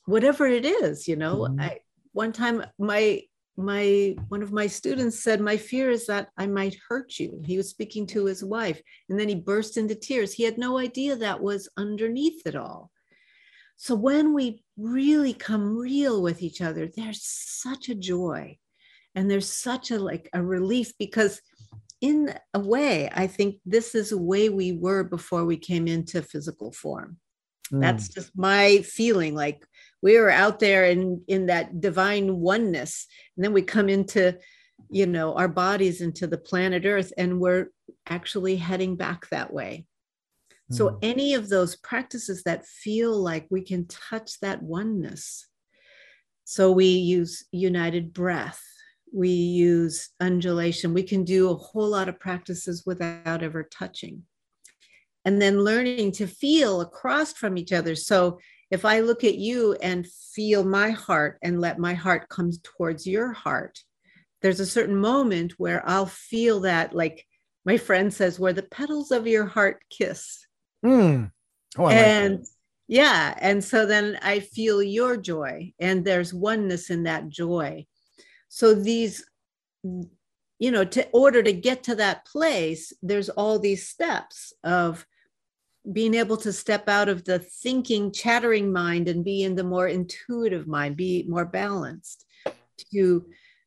whatever 0.06 0.46
it 0.46 0.66
is, 0.66 1.08
you 1.08 1.16
know, 1.16 1.48
mm-hmm. 1.50 1.60
I, 1.60 1.80
one 2.14 2.32
time 2.32 2.64
my 2.80 3.22
my 3.56 4.16
one 4.30 4.42
of 4.42 4.52
my 4.52 4.66
students 4.66 5.22
said 5.22 5.40
my 5.40 5.58
fear 5.58 5.92
is 5.92 6.08
that 6.08 6.30
i 6.38 6.48
might 6.48 6.76
hurt 6.90 7.20
you. 7.20 7.42
He 7.46 7.58
was 7.58 7.70
speaking 7.70 8.08
to 8.08 8.26
his 8.26 8.44
wife 8.44 8.82
and 9.10 9.20
then 9.20 9.30
he 9.30 9.36
burst 9.36 9.78
into 9.78 9.96
tears. 9.96 10.34
He 10.34 10.44
had 10.44 10.58
no 10.58 10.80
idea 10.80 11.16
that 11.16 11.42
was 11.42 11.70
underneath 11.78 12.48
it 12.48 12.56
all. 12.56 12.90
So 13.76 13.96
when 13.96 14.34
we 14.34 14.64
really 14.78 15.34
come 15.34 15.78
real 15.78 16.22
with 16.22 16.42
each 16.42 16.62
other 16.62 16.88
there's 16.88 17.24
such 17.24 17.90
a 17.90 17.96
joy 17.96 18.58
and 19.16 19.30
there's 19.30 19.50
such 19.50 19.92
a 19.92 20.00
like 20.00 20.30
a 20.34 20.42
relief 20.42 20.94
because 20.98 21.42
in 22.02 22.34
a 22.54 22.60
way 22.60 23.10
i 23.14 23.28
think 23.28 23.60
this 23.66 23.96
is 23.96 24.10
the 24.10 24.18
way 24.18 24.50
we 24.50 24.72
were 24.74 25.04
before 25.04 25.46
we 25.46 25.58
came 25.58 25.88
into 25.88 26.22
physical 26.22 26.72
form. 26.72 27.18
Mm. 27.72 27.82
that's 27.82 28.10
just 28.10 28.32
my 28.36 28.80
feeling 28.80 29.36
like 29.36 29.66
we 30.04 30.18
are 30.18 30.30
out 30.30 30.60
there 30.60 30.84
in 30.84 31.24
in 31.28 31.48
that 31.48 31.80
divine 31.80 32.40
oneness. 32.42 33.08
And 33.36 33.44
then 33.44 33.54
we 33.54 33.64
come 33.64 33.90
into 33.90 34.38
you 34.92 35.08
know 35.08 35.34
our 35.34 35.48
bodies 35.48 36.02
into 36.02 36.28
the 36.28 36.38
planet 36.38 36.86
earth 36.86 37.12
and 37.18 37.40
we're 37.40 37.70
actually 38.08 38.58
heading 38.58 38.96
back 38.98 39.30
that 39.30 39.52
way. 39.52 39.88
Mm. 40.72 40.76
so 40.76 40.90
hmm. 40.90 40.98
any 41.02 41.34
of 41.34 41.50
those 41.50 41.78
practices 41.78 42.44
that 42.44 42.68
feel 42.68 43.18
like 43.18 43.48
we 43.50 43.62
can 43.62 43.88
touch 43.88 44.40
that 44.42 44.62
oneness. 44.62 45.48
So 46.44 46.72
we 46.72 46.86
use 46.86 47.46
united 47.52 48.14
breath. 48.14 48.62
We 49.14 49.30
use 49.30 50.10
undulation. 50.20 50.94
We 50.94 51.04
can 51.04 51.24
do 51.24 51.50
a 51.50 51.56
whole 51.56 51.88
lot 51.88 52.10
of 52.10 52.20
practices 52.20 52.84
without 52.86 53.42
ever 53.42 53.64
touching. 53.64 54.24
And 55.24 55.42
then 55.42 55.64
learning 55.64 56.12
to 56.14 56.28
feel 56.28 56.82
across 56.82 57.32
from 57.32 57.58
each 57.58 57.72
other. 57.72 57.96
So 57.96 58.40
if 58.74 58.86
I 58.86 59.02
look 59.02 59.24
at 59.24 59.36
you 59.36 59.74
and 59.84 60.08
feel 60.08 60.64
my 60.64 60.90
heart 60.90 61.38
and 61.44 61.62
let 61.62 61.78
my 61.78 61.94
heart 61.94 62.28
come 62.28 62.50
towards 62.64 63.06
your 63.06 63.32
heart, 63.32 63.78
there's 64.42 64.60
a 64.60 64.66
certain 64.66 64.96
moment 64.96 65.54
where 65.60 65.88
I'll 65.88 66.08
feel 66.08 66.62
that, 66.62 66.96
like 66.96 67.24
my 67.66 67.78
friend 67.78 68.12
says, 68.12 68.40
where 68.40 68.52
the 68.52 68.64
petals 68.64 69.12
of 69.12 69.28
your 69.28 69.46
heart 69.46 69.84
kiss. 69.92 70.48
Mm. 70.84 71.30
Oh, 71.78 71.88
and 71.88 72.40
like 72.40 72.48
yeah. 72.88 73.38
And 73.40 73.64
so 73.64 73.86
then 73.86 74.18
I 74.24 74.40
feel 74.40 74.82
your 74.82 75.18
joy, 75.18 75.72
and 75.80 76.04
there's 76.04 76.34
oneness 76.34 76.90
in 76.90 77.04
that 77.04 77.30
joy. 77.30 77.86
So 78.50 78.74
these, 78.74 79.24
you 79.84 80.72
know, 80.72 80.84
to 80.84 81.08
order 81.12 81.44
to 81.44 81.54
get 81.54 81.84
to 81.84 81.96
that 81.98 82.26
place, 82.26 82.92
there's 83.04 83.30
all 83.30 83.60
these 83.60 83.88
steps 83.88 84.52
of 84.64 85.06
being 85.92 86.14
able 86.14 86.38
to 86.38 86.54
step 86.54 86.88
out 86.88 87.10
of 87.10 87.26
the 87.26 87.40
thinking, 87.40 88.12
chattering 88.12 88.72
mind 88.72 89.08
and 89.08 89.24
be 89.24 89.44
in 89.44 89.56
the 89.56 89.64
more 89.64 89.88
intuitive 89.88 90.68
mind, 90.68 90.96
be 90.96 91.26
more 91.28 91.46
balanced, 91.46 92.26
to 92.92 93.26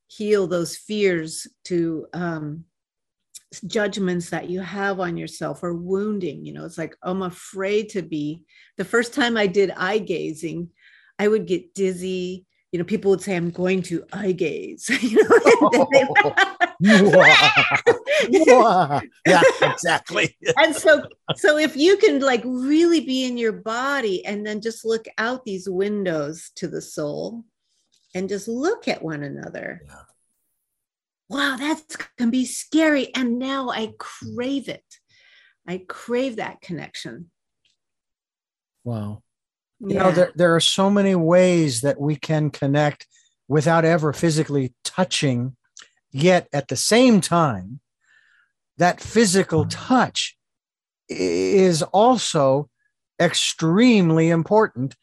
heal 0.09 0.47
those 0.47 0.77
fears, 0.77 1.47
to 1.65 2.07
um, 2.15 2.65
judgments 3.67 4.31
that 4.31 4.49
you 4.49 4.61
have 4.61 5.01
on 5.01 5.17
yourself 5.17 5.63
or 5.63 5.75
wounding. 5.75 6.45
You 6.45 6.55
know, 6.55 6.65
it's 6.65 6.79
like, 6.79 6.97
I'm 7.03 7.23
afraid 7.23 7.91
to 7.91 8.03
be. 8.03 8.43
The 8.77 8.85
first 8.85 9.15
time 9.15 9.37
I 9.37 9.47
did 9.47 9.71
eye 9.77 9.99
gazing, 9.99 10.71
I 11.19 11.29
would 11.29 11.47
get 11.47 11.75
dizzy. 11.75 12.47
You 12.73 12.79
know, 12.79 12.85
people 12.85 13.11
would 13.11 13.23
say, 13.23 13.37
I'm 13.37 13.51
going 13.51 13.83
to 13.83 14.05
eye 14.13 14.33
gaze. 14.33 14.89
you 15.03 15.23
know, 15.23 16.35
yeah, 16.81 19.01
exactly. 19.63 20.37
and 20.57 20.75
so, 20.75 21.03
so 21.37 21.59
if 21.59 21.77
you 21.77 21.97
can 21.97 22.21
like 22.21 22.43
really 22.45 23.01
be 23.01 23.25
in 23.25 23.39
your 23.39 23.53
body 23.53 24.25
and 24.25 24.47
then 24.47 24.61
just 24.61 24.85
look 24.85 25.07
out 25.19 25.45
these 25.45 25.69
windows 25.69 26.51
to 26.57 26.69
the 26.69 26.83
soul 26.83 27.45
and 28.15 28.29
just 28.29 28.49
look 28.49 28.89
at 28.89 29.03
one 29.03 29.23
another. 29.23 29.83
Yeah. 29.87 29.95
Wow, 31.29 31.57
that's 31.59 31.97
can 32.17 32.31
be 32.31 32.45
scary. 32.45 33.13
And 33.15 33.39
now 33.39 33.71
I 33.71 33.93
crave 33.99 34.69
it. 34.69 34.85
I 35.67 35.83
crave 35.89 36.37
that 36.37 36.61
connection. 36.61 37.31
Wow. 38.85 39.23
Yeah. 39.81 39.89
You 39.89 39.99
know, 39.99 40.13
there, 40.13 40.33
there 40.35 40.55
are 40.55 40.61
so 40.61 40.89
many 40.89 41.15
ways 41.15 41.81
that 41.81 42.01
we 42.01 42.17
can 42.17 42.51
connect 42.51 43.07
without 43.49 43.85
ever 43.85 44.13
physically 44.13 44.75
touching 44.85 45.57
Yet 46.13 46.49
at 46.53 46.69
the 46.69 46.77
same 46.77 47.21
time, 47.21 47.81
that 48.79 49.01
physical 49.01 49.65
hmm. 49.65 49.71
touch 49.71 50.37
is 51.09 51.83
also 51.83 52.69
extremely 53.21 54.31
important. 54.31 54.95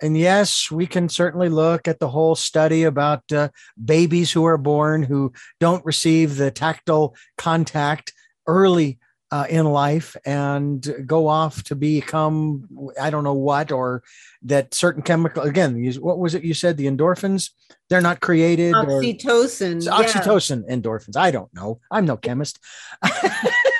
And 0.00 0.18
yes, 0.18 0.70
we 0.70 0.86
can 0.86 1.08
certainly 1.08 1.48
look 1.48 1.86
at 1.86 2.00
the 2.00 2.08
whole 2.08 2.34
study 2.34 2.82
about 2.82 3.22
uh, 3.30 3.50
babies 3.82 4.32
who 4.32 4.44
are 4.44 4.58
born 4.58 5.04
who 5.04 5.32
don't 5.60 5.84
receive 5.84 6.36
the 6.36 6.50
tactile 6.50 7.14
contact 7.38 8.12
early 8.48 8.98
uh, 9.32 9.46
in 9.48 9.64
life 9.64 10.14
and 10.26 10.94
go 11.06 11.26
off 11.26 11.62
to 11.64 11.74
become 11.74 12.68
I 13.00 13.08
don't 13.08 13.24
know 13.24 13.32
what 13.32 13.72
or 13.72 14.02
that 14.42 14.74
certain 14.74 15.02
chemical 15.02 15.42
again 15.42 15.82
what 16.00 16.18
was 16.18 16.34
it 16.34 16.44
you 16.44 16.52
said 16.52 16.76
the 16.76 16.86
endorphins? 16.86 17.50
They're 17.88 18.02
not 18.02 18.20
created 18.20 18.74
oxytocin 18.74 19.86
or, 19.86 20.04
oxytocin 20.04 20.64
yeah. 20.68 20.76
endorphins. 20.76 21.16
I 21.16 21.30
don't 21.30 21.52
know. 21.54 21.80
I'm 21.90 22.04
no 22.04 22.16
chemist. 22.16 22.60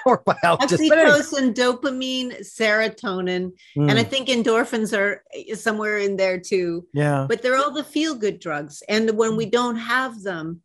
Or 0.05 0.21
biologist 0.27 0.83
oxytocin 0.83 1.55
dopamine 1.55 2.41
serotonin. 2.41 3.53
Mm. 3.77 3.89
and 3.89 3.93
I 3.93 4.03
hmm. 4.03 4.11
think 4.11 4.29
endorphins 4.29 4.99
are 4.99 5.23
somewhere 5.55 5.99
in 5.99 6.17
there 6.17 6.41
too. 6.41 6.89
Yeah. 6.93 7.27
But 7.29 7.41
they're 7.41 7.57
all 7.57 7.71
the 7.71 7.85
feel 7.85 8.17
good 8.17 8.41
drugs. 8.41 8.83
And 8.89 9.09
when 9.17 9.37
we 9.37 9.47
don't 9.47 9.77
have 9.77 10.21
them 10.23 10.61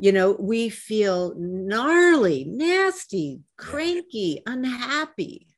you 0.00 0.12
know, 0.12 0.36
we 0.38 0.68
feel 0.68 1.34
gnarly, 1.36 2.44
nasty, 2.48 3.40
cranky, 3.56 4.42
unhappy. 4.46 5.48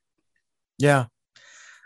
Yeah. 0.78 1.07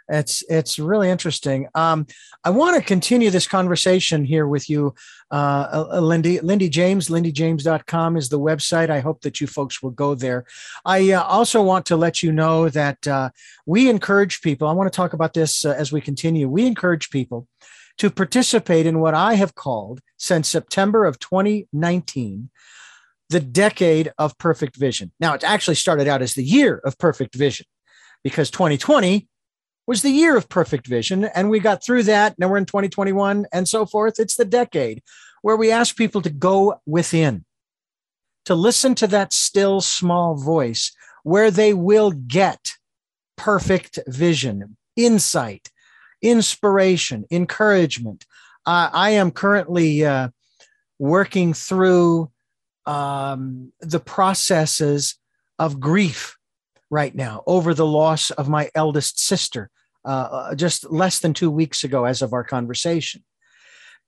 It's 0.09 0.45
it's 0.51 0.79
really 0.79 1.09
interesting. 1.09 1.67
Um, 1.75 2.07
I 2.45 2.51
want 2.51 2.77
to 2.77 2.83
continue 2.83 3.31
this 3.31 3.49
conversation 3.49 4.25
here 4.25 4.47
with 4.47 4.69
you, 4.69 4.95
uh, 5.31 5.87
uh, 5.93 6.01
Lindy. 6.01 6.41
Lindy 6.41 6.69
James, 6.69 7.09
lindyjames.com 7.09 8.19
is 8.19 8.29
the 8.29 8.39
website. 8.39 8.91
I 8.91 9.01
hope 9.01 9.23
that 9.23 9.41
you 9.41 9.47
folks 9.47 9.83
will 9.83 9.93
go 9.93 10.15
there. 10.15 10.45
I 10.85 11.13
uh, 11.13 11.23
also 11.23 11.63
want 11.63 11.87
to 11.87 11.97
let 11.97 12.23
you 12.23 12.33
know 12.33 12.69
that 12.69 13.07
uh, 13.09 13.31
we 13.65 13.89
encourage 13.89 14.43
people. 14.43 14.69
I 14.69 14.73
want 14.73 14.93
to 14.93 14.97
talk 14.97 15.15
about 15.15 15.33
this 15.33 15.65
uh, 15.65 15.71
as 15.71 15.91
we 15.91 16.03
continue. 16.03 16.51
We 16.51 16.67
encourage 16.67 17.09
people 17.09 17.49
to 17.99 18.11
participate 18.11 18.87
in 18.87 19.01
what 19.01 19.15
I 19.15 19.35
have 19.35 19.55
called 19.55 20.01
since 20.17 20.49
September 20.49 21.05
of 21.05 21.19
2019 21.19 22.51
the 23.31 23.41
decade 23.41 24.13
of 24.19 24.37
perfect 24.39 24.77
vision. 24.77 25.11
Now, 25.19 25.35
it 25.35 25.45
actually 25.45 25.77
started 25.77 26.07
out 26.07 26.23
as 26.23 26.35
the 26.35 26.45
year 26.45 26.81
of 26.85 26.99
perfect 26.99 27.35
vision 27.35 27.67
because 28.23 28.51
2020 28.51 29.29
was 29.87 30.03
the 30.03 30.11
year 30.11 30.37
of 30.37 30.49
perfect 30.49 30.87
vision. 30.87 31.25
And 31.25 31.51
we 31.51 31.61
got 31.61 31.85
through 31.85 32.05
that. 32.05 32.39
Now 32.39 32.49
we're 32.49 32.59
in 32.59 32.67
2021 32.67 33.47
and 33.53 33.69
so 33.69 33.87
forth. 33.87 34.19
It's 34.19 34.37
the 34.37 34.45
decade 34.45 35.03
where 35.43 35.57
we 35.57 35.71
ask 35.71 35.97
people 35.97 36.23
to 36.23 36.31
go 36.31 36.81
within, 36.87 37.45
to 38.47 38.55
listen 38.55 38.95
to 38.97 39.07
that 39.09 39.33
still 39.33 39.81
small 39.81 40.37
voice 40.37 40.93
where 41.23 41.51
they 41.51 41.75
will 41.75 42.13
get 42.13 42.73
perfect 43.37 43.99
vision, 44.07 44.77
insight, 44.97 45.71
inspiration, 46.25 47.25
encouragement. 47.31 48.25
Uh, 48.67 48.91
I 48.93 49.11
am 49.11 49.31
currently 49.31 50.05
uh, 50.05 50.31
working 50.99 51.53
through 51.53 52.31
um, 52.87 53.73
the 53.81 54.01
processes 54.01 55.17
of 55.59 55.79
grief 55.79 56.37
right 56.91 57.15
now 57.15 57.43
over 57.47 57.75
the 57.75 57.87
loss 57.87 58.31
of 58.31 58.49
my 58.49 58.71
eldest 58.75 59.21
sister 59.21 59.71
uh, 60.05 60.09
uh, 60.09 60.55
just 60.55 60.91
less 60.91 61.21
than 61.21 61.33
two 61.33 61.51
weeks 61.51 61.85
ago, 61.85 62.05
as 62.05 62.23
of 62.23 62.33
our 62.33 62.45
conversation. 62.45 63.25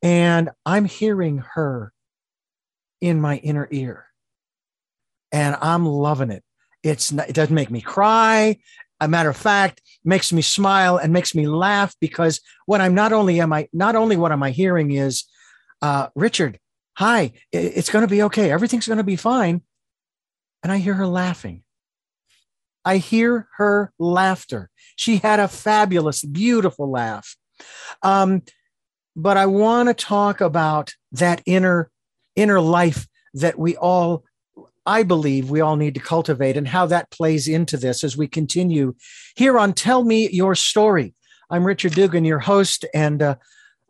And 0.02 0.50
I'm 0.66 0.84
hearing 0.84 1.42
her 1.54 1.92
in 3.00 3.20
my 3.20 3.36
inner 3.38 3.66
ear. 3.70 4.06
And 5.32 5.56
I'm 5.60 5.86
loving 5.86 6.30
it. 6.30 6.44
It's 6.82 7.12
not, 7.12 7.28
it 7.28 7.34
doesn't 7.34 7.54
make 7.54 7.70
me 7.70 7.80
cry. 7.80 8.58
A 9.00 9.08
matter 9.08 9.28
of 9.28 9.36
fact, 9.36 9.82
makes 10.04 10.32
me 10.32 10.42
smile 10.42 10.96
and 10.96 11.12
makes 11.12 11.34
me 11.34 11.46
laugh 11.46 11.94
because 12.00 12.40
what 12.64 12.80
I'm 12.80 12.94
not 12.94 13.12
only 13.12 13.40
am 13.40 13.52
I 13.52 13.68
not 13.72 13.96
only 13.96 14.16
what 14.16 14.32
am 14.32 14.42
I 14.42 14.50
hearing 14.50 14.92
is, 14.92 15.24
uh, 15.82 16.08
Richard, 16.14 16.58
hi, 16.96 17.32
it's 17.52 17.90
going 17.90 18.04
to 18.04 18.10
be 18.10 18.22
okay. 18.22 18.50
Everything's 18.50 18.86
going 18.86 18.98
to 18.98 19.04
be 19.04 19.16
fine. 19.16 19.62
And 20.62 20.72
I 20.72 20.78
hear 20.78 20.94
her 20.94 21.06
laughing. 21.06 21.62
I 22.84 22.98
hear 22.98 23.48
her 23.56 23.92
laughter. 23.98 24.70
She 24.94 25.18
had 25.18 25.40
a 25.40 25.48
fabulous, 25.48 26.24
beautiful 26.24 26.90
laugh. 26.90 27.36
Um, 28.02 28.42
but 29.16 29.36
I 29.36 29.46
want 29.46 29.88
to 29.88 29.94
talk 29.94 30.40
about 30.40 30.94
that 31.12 31.42
inner 31.46 31.90
inner 32.36 32.60
life 32.60 33.08
that 33.34 33.58
we 33.58 33.76
all 33.76 34.24
I 34.86 35.02
believe 35.02 35.50
we 35.50 35.60
all 35.60 35.76
need 35.76 35.94
to 35.94 36.00
cultivate 36.00 36.56
and 36.56 36.68
how 36.68 36.86
that 36.86 37.10
plays 37.10 37.48
into 37.48 37.76
this 37.76 38.04
as 38.04 38.16
we 38.16 38.28
continue 38.28 38.94
here 39.34 39.58
on 39.58 39.72
Tell 39.72 40.04
Me 40.04 40.30
Your 40.30 40.54
Story. 40.54 41.14
I'm 41.50 41.66
Richard 41.66 41.92
Dugan, 41.92 42.24
your 42.24 42.38
host, 42.38 42.84
and 42.94 43.20
uh, 43.20 43.34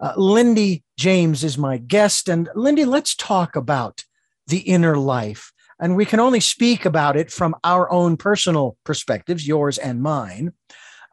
uh, 0.01 0.15
Lindy 0.17 0.85
James 0.99 1.45
is 1.45 1.57
my 1.57 1.79
guest. 1.79 2.29
And 2.29 2.49
Lindy, 2.55 2.85
let's 2.85 3.15
talk 3.15 3.57
about 3.57 4.05
the 4.47 4.61
inner 4.61 4.97
life 4.97 5.53
and 5.79 5.97
we 5.97 6.07
can 6.07 6.21
only 6.21 6.41
speak 6.41 6.85
about 6.85 7.17
it 7.17 7.31
from 7.31 7.55
our 7.65 7.91
own 7.91 8.17
personal 8.17 8.77
perspectives, 8.85 9.47
yours 9.47 9.79
and 9.79 10.03
mine. 10.03 10.53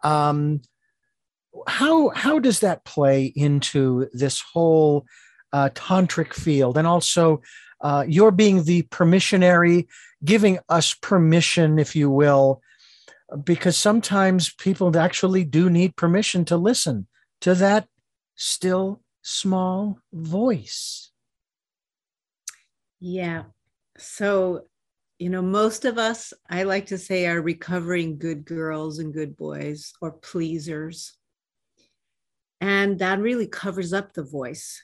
Um, 0.03 0.61
how 1.67 2.09
how 2.09 2.39
does 2.39 2.61
that 2.61 2.83
play 2.85 3.25
into 3.35 4.09
this 4.13 4.41
whole 4.53 5.05
uh, 5.51 5.69
tantric 5.73 6.33
field, 6.33 6.77
and 6.77 6.87
also 6.87 7.41
uh, 7.83 8.05
you're 8.07 8.31
being 8.31 8.63
the 8.63 8.83
permissionary, 8.83 9.87
giving 10.23 10.57
us 10.69 10.93
permission, 10.93 11.77
if 11.77 11.95
you 11.95 12.09
will, 12.09 12.61
because 13.43 13.77
sometimes 13.77 14.53
people 14.53 14.97
actually 14.97 15.43
do 15.43 15.69
need 15.69 15.95
permission 15.95 16.45
to 16.45 16.57
listen 16.57 17.07
to 17.41 17.53
that 17.55 17.87
still 18.35 19.01
small 19.21 19.99
voice. 20.13 21.11
Yeah, 22.99 23.43
so, 23.97 24.67
you 25.19 25.29
know, 25.29 25.41
most 25.41 25.83
of 25.83 25.97
us, 25.97 26.33
I 26.49 26.63
like 26.63 26.87
to 26.87 26.97
say, 26.97 27.27
are 27.27 27.41
recovering 27.41 28.17
good 28.17 28.45
girls 28.45 28.99
and 28.99 29.13
good 29.13 29.35
boys 29.35 29.93
or 30.01 30.13
pleasers. 30.13 31.17
And 32.61 32.99
that 32.99 33.19
really 33.19 33.47
covers 33.47 33.91
up 33.91 34.13
the 34.13 34.23
voice. 34.23 34.81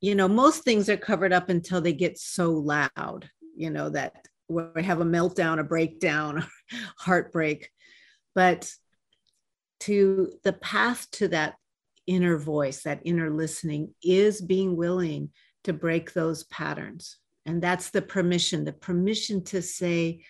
You 0.00 0.14
know, 0.14 0.28
most 0.28 0.62
things 0.64 0.88
are 0.88 0.96
covered 0.96 1.32
up 1.32 1.48
until 1.48 1.80
they 1.80 1.92
get 1.92 2.18
so 2.18 2.52
loud, 2.52 3.28
you 3.56 3.70
know, 3.70 3.90
that 3.90 4.14
we 4.48 4.82
have 4.82 5.00
a 5.00 5.04
meltdown, 5.04 5.58
a 5.58 5.64
breakdown, 5.64 6.46
heartbreak. 6.98 7.70
But 8.34 8.72
to 9.80 10.32
the 10.44 10.52
path 10.52 11.10
to 11.12 11.28
that 11.28 11.54
inner 12.06 12.38
voice, 12.38 12.82
that 12.82 13.00
inner 13.04 13.30
listening, 13.30 13.94
is 14.02 14.40
being 14.40 14.76
willing 14.76 15.30
to 15.64 15.72
break 15.72 16.12
those 16.12 16.44
patterns 16.44 17.18
and 17.48 17.62
that's 17.62 17.90
the 17.90 18.02
permission 18.02 18.64
the 18.64 18.72
permission 18.72 19.42
to 19.42 19.62
say 19.62 20.22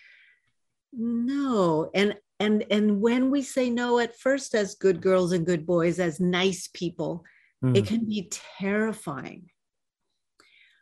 no 0.93 1.91
and 1.95 2.15
and 2.39 2.65
and 2.71 3.01
when 3.01 3.31
we 3.31 3.43
say 3.43 3.69
no 3.69 3.99
at 3.99 4.19
first 4.19 4.55
as 4.55 4.77
good 4.77 5.01
girls 5.03 5.33
and 5.33 5.45
good 5.45 5.67
boys 5.67 5.99
as 5.99 6.21
nice 6.21 6.69
people 6.73 7.25
mm. 7.63 7.77
it 7.77 7.87
can 7.87 8.05
be 8.07 8.31
terrifying 8.31 9.51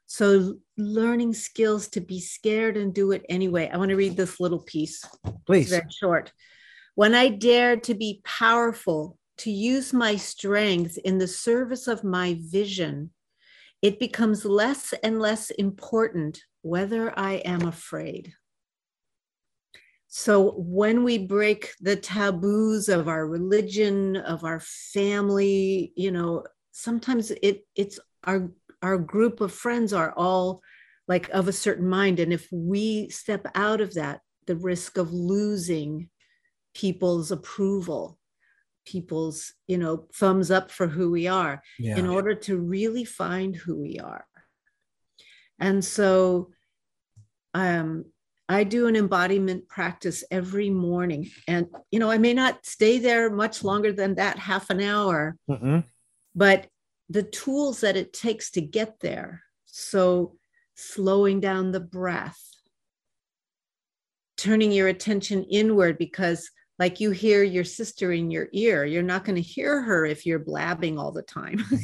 so 0.06 0.58
learning 0.76 1.34
skills 1.34 1.88
to 1.88 2.00
be 2.00 2.20
scared 2.20 2.76
and 2.76 2.94
do 2.94 3.12
it 3.12 3.24
anyway. 3.28 3.70
I 3.72 3.76
want 3.76 3.90
to 3.90 3.96
read 3.96 4.16
this 4.16 4.38
little 4.38 4.60
piece. 4.60 5.04
Please. 5.46 5.72
it's 5.72 5.80
very 5.80 5.90
short. 5.90 6.32
When 6.94 7.14
i 7.14 7.28
dared 7.28 7.82
to 7.84 7.94
be 7.94 8.22
powerful 8.24 9.18
to 9.38 9.50
use 9.50 9.92
my 9.92 10.16
strength 10.16 10.96
in 10.98 11.18
the 11.18 11.28
service 11.28 11.88
of 11.88 12.04
my 12.04 12.38
vision 12.40 13.10
it 13.82 13.98
becomes 13.98 14.44
less 14.44 14.94
and 15.02 15.20
less 15.20 15.50
important 15.50 16.42
whether 16.62 17.16
I 17.16 17.34
am 17.34 17.66
afraid. 17.66 18.32
So 20.08 20.52
when 20.52 21.04
we 21.04 21.18
break 21.18 21.72
the 21.80 21.96
taboos 21.96 22.88
of 22.88 23.06
our 23.06 23.26
religion, 23.26 24.16
of 24.16 24.44
our 24.44 24.60
family, 24.60 25.92
you 25.94 26.10
know, 26.10 26.44
sometimes 26.72 27.30
it 27.30 27.66
it's 27.74 28.00
our 28.24 28.50
our 28.82 28.98
group 28.98 29.40
of 29.40 29.52
friends 29.52 29.92
are 29.92 30.12
all 30.16 30.62
like 31.08 31.28
of 31.30 31.48
a 31.48 31.52
certain 31.52 31.88
mind 31.88 32.20
and 32.20 32.32
if 32.32 32.48
we 32.50 33.08
step 33.08 33.46
out 33.54 33.80
of 33.80 33.94
that 33.94 34.20
the 34.46 34.56
risk 34.56 34.96
of 34.98 35.12
losing 35.12 36.08
people's 36.74 37.30
approval 37.30 38.18
people's 38.86 39.52
you 39.66 39.78
know 39.78 40.06
thumbs 40.14 40.50
up 40.50 40.70
for 40.70 40.86
who 40.86 41.10
we 41.10 41.26
are 41.26 41.62
yeah. 41.78 41.96
in 41.96 42.06
order 42.06 42.34
to 42.34 42.56
really 42.56 43.04
find 43.04 43.56
who 43.56 43.76
we 43.76 43.98
are 43.98 44.26
and 45.58 45.84
so 45.84 46.50
um, 47.54 48.04
i 48.48 48.62
do 48.62 48.86
an 48.86 48.94
embodiment 48.94 49.66
practice 49.68 50.22
every 50.30 50.70
morning 50.70 51.28
and 51.48 51.66
you 51.90 51.98
know 51.98 52.10
i 52.10 52.18
may 52.18 52.34
not 52.34 52.64
stay 52.64 52.98
there 52.98 53.30
much 53.30 53.64
longer 53.64 53.92
than 53.92 54.14
that 54.14 54.38
half 54.38 54.70
an 54.70 54.80
hour 54.80 55.36
mm-hmm. 55.50 55.80
but 56.34 56.68
the 57.08 57.22
tools 57.22 57.80
that 57.80 57.96
it 57.96 58.12
takes 58.12 58.50
to 58.52 58.60
get 58.60 59.00
there. 59.00 59.42
So 59.66 60.36
slowing 60.74 61.40
down 61.40 61.72
the 61.72 61.80
breath 61.80 62.42
turning 64.36 64.70
your 64.70 64.88
attention 64.88 65.44
inward 65.44 65.98
because 65.98 66.50
like 66.78 67.00
you 67.00 67.10
hear 67.10 67.42
your 67.42 67.64
sister 67.64 68.12
in 68.12 68.30
your 68.30 68.48
ear 68.52 68.84
you're 68.84 69.02
not 69.02 69.24
going 69.24 69.36
to 69.36 69.42
hear 69.42 69.80
her 69.80 70.04
if 70.04 70.26
you're 70.26 70.38
blabbing 70.38 70.98
all 70.98 71.12
the 71.12 71.22
time. 71.22 71.64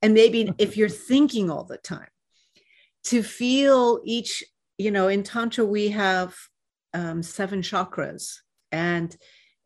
And 0.00 0.14
maybe 0.14 0.52
if 0.58 0.76
you're 0.76 0.88
thinking 0.88 1.50
all 1.50 1.64
the 1.64 1.76
time. 1.76 2.06
To 3.06 3.22
feel 3.22 4.00
each 4.04 4.44
you 4.76 4.92
know 4.92 5.08
in 5.08 5.24
tantra 5.24 5.64
we 5.64 5.88
have 5.88 6.36
um, 6.94 7.22
seven 7.22 7.62
chakras 7.62 8.36
and 8.70 9.16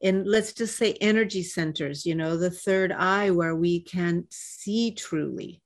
in 0.02 0.24
let's 0.24 0.52
just 0.52 0.76
say 0.76 0.92
energy 1.00 1.42
centers 1.42 2.04
you 2.04 2.14
know 2.14 2.36
the 2.36 2.50
third 2.50 2.92
eye 2.92 3.30
where 3.30 3.54
we 3.54 3.80
can 3.80 4.24
see 4.30 4.92
truly 4.92 5.62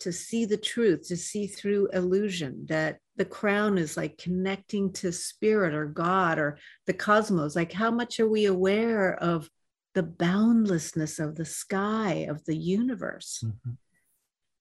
to 0.00 0.12
see 0.12 0.44
the 0.44 0.56
truth 0.56 1.06
to 1.06 1.16
see 1.16 1.46
through 1.46 1.88
illusion 1.92 2.66
that 2.68 2.98
the 3.16 3.24
crown 3.24 3.78
is 3.78 3.96
like 3.96 4.18
connecting 4.18 4.92
to 4.92 5.12
spirit 5.12 5.74
or 5.74 5.86
God 5.86 6.38
or 6.38 6.58
the 6.86 6.94
cosmos. 6.94 7.54
Like, 7.54 7.72
how 7.72 7.90
much 7.90 8.18
are 8.20 8.28
we 8.28 8.46
aware 8.46 9.14
of 9.14 9.48
the 9.94 10.02
boundlessness 10.02 11.18
of 11.18 11.36
the 11.36 11.44
sky, 11.44 12.26
of 12.28 12.44
the 12.46 12.56
universe? 12.56 13.44
Mm-hmm. 13.44 13.70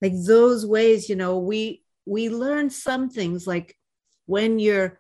Like 0.02 0.14
those 0.26 0.66
ways, 0.66 1.10
you 1.10 1.16
know, 1.16 1.38
we 1.40 1.84
we 2.06 2.30
learn 2.30 2.70
some 2.70 3.10
things 3.10 3.48
like 3.48 3.76
when 4.26 4.60
you're 4.60 5.00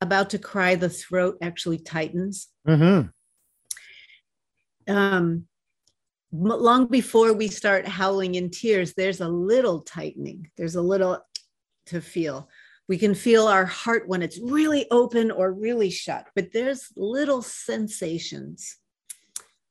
about 0.00 0.30
to 0.30 0.38
cry, 0.38 0.74
the 0.74 0.88
throat 0.88 1.38
actually 1.42 1.78
tightens. 1.78 2.48
Mm-hmm. 2.66 3.08
Um, 4.88 5.46
long 6.32 6.86
before 6.86 7.32
we 7.32 7.48
start 7.48 7.86
howling 7.86 8.34
in 8.34 8.50
tears, 8.50 8.94
there's 8.94 9.20
a 9.20 9.28
little 9.28 9.80
tightening. 9.80 10.50
There's 10.56 10.76
a 10.76 10.82
little 10.82 11.20
to 11.86 12.00
feel. 12.00 12.48
We 12.88 12.98
can 12.98 13.14
feel 13.14 13.46
our 13.46 13.66
heart 13.66 14.08
when 14.08 14.22
it's 14.22 14.40
really 14.40 14.86
open 14.90 15.30
or 15.30 15.52
really 15.52 15.90
shut, 15.90 16.26
but 16.34 16.52
there's 16.52 16.88
little 16.96 17.42
sensations. 17.42 18.76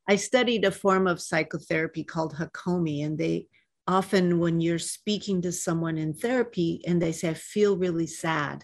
I 0.07 0.15
studied 0.15 0.65
a 0.65 0.71
form 0.71 1.07
of 1.07 1.21
psychotherapy 1.21 2.03
called 2.03 2.35
Hakomi, 2.35 3.03
and 3.03 3.17
they 3.17 3.47
often, 3.87 4.39
when 4.39 4.61
you're 4.61 4.79
speaking 4.79 5.41
to 5.41 5.51
someone 5.51 5.97
in 5.97 6.13
therapy 6.13 6.81
and 6.85 7.01
they 7.01 7.11
say, 7.11 7.29
I 7.29 7.33
feel 7.33 7.77
really 7.77 8.07
sad, 8.07 8.63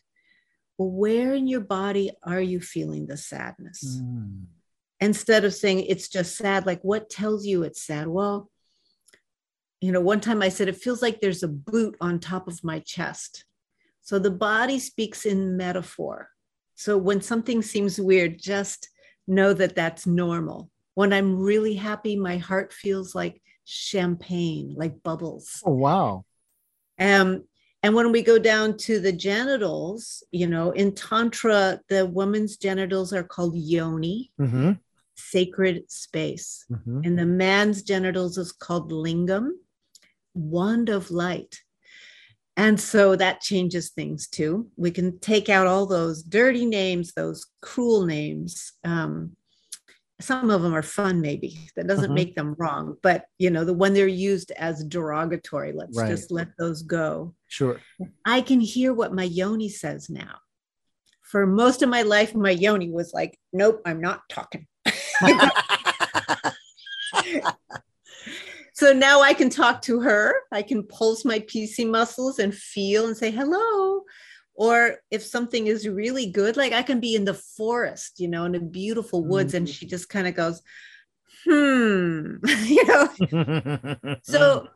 well, 0.77 0.91
where 0.91 1.33
in 1.33 1.47
your 1.47 1.61
body 1.61 2.11
are 2.23 2.41
you 2.41 2.59
feeling 2.59 3.07
the 3.07 3.17
sadness? 3.17 4.01
Mm 4.01 4.45
instead 5.03 5.43
of 5.45 5.53
saying 5.53 5.81
it's 5.81 6.07
just 6.07 6.37
sad 6.37 6.65
like 6.65 6.81
what 6.81 7.09
tells 7.09 7.45
you 7.45 7.63
it's 7.63 7.83
sad? 7.83 8.07
Well 8.07 8.49
you 9.83 9.91
know 9.91 9.99
one 9.99 10.21
time 10.21 10.41
i 10.41 10.47
said 10.47 10.69
it 10.69 10.77
feels 10.77 11.01
like 11.01 11.19
there's 11.19 11.43
a 11.43 11.47
boot 11.47 11.97
on 11.99 12.17
top 12.17 12.47
of 12.47 12.63
my 12.63 12.79
chest. 12.79 13.43
So 14.01 14.17
the 14.17 14.31
body 14.31 14.79
speaks 14.79 15.25
in 15.25 15.57
metaphor. 15.57 16.29
So 16.75 16.97
when 16.97 17.21
something 17.21 17.61
seems 17.61 17.99
weird 17.99 18.39
just 18.39 18.89
know 19.27 19.53
that 19.53 19.75
that's 19.75 20.07
normal. 20.07 20.69
When 20.93 21.11
i'm 21.11 21.37
really 21.37 21.75
happy 21.75 22.15
my 22.15 22.37
heart 22.37 22.71
feels 22.71 23.13
like 23.13 23.41
champagne 23.65 24.73
like 24.77 25.03
bubbles. 25.03 25.61
Oh 25.65 25.73
wow. 25.73 26.23
Um 26.97 27.43
and 27.81 27.93
when 27.93 28.13
we 28.13 28.21
go 28.21 28.39
down 28.39 28.77
to 28.77 29.01
the 29.01 29.11
genitals, 29.11 30.23
you 30.31 30.47
know, 30.47 30.71
in 30.71 30.95
Tantra, 30.95 31.81
the 31.89 32.05
woman's 32.05 32.55
genitals 32.55 33.11
are 33.11 33.25
called 33.25 33.57
yoni. 33.57 34.31
Mm-hmm 34.39 34.71
sacred 35.15 35.89
space. 35.91 36.65
Mm-hmm. 36.71 37.01
And 37.03 37.19
the 37.19 37.25
man's 37.25 37.83
genitals 37.83 38.37
is 38.37 38.51
called 38.51 38.91
lingam, 38.91 39.51
wand 40.33 40.89
of 40.89 41.11
light. 41.11 41.59
And 42.55 42.79
so 42.79 43.15
that 43.15 43.41
changes 43.41 43.89
things 43.89 44.27
too. 44.27 44.69
We 44.75 44.91
can 44.91 45.19
take 45.19 45.49
out 45.49 45.67
all 45.67 45.85
those 45.85 46.21
dirty 46.21 46.65
names, 46.65 47.13
those 47.13 47.47
cruel 47.61 48.05
names. 48.05 48.73
Um, 48.83 49.35
some 50.21 50.49
of 50.51 50.61
them 50.61 50.73
are 50.73 50.83
fun, 50.83 51.19
maybe 51.19 51.59
that 51.75 51.87
doesn't 51.87 52.05
mm-hmm. 52.05 52.13
make 52.13 52.35
them 52.35 52.55
wrong, 52.57 52.95
but 53.01 53.25
you 53.39 53.49
know, 53.49 53.65
the 53.65 53.73
one 53.73 53.93
they're 53.93 54.07
used 54.07 54.51
as 54.51 54.83
derogatory, 54.83 55.73
let's 55.73 55.97
right. 55.97 56.07
just 56.07 56.31
let 56.31 56.49
those 56.57 56.83
go. 56.83 57.33
Sure. 57.47 57.81
I 58.25 58.41
can 58.41 58.61
hear 58.61 58.93
what 58.93 59.13
my 59.13 59.23
yoni 59.23 59.69
says 59.69 60.09
now. 60.09 60.37
For 61.21 61.47
most 61.47 61.81
of 61.81 61.89
my 61.89 62.03
life, 62.03 62.35
my 62.35 62.51
yoni 62.51 62.91
was 62.91 63.11
like, 63.13 63.37
nope, 63.51 63.81
I'm 63.85 63.99
not 63.99 64.21
talking. 64.29 64.67
so 68.73 68.93
now 68.93 69.21
I 69.21 69.33
can 69.33 69.49
talk 69.49 69.81
to 69.83 70.01
her. 70.01 70.35
I 70.51 70.61
can 70.61 70.85
pulse 70.85 71.23
my 71.25 71.39
PC 71.39 71.89
muscles 71.89 72.39
and 72.39 72.53
feel 72.53 73.07
and 73.07 73.15
say 73.15 73.31
hello. 73.31 74.03
Or 74.55 74.97
if 75.09 75.23
something 75.23 75.67
is 75.67 75.87
really 75.87 76.25
good, 76.27 76.57
like 76.57 76.73
I 76.73 76.83
can 76.83 76.99
be 76.99 77.15
in 77.15 77.23
the 77.25 77.33
forest, 77.33 78.19
you 78.19 78.27
know, 78.27 78.45
in 78.45 78.51
the 78.51 78.59
beautiful 78.59 79.23
woods, 79.23 79.53
mm-hmm. 79.53 79.57
and 79.57 79.69
she 79.69 79.87
just 79.87 80.09
kind 80.09 80.27
of 80.27 80.35
goes, 80.35 80.61
hmm, 81.43 82.35
you 82.65 82.85
know. 82.85 83.09
so, 84.23 84.67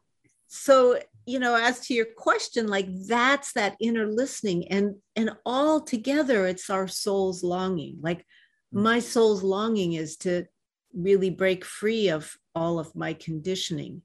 so 0.48 1.00
you 1.28 1.40
know, 1.40 1.56
as 1.56 1.82
to 1.82 1.94
your 1.94 2.08
question, 2.18 2.68
like 2.68 2.88
that's 3.08 3.54
that 3.54 3.76
inner 3.80 4.08
listening, 4.08 4.68
and 4.70 4.96
and 5.16 5.32
all 5.46 5.82
together, 5.82 6.48
it's 6.48 6.70
our 6.70 6.88
soul's 6.88 7.44
longing. 7.44 7.98
Like. 8.02 8.26
My 8.72 9.00
soul's 9.00 9.44
longing 9.44 9.94
is 9.94 10.18
to 10.18 10.46
really 10.94 11.30
break 11.30 11.64
free 11.64 12.10
of 12.10 12.36
all 12.56 12.80
of 12.80 12.96
my 12.96 13.14
conditioning 13.14 14.02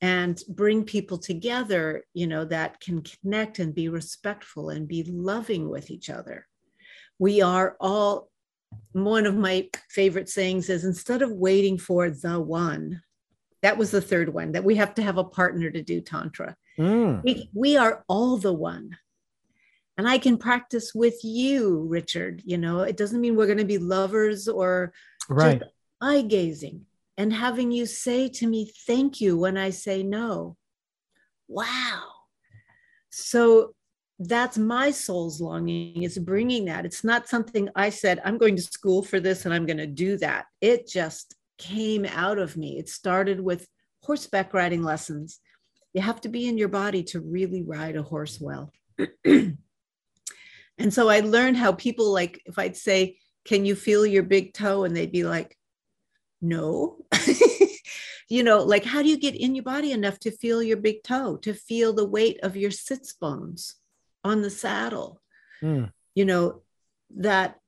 and 0.00 0.42
bring 0.48 0.84
people 0.84 1.16
together 1.16 2.04
you 2.12 2.26
know 2.26 2.44
that 2.44 2.80
can 2.80 3.02
connect 3.02 3.58
and 3.58 3.74
be 3.74 3.88
respectful 3.88 4.68
and 4.70 4.88
be 4.88 5.04
loving 5.04 5.68
with 5.68 5.90
each 5.90 6.10
other. 6.10 6.46
We 7.18 7.40
are 7.40 7.76
all 7.80 8.28
one 8.92 9.24
of 9.24 9.36
my 9.36 9.70
favorite 9.88 10.28
sayings 10.28 10.68
is 10.68 10.84
instead 10.84 11.22
of 11.22 11.32
waiting 11.32 11.78
for 11.78 12.10
the 12.10 12.38
one 12.40 13.00
that 13.62 13.78
was 13.78 13.90
the 13.90 14.00
third 14.00 14.32
one 14.32 14.52
that 14.52 14.64
we 14.64 14.76
have 14.76 14.94
to 14.94 15.02
have 15.02 15.18
a 15.18 15.24
partner 15.24 15.70
to 15.70 15.82
do 15.82 16.00
tantra. 16.00 16.56
Mm. 16.78 17.22
we, 17.24 17.48
we 17.54 17.76
are 17.76 18.04
all 18.06 18.36
the 18.36 18.52
one 18.52 18.96
and 19.96 20.08
I 20.08 20.18
can 20.18 20.36
practice 20.36 20.94
with 20.94 21.24
you, 21.24 21.86
Richard. 21.88 22.42
You 22.44 22.58
know, 22.58 22.80
it 22.80 22.96
doesn't 22.96 23.20
mean 23.20 23.36
we're 23.36 23.46
going 23.46 23.58
to 23.58 23.64
be 23.64 23.78
lovers 23.78 24.48
or 24.48 24.92
right. 25.28 25.60
just 25.60 25.70
eye 26.00 26.22
gazing 26.22 26.86
and 27.16 27.32
having 27.32 27.70
you 27.70 27.86
say 27.86 28.28
to 28.28 28.46
me, 28.46 28.70
thank 28.86 29.20
you 29.20 29.38
when 29.38 29.56
I 29.56 29.70
say 29.70 30.02
no. 30.02 30.56
Wow. 31.48 32.02
So 33.10 33.74
that's 34.18 34.58
my 34.58 34.90
soul's 34.90 35.40
longing 35.40 36.02
is 36.02 36.18
bringing 36.18 36.66
that. 36.66 36.84
It's 36.84 37.04
not 37.04 37.28
something 37.28 37.68
I 37.74 37.90
said, 37.90 38.20
I'm 38.24 38.38
going 38.38 38.56
to 38.56 38.62
school 38.62 39.02
for 39.02 39.20
this 39.20 39.44
and 39.44 39.54
I'm 39.54 39.66
going 39.66 39.78
to 39.78 39.86
do 39.86 40.18
that. 40.18 40.46
It 40.60 40.88
just 40.88 41.34
came 41.58 42.04
out 42.04 42.38
of 42.38 42.56
me. 42.56 42.78
It 42.78 42.88
started 42.88 43.40
with 43.40 43.66
horseback 44.02 44.52
riding 44.52 44.82
lessons. 44.82 45.40
You 45.94 46.02
have 46.02 46.20
to 46.22 46.28
be 46.28 46.46
in 46.46 46.58
your 46.58 46.68
body 46.68 47.02
to 47.04 47.20
really 47.20 47.62
ride 47.62 47.96
a 47.96 48.02
horse 48.02 48.38
well. 48.40 48.70
And 50.78 50.92
so 50.92 51.08
I 51.08 51.20
learned 51.20 51.56
how 51.56 51.72
people 51.72 52.12
like, 52.12 52.42
if 52.46 52.58
I'd 52.58 52.76
say, 52.76 53.18
Can 53.44 53.64
you 53.64 53.74
feel 53.74 54.04
your 54.04 54.22
big 54.22 54.52
toe? 54.52 54.84
And 54.84 54.96
they'd 54.96 55.12
be 55.12 55.24
like, 55.24 55.56
No. 56.40 56.98
you 58.28 58.42
know, 58.42 58.62
like, 58.62 58.84
how 58.84 59.02
do 59.02 59.08
you 59.08 59.18
get 59.18 59.34
in 59.36 59.54
your 59.54 59.64
body 59.64 59.92
enough 59.92 60.18
to 60.20 60.30
feel 60.30 60.62
your 60.62 60.76
big 60.76 61.02
toe, 61.02 61.36
to 61.38 61.54
feel 61.54 61.92
the 61.92 62.04
weight 62.04 62.40
of 62.42 62.56
your 62.56 62.70
sits 62.70 63.12
bones 63.12 63.76
on 64.24 64.42
the 64.42 64.50
saddle? 64.50 65.20
Mm. 65.62 65.90
You 66.14 66.24
know, 66.24 66.62
that 67.16 67.58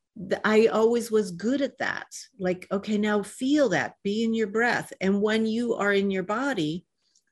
I 0.45 0.67
always 0.67 1.11
was 1.11 1.31
good 1.31 1.63
at 1.63 1.79
that. 1.79 2.09
Like, 2.39 2.67
okay, 2.73 2.99
now 2.99 3.23
feel 3.23 3.69
that, 3.71 3.95
be 4.03 4.25
in 4.25 4.35
your 4.35 4.49
breath. 4.49 4.93
And 5.01 5.23
when 5.23 5.47
you 5.47 5.75
are 5.75 5.93
in 5.93 6.11
your 6.11 6.25
body, 6.25 6.85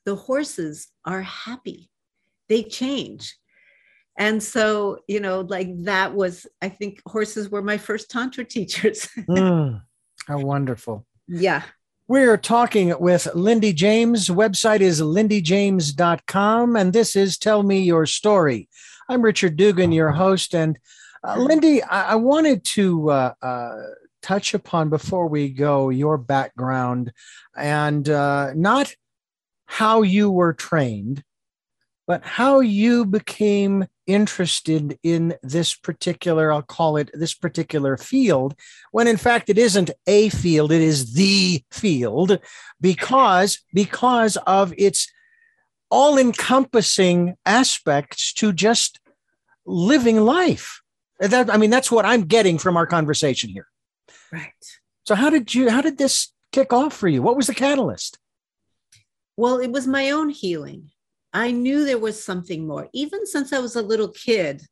the 0.05 0.15
horses 0.15 0.89
are 1.05 1.23
happy, 1.23 1.91
they 2.49 2.63
change 2.63 3.37
and 4.17 4.43
so 4.43 4.99
you 5.09 5.21
know 5.21 5.41
like 5.41 5.69
that 5.85 6.15
was 6.15 6.47
i 6.63 6.69
think 6.69 7.01
horses 7.07 7.51
were 7.51 7.63
my 7.63 7.79
first 7.79 8.11
tantra 8.11 8.45
teachers. 8.45 9.09
Mm, 9.29 9.83
how 10.29 10.39
wonderful. 10.39 11.05
Yeah. 11.27 11.63
We're 12.09 12.37
talking 12.37 12.95
with 13.01 13.27
lindy 13.35 13.73
james. 13.73 14.29
Website 14.29 14.81
is 14.81 15.01
lindyjames.com 15.01 16.77
and 16.77 16.93
this 16.93 17.17
is 17.17 17.37
tell 17.37 17.63
me 17.63 17.81
your 17.81 18.07
story. 18.07 18.69
I'm 19.09 19.23
richard 19.23 19.57
dugan 19.57 19.93
your 19.93 20.13
host 20.13 20.55
and 20.55 20.79
uh, 21.25 21.37
lindy 21.39 21.83
I-, 21.83 22.13
I, 22.13 22.15
wanted 22.15 22.65
to 22.65 23.11
uh, 23.11 23.35
uh, 23.43 23.83
touch 24.23 24.55
upon 24.55 24.91
before 24.91 25.29
we 25.29 25.49
go 25.49 25.89
your 25.89 26.19
background 26.19 27.13
and 27.57 28.09
uh, 28.09 28.53
not 28.55 28.95
how 29.67 30.03
you 30.03 30.31
were 30.31 30.53
trained 30.53 31.25
but 32.07 32.25
how 32.25 32.61
you 32.61 33.05
became 33.05 33.87
interested 34.07 34.99
in 35.03 35.35
this 35.43 35.75
particular, 35.75 36.53
I'll 36.53 36.63
call 36.63 36.97
it 36.97 37.11
this 37.13 37.35
particular 37.35 37.97
field, 37.97 38.55
when 38.93 39.09
in 39.09 39.17
fact 39.17 39.51
it 39.51 39.59
isn't 39.59 39.91
a 40.07 40.29
field, 40.29 40.71
it 40.71 40.83
is 40.83 41.15
the 41.15 41.65
field 41.71 42.39
because, 42.81 43.59
because 43.73 44.37
of 44.47 44.73
its 44.79 45.11
all 45.91 46.19
encompassing 46.19 47.35
aspects 47.45 48.33
to 48.35 48.53
just 48.53 49.01
living 49.65 50.21
life. 50.21 50.81
That, 51.19 51.53
I 51.53 51.57
mean, 51.57 51.71
that's 51.71 51.91
what 51.91 52.05
I'm 52.05 52.25
getting 52.25 52.59
from 52.59 52.77
our 52.77 52.87
conversation 52.87 53.51
here. 53.51 53.67
Right. 54.31 54.53
So 55.05 55.15
how 55.15 55.31
did 55.31 55.55
you, 55.55 55.71
how 55.71 55.81
did 55.81 55.99
this 55.99 56.33
kick 56.53 56.73
off 56.73 56.93
for 56.93 57.09
you? 57.09 57.23
What 57.23 57.37
was 57.37 57.47
the 57.47 57.55
catalyst? 57.55 58.19
Well, 59.37 59.59
it 59.59 59.71
was 59.71 59.87
my 59.87 60.11
own 60.11 60.29
healing. 60.29 60.91
I 61.33 61.51
knew 61.51 61.85
there 61.85 61.99
was 61.99 62.23
something 62.23 62.67
more. 62.67 62.89
Even 62.93 63.27
since 63.27 63.53
I 63.53 63.59
was 63.59 63.77
a 63.77 63.83
little 63.83 64.09
kid, 64.09 64.63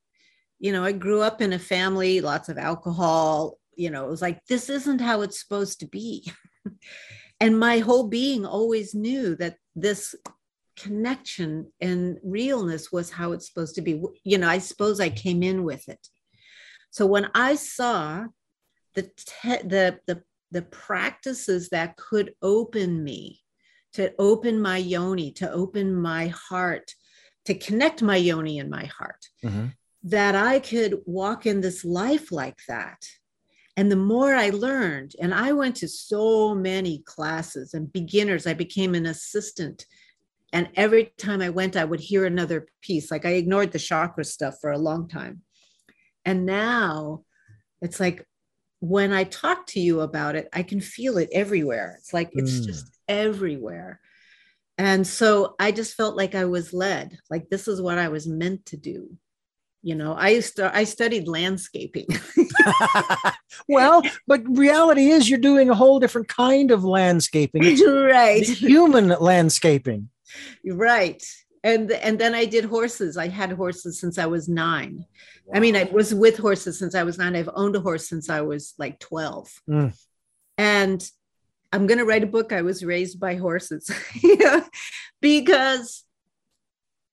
you 0.58 0.72
know, 0.72 0.84
I 0.84 0.92
grew 0.92 1.20
up 1.20 1.40
in 1.40 1.52
a 1.52 1.58
family, 1.58 2.20
lots 2.20 2.48
of 2.48 2.58
alcohol. 2.58 3.58
You 3.76 3.90
know, 3.90 4.04
it 4.06 4.10
was 4.10 4.22
like, 4.22 4.44
this 4.46 4.70
isn't 4.70 5.00
how 5.00 5.20
it's 5.22 5.40
supposed 5.40 5.80
to 5.80 5.86
be. 5.86 6.30
and 7.40 7.58
my 7.58 7.78
whole 7.78 8.08
being 8.08 8.46
always 8.46 8.94
knew 8.94 9.36
that 9.36 9.56
this 9.74 10.14
connection 10.76 11.72
and 11.80 12.18
realness 12.24 12.90
was 12.90 13.10
how 13.10 13.32
it's 13.32 13.46
supposed 13.48 13.74
to 13.74 13.82
be. 13.82 14.02
You 14.22 14.38
know, 14.38 14.48
I 14.48 14.58
suppose 14.58 15.00
I 15.00 15.10
came 15.10 15.42
in 15.42 15.64
with 15.64 15.88
it. 15.88 16.08
So 16.90 17.06
when 17.06 17.28
I 17.34 17.56
saw 17.56 18.24
the 18.94 19.02
te- 19.02 19.68
the 19.68 19.98
the 20.06 20.22
the 20.50 20.62
practices 20.62 21.70
that 21.70 21.96
could 21.96 22.34
open 22.40 23.02
me 23.02 23.40
to 23.94 24.12
open 24.18 24.60
my 24.60 24.76
yoni, 24.76 25.32
to 25.32 25.50
open 25.50 25.94
my 25.94 26.28
heart, 26.28 26.94
to 27.46 27.54
connect 27.54 28.02
my 28.02 28.16
yoni 28.16 28.58
and 28.58 28.70
my 28.70 28.84
heart, 28.84 29.26
mm-hmm. 29.44 29.66
that 30.04 30.34
I 30.34 30.60
could 30.60 31.00
walk 31.06 31.46
in 31.46 31.60
this 31.60 31.84
life 31.84 32.30
like 32.30 32.58
that 32.68 33.04
And 33.76 33.90
the 33.90 33.96
more 33.96 34.34
I 34.34 34.50
learned, 34.50 35.16
and 35.20 35.34
I 35.34 35.52
went 35.52 35.76
to 35.76 35.88
so 35.88 36.54
many 36.54 36.98
classes 36.98 37.74
and 37.74 37.92
beginners, 37.92 38.46
I 38.46 38.54
became 38.54 38.94
an 38.94 39.06
assistant. 39.06 39.86
And 40.52 40.68
every 40.76 41.12
time 41.18 41.42
I 41.42 41.50
went, 41.50 41.76
I 41.76 41.84
would 41.84 42.00
hear 42.00 42.24
another 42.24 42.68
piece. 42.82 43.10
Like 43.10 43.26
I 43.26 43.30
ignored 43.30 43.72
the 43.72 43.78
chakra 43.80 44.24
stuff 44.24 44.58
for 44.60 44.70
a 44.70 44.78
long 44.78 45.08
time. 45.08 45.42
And 46.24 46.46
now 46.46 47.24
it's 47.82 47.98
like 47.98 48.24
when 48.80 49.12
I 49.12 49.24
talk 49.24 49.66
to 49.68 49.80
you 49.80 50.00
about 50.00 50.36
it, 50.36 50.48
I 50.52 50.62
can 50.62 50.80
feel 50.80 51.18
it 51.18 51.28
everywhere. 51.32 51.96
It's 51.98 52.12
like 52.12 52.30
it's 52.32 52.60
mm. 52.60 52.66
just 52.66 52.93
everywhere. 53.08 54.00
And 54.76 55.06
so 55.06 55.54
I 55.60 55.70
just 55.70 55.94
felt 55.94 56.16
like 56.16 56.34
I 56.34 56.46
was 56.46 56.72
led, 56.72 57.18
like 57.30 57.48
this 57.48 57.68
is 57.68 57.80
what 57.80 57.98
I 57.98 58.08
was 58.08 58.26
meant 58.26 58.66
to 58.66 58.76
do. 58.76 59.16
You 59.84 59.94
know 59.94 60.14
i 60.14 60.30
used 60.30 60.56
to 60.56 60.74
i 60.74 60.84
studied 60.84 61.28
landscaping. 61.28 62.06
Well 63.68 64.02
but 64.26 64.40
reality 64.48 65.10
is 65.10 65.28
you're 65.28 65.38
doing 65.38 65.68
a 65.68 65.74
whole 65.74 66.00
different 66.00 66.28
kind 66.28 66.70
of 66.70 66.84
landscaping. 66.84 67.62
It's 67.64 67.86
right. 67.86 68.42
human 68.42 69.08
landscaping. 69.08 70.08
Right. 70.64 71.22
And 71.62 71.92
and 71.92 72.18
then 72.18 72.34
i 72.34 72.46
did 72.46 72.64
horses. 72.64 73.18
I 73.18 73.28
had 73.28 73.52
horses 73.52 74.00
since 74.00 74.16
i 74.16 74.24
was 74.24 74.48
nine. 74.48 75.04
Wow. 75.44 75.58
i 75.58 75.60
mean 75.60 75.76
i 75.76 75.84
was 75.84 76.14
with 76.14 76.38
horses 76.38 76.78
since 76.78 76.94
i 76.94 77.02
was 77.02 77.18
nine. 77.18 77.36
I've 77.36 77.50
owned 77.54 77.76
a 77.76 77.80
horse 77.80 78.08
since 78.08 78.30
i 78.30 78.40
was 78.40 78.72
like 78.78 78.98
12 79.00 79.50
mm. 79.68 79.94
and 80.56 81.10
i'm 81.74 81.86
going 81.86 81.98
to 81.98 82.04
write 82.04 82.22
a 82.22 82.26
book 82.26 82.52
i 82.52 82.62
was 82.62 82.84
raised 82.84 83.18
by 83.20 83.34
horses. 83.34 83.90
Because 85.20 86.04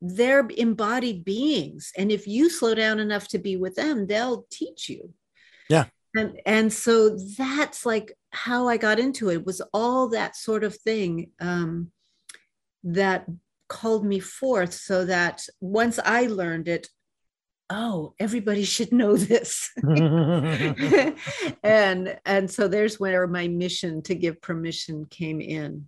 they're 0.01 0.45
embodied 0.57 1.23
beings 1.23 1.93
and 1.95 2.11
if 2.11 2.27
you 2.27 2.49
slow 2.49 2.75
down 2.75 2.99
enough 2.99 3.27
to 3.29 3.37
be 3.37 3.55
with 3.55 3.75
them 3.75 4.07
they'll 4.07 4.45
teach 4.51 4.89
you. 4.89 5.13
Yeah. 5.69 5.85
And 6.15 6.41
and 6.45 6.73
so 6.73 7.17
that's 7.37 7.85
like 7.85 8.13
how 8.31 8.67
i 8.67 8.77
got 8.77 8.99
into 8.99 9.29
it 9.29 9.45
was 9.45 9.61
all 9.73 10.09
that 10.09 10.35
sort 10.35 10.63
of 10.63 10.75
thing 10.75 11.31
um, 11.39 11.91
that 12.83 13.25
called 13.69 14.05
me 14.05 14.19
forth 14.19 14.73
so 14.73 15.05
that 15.05 15.45
once 15.61 15.99
i 16.03 16.25
learned 16.27 16.67
it 16.67 16.89
oh 17.71 18.13
everybody 18.19 18.63
should 18.63 18.91
know 18.91 19.15
this 19.15 19.71
and 21.63 22.19
and 22.25 22.51
so 22.51 22.67
there's 22.67 22.99
where 22.99 23.25
my 23.27 23.47
mission 23.47 24.01
to 24.01 24.13
give 24.13 24.41
permission 24.41 25.05
came 25.05 25.41
in 25.41 25.87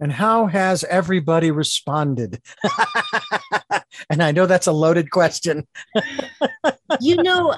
and 0.00 0.12
how 0.12 0.46
has 0.46 0.82
everybody 0.84 1.50
responded? 1.50 2.42
and 4.10 4.22
I 4.22 4.32
know 4.32 4.46
that's 4.46 4.66
a 4.66 4.72
loaded 4.72 5.10
question. 5.10 5.66
you 7.00 7.22
know, 7.22 7.54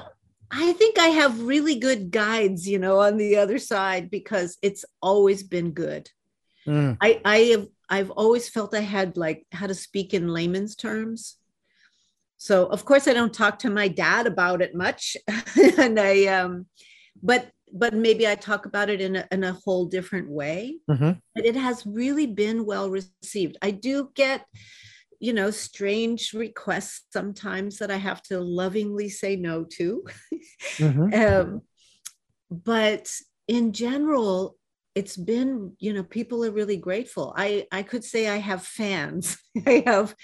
I 0.50 0.72
think 0.74 0.98
I 0.98 1.08
have 1.08 1.40
really 1.40 1.76
good 1.76 2.10
guides, 2.10 2.68
you 2.68 2.78
know, 2.78 3.00
on 3.00 3.16
the 3.16 3.38
other 3.38 3.58
side 3.58 4.10
because 4.10 4.58
it's 4.62 4.84
always 5.00 5.42
been 5.42 5.72
good. 5.72 6.10
Mm. 6.66 6.98
I, 7.00 7.20
I 7.24 7.38
have 7.38 7.66
I've 7.88 8.10
always 8.10 8.48
felt 8.48 8.74
I 8.74 8.80
had 8.80 9.16
like 9.16 9.46
how 9.52 9.66
to 9.66 9.74
speak 9.74 10.12
in 10.12 10.28
layman's 10.28 10.76
terms. 10.76 11.36
So 12.38 12.66
of 12.66 12.84
course 12.84 13.08
I 13.08 13.12
don't 13.12 13.32
talk 13.32 13.58
to 13.60 13.70
my 13.70 13.88
dad 13.88 14.26
about 14.26 14.62
it 14.62 14.74
much. 14.74 15.16
and 15.78 15.98
I 15.98 16.26
um 16.26 16.66
but 17.22 17.50
but 17.72 17.94
maybe 17.94 18.26
I 18.26 18.34
talk 18.34 18.66
about 18.66 18.90
it 18.90 19.00
in 19.00 19.16
a, 19.16 19.26
in 19.30 19.44
a 19.44 19.52
whole 19.64 19.86
different 19.86 20.30
way. 20.30 20.78
Mm-hmm. 20.90 21.12
But 21.34 21.44
it 21.44 21.56
has 21.56 21.84
really 21.86 22.26
been 22.26 22.64
well 22.64 22.90
received. 22.90 23.56
I 23.60 23.70
do 23.72 24.10
get, 24.14 24.46
you 25.20 25.32
know, 25.32 25.50
strange 25.50 26.32
requests 26.32 27.04
sometimes 27.12 27.78
that 27.78 27.90
I 27.90 27.96
have 27.96 28.22
to 28.24 28.40
lovingly 28.40 29.08
say 29.08 29.36
no 29.36 29.64
to. 29.78 30.04
Mm-hmm. 30.78 31.14
um, 31.50 31.62
but 32.50 33.12
in 33.48 33.72
general, 33.72 34.56
it's 34.94 35.16
been, 35.16 35.76
you 35.78 35.92
know, 35.92 36.04
people 36.04 36.44
are 36.44 36.52
really 36.52 36.78
grateful. 36.78 37.34
I, 37.36 37.66
I 37.70 37.82
could 37.82 38.04
say 38.04 38.28
I 38.28 38.38
have 38.38 38.62
fans. 38.62 39.36
I 39.66 39.82
have 39.86 40.14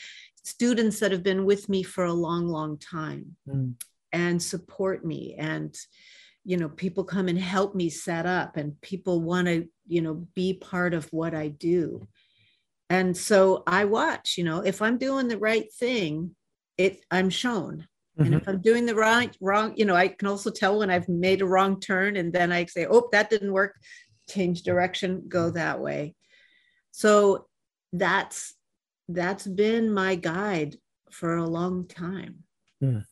students 0.43 1.01
that 1.01 1.13
have 1.13 1.23
been 1.23 1.45
with 1.45 1.69
me 1.69 1.83
for 1.83 2.05
a 2.05 2.13
long, 2.13 2.49
long 2.49 2.79
time 2.79 3.37
mm. 3.49 3.75
and 4.13 4.43
support 4.43 5.05
me 5.05 5.37
and 5.39 5.77
you 6.45 6.57
know 6.57 6.69
people 6.69 7.05
come 7.05 7.29
and 7.29 7.39
help 7.39 7.75
me 7.75 7.89
set 7.89 8.27
up 8.27 8.57
and 8.57 8.81
people 8.81 9.21
want 9.21 9.47
to 9.47 9.69
you 9.87 10.03
know 10.03 10.27
be 10.35 10.55
part 10.55 10.95
of 10.95 11.07
what 11.13 11.35
i 11.35 11.49
do. 11.49 12.07
And 12.91 13.17
so 13.17 13.63
i 13.67 13.85
watch 13.85 14.37
you 14.37 14.45
know 14.45 14.61
if 14.61 14.83
i'm 14.83 14.99
doing 14.99 15.29
the 15.29 15.39
right 15.39 15.73
thing 15.73 16.35
it 16.77 17.05
i'm 17.11 17.31
shown. 17.31 17.87
Mm-hmm. 18.19 18.25
and 18.25 18.35
if 18.35 18.47
i'm 18.47 18.61
doing 18.61 18.85
the 18.85 18.95
right 18.95 19.35
wrong 19.41 19.73
you 19.77 19.87
know 19.87 19.95
i 19.95 20.07
can 20.07 20.29
also 20.29 20.51
tell 20.51 20.79
when 20.79 20.91
i've 20.91 21.09
made 21.09 21.41
a 21.41 21.47
wrong 21.47 21.81
turn 21.81 22.17
and 22.17 22.31
then 22.31 22.53
i 22.53 22.67
say 22.67 22.87
oh 22.91 23.09
that 23.13 23.31
didn't 23.31 23.53
work. 23.53 23.75
Change 24.29 24.63
direction 24.63 25.25
go 25.29 25.51
that 25.51 25.81
way. 25.81 26.15
So 26.91 27.47
that's 27.93 28.55
that's 29.13 29.47
been 29.47 29.93
my 29.93 30.15
guide 30.15 30.77
for 31.11 31.37
a 31.37 31.49
long 31.49 31.87
time 31.87 32.45
mm. 32.83 33.05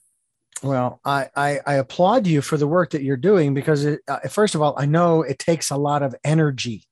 Well, 0.63 1.01
I, 1.07 1.29
I, 1.35 1.61
I, 1.67 1.75
applaud 1.77 2.27
you 2.27 2.43
for 2.43 2.59
the 2.59 2.67
work 2.67 2.91
that 2.91 3.03
you're 3.03 3.17
doing 3.17 3.55
because, 3.55 3.87
it, 3.87 4.01
uh, 4.07 4.21
first 4.29 4.55
of 4.55 4.61
all, 4.61 4.75
I 4.77 4.85
know 4.85 5.23
it 5.23 5.39
takes 5.39 5.71
a 5.71 5.77
lot 5.77 6.03
of 6.03 6.15
energy, 6.23 6.85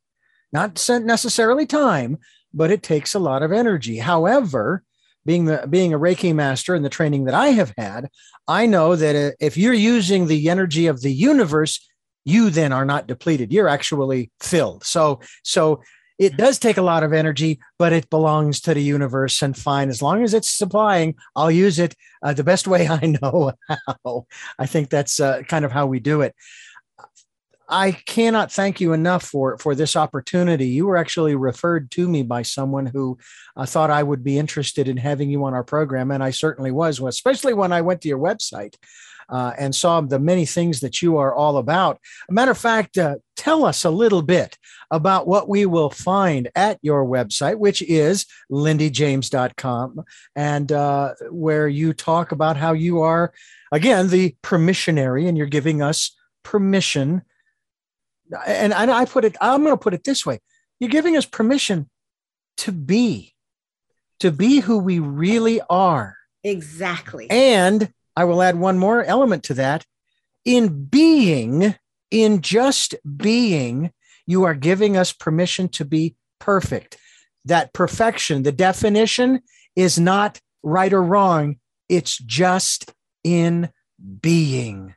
not 0.55 0.83
necessarily 0.89 1.67
time, 1.67 2.17
but 2.55 2.71
it 2.71 2.83
takes 2.83 3.15
a 3.15 3.19
lot 3.19 3.43
of 3.43 3.53
energy. 3.53 3.99
However, 3.99 4.85
being 5.27 5.45
the 5.45 5.67
being 5.69 5.93
a 5.93 5.99
Reiki 5.99 6.35
master 6.35 6.75
and 6.75 6.85
the 6.85 6.89
training 6.89 7.25
that 7.25 7.35
I 7.35 7.49
have 7.49 7.75
had, 7.77 8.09
I 8.47 8.65
know 8.65 8.97
that 8.97 9.15
uh, 9.15 9.35
if 9.41 9.59
you're 9.59 9.75
using 9.75 10.27
the 10.27 10.49
energy 10.49 10.87
of 10.87 11.03
the 11.03 11.13
universe, 11.13 11.87
you 12.25 12.49
then 12.49 12.73
are 12.73 12.87
not 12.87 13.07
depleted. 13.07 13.53
You're 13.53 13.69
actually 13.69 14.31
filled. 14.41 14.85
So 14.85 15.21
so 15.45 15.83
it 16.19 16.37
does 16.37 16.59
take 16.59 16.77
a 16.77 16.83
lot 16.83 17.05
of 17.05 17.13
energy, 17.13 17.61
but 17.79 17.93
it 17.93 18.11
belongs 18.11 18.61
to 18.63 18.75
the 18.75 18.83
universe 18.83 19.41
and 19.41 19.57
fine. 19.57 19.89
As 19.89 20.03
long 20.03 20.25
as 20.25 20.35
it's 20.35 20.51
supplying, 20.51 21.15
I'll 21.37 21.51
use 21.51 21.79
it 21.79 21.95
uh, 22.23 22.33
the 22.33 22.45
best 22.45 22.67
way 22.69 22.89
I 22.89 23.07
know 23.07 23.53
how. 23.69 24.27
I 24.59 24.67
think 24.67 24.91
that's 24.91 25.21
uh, 25.21 25.43
kind 25.43 25.65
of 25.65 25.73
how 25.73 25.87
we 25.87 26.01
do 26.01 26.23
it. 26.23 26.35
I 27.71 27.93
cannot 27.93 28.51
thank 28.51 28.81
you 28.81 28.95
enough 28.95 29.23
for 29.23 29.59
for 29.59 29.75
this 29.75 29.95
opportunity. 29.95 30.69
You 30.69 30.87
were 30.87 30.97
actually 30.97 31.35
referred 31.37 31.91
to 31.93 32.09
me 32.09 32.23
by 32.23 32.41
someone 32.41 32.87
who 32.87 33.19
uh, 33.57 33.67
thought 33.67 33.91
I 33.91 34.03
would 34.03 34.25
be 34.25 34.39
interested 34.39 34.89
in 34.89 34.97
having 34.97 35.29
you 35.29 35.45
on 35.45 35.53
our 35.53 35.65
program, 35.65 36.11
and 36.11 36.23
I 36.23 36.31
certainly 36.31 36.71
was, 36.71 36.99
especially 36.99 37.53
when 37.53 37.71
I 37.71 37.83
went 37.83 38.01
to 38.03 38.09
your 38.09 38.19
website 38.19 38.75
uh, 39.29 39.53
and 39.59 39.75
saw 39.75 40.01
the 40.01 40.19
many 40.19 40.47
things 40.47 40.81
that 40.81 41.03
you 41.03 41.17
are 41.19 41.35
all 41.35 41.59
about. 41.59 41.99
A 42.29 42.33
matter 42.33 42.51
of 42.51 42.59
fact, 42.59 42.99
uh, 42.99 43.17
tell 43.37 43.65
us 43.65 43.85
a 43.85 43.91
little 43.91 44.23
bit 44.23 44.57
about 44.91 45.27
what 45.27 45.49
we 45.49 45.67
will 45.67 45.91
find 45.91 46.51
at 46.55 46.79
your 46.83 47.05
website, 47.05 47.59
which 47.59 47.83
is 47.83 48.27
lindyjames.com, 48.51 50.05
and 50.35 50.73
uh, 50.73 51.15
where 51.31 51.69
you 51.69 51.93
talk 51.93 52.33
about 52.33 52.57
how 52.57 52.73
you 52.73 53.01
are, 53.01 53.33
again, 53.71 54.09
the 54.09 54.35
permissionary, 54.43 55.29
and 55.29 55.37
you're 55.37 55.47
giving 55.47 55.83
us 55.83 56.17
permission. 56.43 57.23
And, 58.47 58.73
and 58.73 58.91
I 58.91 59.05
put 59.05 59.25
it, 59.25 59.37
I'm 59.41 59.63
going 59.63 59.75
to 59.75 59.83
put 59.83 59.95
it 59.95 60.05
this 60.05 60.25
way 60.25 60.41
you're 60.81 60.91
giving 60.91 61.17
us 61.17 61.27
permission 61.27 61.91
to 62.59 62.73
be, 62.73 63.35
to 64.21 64.31
be 64.31 64.61
who 64.61 64.79
we 64.79 64.99
really 64.99 65.61
are. 65.69 66.17
Exactly. 66.45 67.29
And 67.31 67.93
I 68.19 68.25
will 68.25 68.43
add 68.43 68.59
one 68.59 68.79
more 68.79 69.05
element 69.05 69.45
to 69.45 69.55
that. 69.55 69.87
In 70.45 70.87
being, 70.87 71.77
in 72.11 72.41
just 72.41 72.97
being, 73.17 73.93
you 74.27 74.43
are 74.43 74.57
giving 74.57 74.97
us 74.97 75.13
permission 75.13 75.69
to 75.69 75.85
be 75.85 76.17
perfect. 76.41 76.97
That 77.45 77.73
perfection, 77.73 78.43
the 78.43 78.51
definition 78.51 79.43
is 79.77 80.01
not 80.01 80.41
right 80.65 80.93
or 80.93 81.01
wrong, 81.01 81.61
it's 81.89 82.19
just 82.19 82.93
in 83.23 83.71
being. 84.21 84.97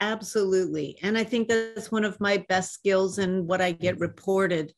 Absolutely. 0.00 0.96
And 1.02 1.18
I 1.18 1.24
think 1.24 1.46
that's 1.46 1.92
one 1.92 2.06
of 2.06 2.18
my 2.20 2.38
best 2.48 2.72
skills 2.72 3.18
and 3.18 3.46
what 3.46 3.60
I 3.60 3.72
get 3.72 4.00
reported. 4.00 4.72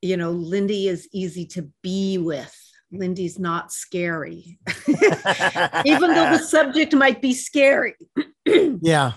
You 0.00 0.16
know, 0.16 0.32
Lindy 0.32 0.88
is 0.88 1.08
easy 1.12 1.46
to 1.46 1.70
be 1.80 2.18
with. 2.18 2.71
Lindy's 2.92 3.38
not 3.38 3.72
scary, 3.72 4.58
even 4.86 6.14
though 6.14 6.30
the 6.30 6.38
subject 6.38 6.92
might 6.94 7.22
be 7.22 7.32
scary. 7.32 7.94
yeah. 8.46 9.12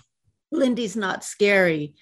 Lindy's 0.51 0.95
not 0.95 1.23
scary. 1.23 1.95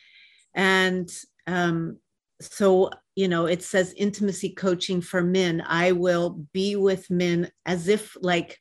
And 0.53 1.11
um, 1.47 1.97
so, 2.39 2.91
you 3.15 3.27
know, 3.27 3.47
it 3.47 3.63
says 3.63 3.93
intimacy 3.97 4.49
coaching 4.49 5.01
for 5.01 5.23
men. 5.23 5.63
I 5.67 5.93
will 5.93 6.45
be 6.53 6.75
with 6.75 7.09
men 7.09 7.49
as 7.65 7.87
if 7.87 8.15
like 8.21 8.59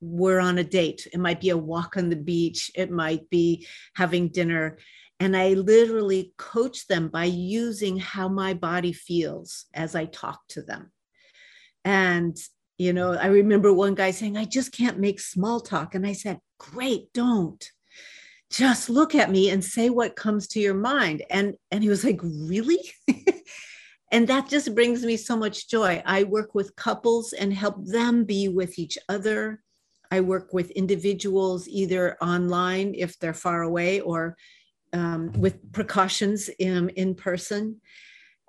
we're 0.00 0.40
on 0.40 0.58
a 0.58 0.64
date. 0.64 1.06
It 1.12 1.18
might 1.18 1.40
be 1.40 1.50
a 1.50 1.56
walk 1.56 1.96
on 1.96 2.08
the 2.08 2.16
beach, 2.16 2.70
it 2.74 2.90
might 2.90 3.28
be 3.30 3.66
having 3.94 4.28
dinner. 4.28 4.78
And 5.20 5.36
I 5.36 5.54
literally 5.54 6.32
coach 6.36 6.86
them 6.86 7.08
by 7.08 7.24
using 7.24 7.98
how 7.98 8.28
my 8.28 8.54
body 8.54 8.92
feels 8.92 9.66
as 9.74 9.96
I 9.96 10.04
talk 10.06 10.40
to 10.50 10.62
them. 10.62 10.92
And, 11.88 12.36
you 12.76 12.92
know, 12.92 13.14
I 13.14 13.28
remember 13.28 13.72
one 13.72 13.94
guy 13.94 14.10
saying, 14.10 14.36
I 14.36 14.44
just 14.44 14.72
can't 14.72 14.98
make 14.98 15.20
small 15.20 15.58
talk. 15.58 15.94
And 15.94 16.06
I 16.06 16.12
said, 16.12 16.38
Great, 16.58 17.10
don't. 17.14 17.64
just 18.50 18.90
look 18.90 19.14
at 19.14 19.30
me 19.30 19.48
and 19.48 19.64
say 19.64 19.88
what 19.88 20.14
comes 20.14 20.48
to 20.48 20.60
your 20.60 20.74
mind. 20.74 21.22
And 21.30 21.54
and 21.70 21.82
he 21.82 21.88
was 21.88 22.04
like 22.04 22.20
really? 22.22 22.82
And 24.10 24.26
that 24.28 24.48
just 24.48 24.74
brings 24.74 25.04
me 25.04 25.18
so 25.18 25.36
much 25.36 25.68
joy. 25.68 26.02
I 26.06 26.24
work 26.24 26.54
with 26.54 26.74
couples 26.76 27.34
and 27.34 27.52
help 27.52 27.84
them 27.84 28.24
be 28.24 28.48
with 28.48 28.78
each 28.78 28.96
other. 29.06 29.62
I 30.10 30.20
work 30.22 30.54
with 30.54 30.70
individuals 30.70 31.68
either 31.68 32.16
online 32.22 32.94
if 32.96 33.18
they're 33.18 33.34
far 33.34 33.60
away 33.60 34.00
or 34.00 34.34
um, 34.94 35.32
with 35.32 35.60
precautions 35.72 36.48
in, 36.58 36.88
in 36.90 37.16
person 37.16 37.82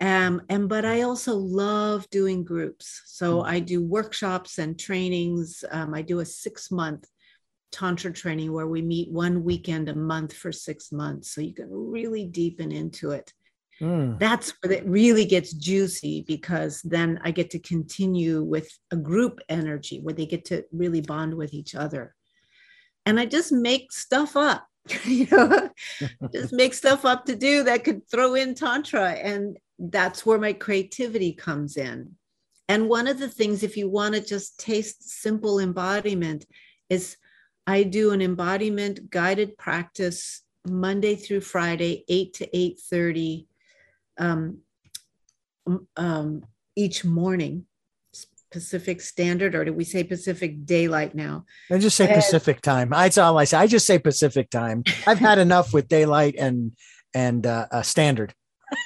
um, 0.01 0.41
and 0.49 0.69
but 0.69 0.85
i 0.85 1.01
also 1.01 1.35
love 1.35 2.09
doing 2.09 2.43
groups. 2.43 3.01
So 3.05 3.41
i 3.41 3.59
do 3.59 3.83
workshops 3.83 4.57
and 4.57 4.79
trainings. 4.79 5.63
Um, 5.71 5.93
i 5.93 6.01
do 6.01 6.19
a 6.19 6.25
six 6.25 6.71
month 6.71 7.05
tantra 7.71 8.11
training 8.11 8.51
where 8.51 8.67
we 8.67 8.81
meet 8.81 9.11
one 9.11 9.43
weekend 9.43 9.89
a 9.89 9.95
month 9.95 10.33
for 10.33 10.51
six 10.51 10.91
months. 10.91 11.31
So 11.31 11.41
you 11.41 11.53
can 11.53 11.67
really 11.69 12.25
deepen 12.25 12.71
into 12.71 13.11
it. 13.11 13.33
Mm. 13.81 14.19
that's 14.19 14.53
where 14.59 14.73
it 14.73 14.85
really 14.85 15.23
gets 15.23 15.53
juicy 15.53 16.25
because 16.27 16.81
then 16.81 17.17
i 17.23 17.31
get 17.31 17.51
to 17.51 17.59
continue 17.59 18.43
with 18.43 18.69
a 18.91 18.97
group 18.97 19.39
energy 19.47 20.01
where 20.01 20.13
they 20.13 20.25
get 20.25 20.43
to 20.43 20.65
really 20.73 20.99
bond 20.99 21.33
with 21.33 21.53
each 21.53 21.75
other. 21.75 22.13
And 23.05 23.19
i 23.19 23.25
just 23.25 23.51
make 23.51 23.93
stuff 23.93 24.35
up 24.35 24.67
you 25.05 25.27
know 25.31 25.69
just 26.33 26.53
make 26.53 26.73
stuff 26.73 27.05
up 27.05 27.25
to 27.25 27.35
do 27.35 27.63
that 27.63 27.83
could 27.83 28.07
throw 28.09 28.35
in 28.35 28.55
tantra. 28.55 29.11
And 29.11 29.57
that's 29.79 30.25
where 30.25 30.39
my 30.39 30.53
creativity 30.53 31.31
comes 31.33 31.77
in 31.77 32.15
and 32.69 32.87
one 32.87 33.07
of 33.07 33.17
the 33.17 33.27
things 33.27 33.63
if 33.63 33.75
you 33.75 33.89
want 33.89 34.13
to 34.13 34.21
just 34.21 34.59
taste 34.59 35.09
simple 35.09 35.59
embodiment 35.59 36.45
is 36.87 37.17
I 37.65 37.81
do 37.83 38.11
an 38.11 38.21
embodiment 38.21 39.09
guided 39.09 39.57
practice 39.57 40.43
Monday 40.67 41.15
through 41.15 41.41
Friday, 41.41 42.05
8 42.07 42.33
to 42.35 42.47
8:30 42.55 43.47
um, 44.19 44.59
um, 45.97 46.43
each 46.75 47.03
morning. 47.03 47.65
Pacific 48.51 48.99
Standard, 48.99 49.53
or 49.53 49.63
do 49.63 49.71
we 49.71 49.83
say 49.83 50.03
Pacific 50.03 50.65
Daylight 50.65 51.13
now? 51.13 51.45
I 51.71 51.77
just 51.77 51.95
say 51.95 52.07
and, 52.07 52.15
Pacific 52.15 52.61
time. 52.61 52.89
That's 52.89 53.19
all 53.19 53.37
I 53.37 53.43
say. 53.43 53.57
I 53.57 53.67
just 53.67 53.85
say 53.85 53.99
Pacific 53.99 54.49
time. 54.49 54.83
I've 55.05 55.19
had 55.19 55.37
enough 55.37 55.71
with 55.71 55.87
daylight 55.87 56.33
and 56.35 56.71
and 57.13 57.45
uh, 57.45 57.67
uh, 57.71 57.83
standard 57.83 58.33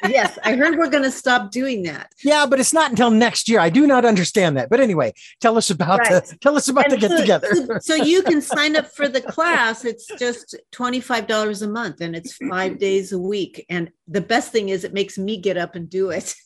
yes, 0.07 0.38
I 0.43 0.55
heard 0.55 0.77
we're 0.77 0.89
going 0.89 1.03
to 1.03 1.11
stop 1.11 1.51
doing 1.51 1.84
that. 1.84 2.11
Yeah, 2.23 2.45
but 2.45 2.59
it's 2.59 2.73
not 2.73 2.91
until 2.91 3.11
next 3.11 3.49
year. 3.49 3.59
I 3.59 3.69
do 3.69 3.88
not 3.88 4.05
understand 4.05 4.57
that. 4.57 4.69
But 4.69 4.79
anyway, 4.79 5.13
tell 5.39 5.57
us 5.57 5.69
about 5.69 5.99
right. 5.99 6.25
the 6.25 6.38
tell 6.38 6.55
us 6.55 6.67
about 6.67 6.91
and 6.91 6.93
the 6.93 7.07
get 7.07 7.17
together. 7.17 7.53
So, 7.53 7.79
so, 7.81 7.95
you 7.95 8.23
can 8.23 8.41
sign 8.41 8.75
up 8.75 8.93
for 8.93 9.07
the 9.07 9.21
class. 9.21 9.86
It's 9.86 10.07
just 10.17 10.55
twenty 10.71 10.99
five 10.99 11.27
dollars 11.27 11.61
a 11.61 11.69
month, 11.69 12.01
and 12.01 12.15
it's 12.15 12.36
five 12.38 12.77
days 12.79 13.11
a 13.11 13.19
week. 13.19 13.65
And 13.69 13.91
the 14.07 14.21
best 14.21 14.51
thing 14.51 14.69
is, 14.69 14.84
it 14.84 14.93
makes 14.93 15.17
me 15.17 15.38
get 15.38 15.57
up 15.57 15.75
and 15.75 15.89
do 15.89 16.09
it. 16.09 16.34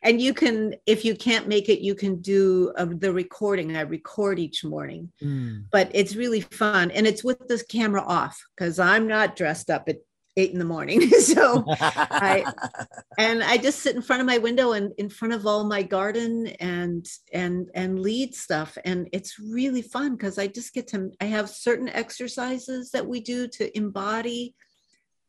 And 0.00 0.20
you 0.20 0.32
can, 0.32 0.76
if 0.86 1.04
you 1.04 1.16
can't 1.16 1.48
make 1.48 1.68
it, 1.68 1.80
you 1.80 1.96
can 1.96 2.20
do 2.20 2.72
uh, 2.76 2.86
the 2.88 3.12
recording. 3.12 3.76
I 3.76 3.80
record 3.80 4.38
each 4.38 4.64
morning, 4.64 5.10
mm. 5.20 5.64
but 5.72 5.90
it's 5.92 6.14
really 6.14 6.40
fun, 6.40 6.92
and 6.92 7.04
it's 7.04 7.24
with 7.24 7.48
this 7.48 7.64
camera 7.64 8.02
off 8.02 8.40
because 8.54 8.78
I'm 8.78 9.08
not 9.08 9.34
dressed 9.34 9.68
up. 9.68 9.88
It 9.88 10.06
eight 10.36 10.52
in 10.52 10.58
the 10.58 10.64
morning. 10.64 11.08
so 11.20 11.64
I 11.68 12.44
and 13.18 13.42
I 13.42 13.56
just 13.56 13.80
sit 13.80 13.96
in 13.96 14.02
front 14.02 14.20
of 14.20 14.26
my 14.26 14.38
window 14.38 14.72
and 14.72 14.92
in 14.98 15.08
front 15.08 15.34
of 15.34 15.46
all 15.46 15.64
my 15.64 15.82
garden 15.82 16.48
and 16.60 17.06
and 17.32 17.70
and 17.74 17.98
lead 17.98 18.34
stuff. 18.34 18.76
And 18.84 19.08
it's 19.12 19.38
really 19.38 19.82
fun 19.82 20.16
because 20.16 20.38
I 20.38 20.46
just 20.46 20.74
get 20.74 20.88
to 20.88 21.10
I 21.20 21.26
have 21.26 21.48
certain 21.48 21.88
exercises 21.88 22.90
that 22.90 23.06
we 23.06 23.20
do 23.20 23.48
to 23.48 23.76
embody, 23.76 24.54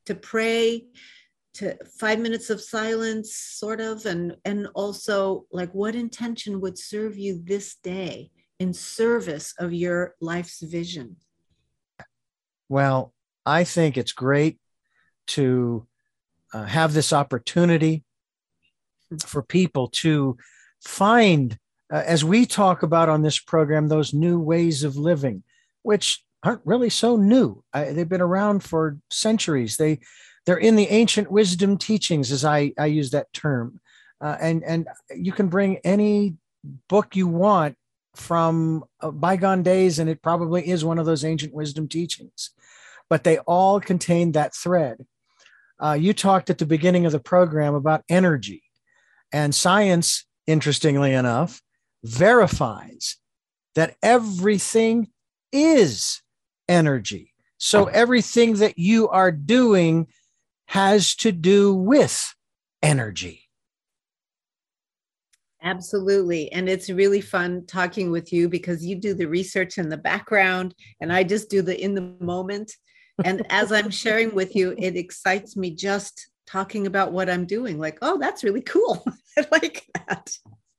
to 0.06 0.16
pray, 0.16 0.86
to 1.56 1.78
five 2.00 2.20
minutes 2.20 2.50
of 2.50 2.62
silence, 2.62 3.34
sort 3.36 3.82
of, 3.82 4.06
and 4.06 4.36
and 4.46 4.68
also 4.76 5.46
like 5.52 5.72
what 5.74 5.96
intention 5.96 6.62
would 6.62 6.78
serve 6.78 7.18
you 7.18 7.42
this 7.44 7.76
day 7.84 8.32
in 8.60 8.74
service 8.74 9.54
of 9.60 9.74
your 9.74 10.16
life's 10.20 10.62
vision. 10.62 11.16
Well, 12.70 13.14
I 13.46 13.64
think 13.64 13.98
it's 13.98 14.12
great 14.12 14.60
to 15.28 15.86
uh, 16.54 16.64
have 16.66 16.94
this 16.94 17.14
opportunity 17.14 18.04
for 19.26 19.42
people 19.42 19.88
to 19.88 20.38
find, 20.84 21.58
uh, 21.92 22.04
as 22.06 22.24
we 22.24 22.46
talk 22.46 22.84
about 22.84 23.10
on 23.10 23.22
this 23.22 23.40
program, 23.40 23.88
those 23.88 24.14
new 24.14 24.40
ways 24.40 24.84
of 24.84 24.98
living, 24.98 25.44
which 25.84 26.24
aren't 26.44 26.62
really 26.66 26.90
so 26.90 27.16
new. 27.16 27.64
they've 27.74 28.10
been 28.10 28.22
around 28.22 28.64
for 28.64 28.98
centuries. 29.10 29.78
They 29.78 30.00
they're 30.46 30.58
in 30.58 30.78
the 30.78 30.88
ancient 30.88 31.30
wisdom 31.30 31.78
teachings, 31.78 32.32
as 32.32 32.46
I, 32.46 32.72
I 32.80 32.86
use 32.86 33.12
that 33.12 33.32
term. 33.34 33.82
Uh, 34.22 34.38
and 34.40 34.64
and 34.64 34.88
you 35.14 35.32
can 35.32 35.48
bring 35.48 35.78
any 35.84 36.36
book 36.88 37.16
you 37.16 37.28
want 37.28 37.76
from 38.16 38.84
uh, 39.02 39.12
bygone 39.12 39.62
days, 39.62 40.00
and 40.00 40.10
it 40.10 40.22
probably 40.22 40.68
is 40.68 40.86
one 40.86 41.00
of 41.00 41.06
those 41.06 41.26
ancient 41.26 41.54
wisdom 41.54 41.88
teachings. 41.88 42.52
But 43.10 43.24
they 43.24 43.38
all 43.40 43.80
contain 43.80 44.32
that 44.32 44.56
thread 44.56 45.06
uh, 45.84 45.98
you 46.00 46.14
talked 46.14 46.50
at 46.50 46.58
the 46.58 46.66
beginning 46.66 47.06
of 47.06 47.12
the 47.12 47.20
program 47.20 47.76
about 47.76 48.04
energy, 48.10 48.64
and 49.32 49.54
science, 49.54 50.26
interestingly 50.46 51.14
enough, 51.14 51.62
verifies 52.04 53.18
that 53.76 53.96
everything 54.02 55.08
is 55.52 56.22
energy. 56.68 57.34
So 57.58 57.86
everything 57.86 58.56
that 58.56 58.78
you 58.78 59.10
are 59.10 59.32
doing 59.32 60.08
has 60.68 61.16
to 61.18 61.32
do 61.32 61.74
with 61.74 62.34
energy. 62.84 63.48
Absolutely. 65.64 66.52
And 66.52 66.70
it's 66.70 66.90
really 66.90 67.20
fun 67.20 67.66
talking 67.66 68.12
with 68.12 68.32
you 68.32 68.48
because 68.48 68.86
you 68.86 68.96
do 68.96 69.14
the 69.14 69.26
research 69.26 69.78
in 69.78 69.90
the 69.90 69.98
background 69.98 70.76
and 71.02 71.12
I 71.12 71.24
just 71.24 71.50
do 71.50 71.62
the 71.62 71.82
in 71.82 71.96
the 71.96 72.16
moment 72.20 72.72
and 73.24 73.46
as 73.50 73.72
I'm 73.72 73.90
sharing 73.90 74.34
with 74.34 74.56
you, 74.56 74.76
it 74.78 74.96
excites 74.96 75.56
me 75.56 75.72
just 75.72 76.30
talking 76.46 76.88
about 76.88 77.12
what 77.12 77.30
I'm 77.30 77.46
doing. 77.46 77.80
Like, 77.80 77.98
oh, 78.02 78.18
that's 78.18 78.44
really 78.44 78.62
cool. 78.62 79.06
I 79.38 79.46
like 79.52 79.86
that. 80.08 80.32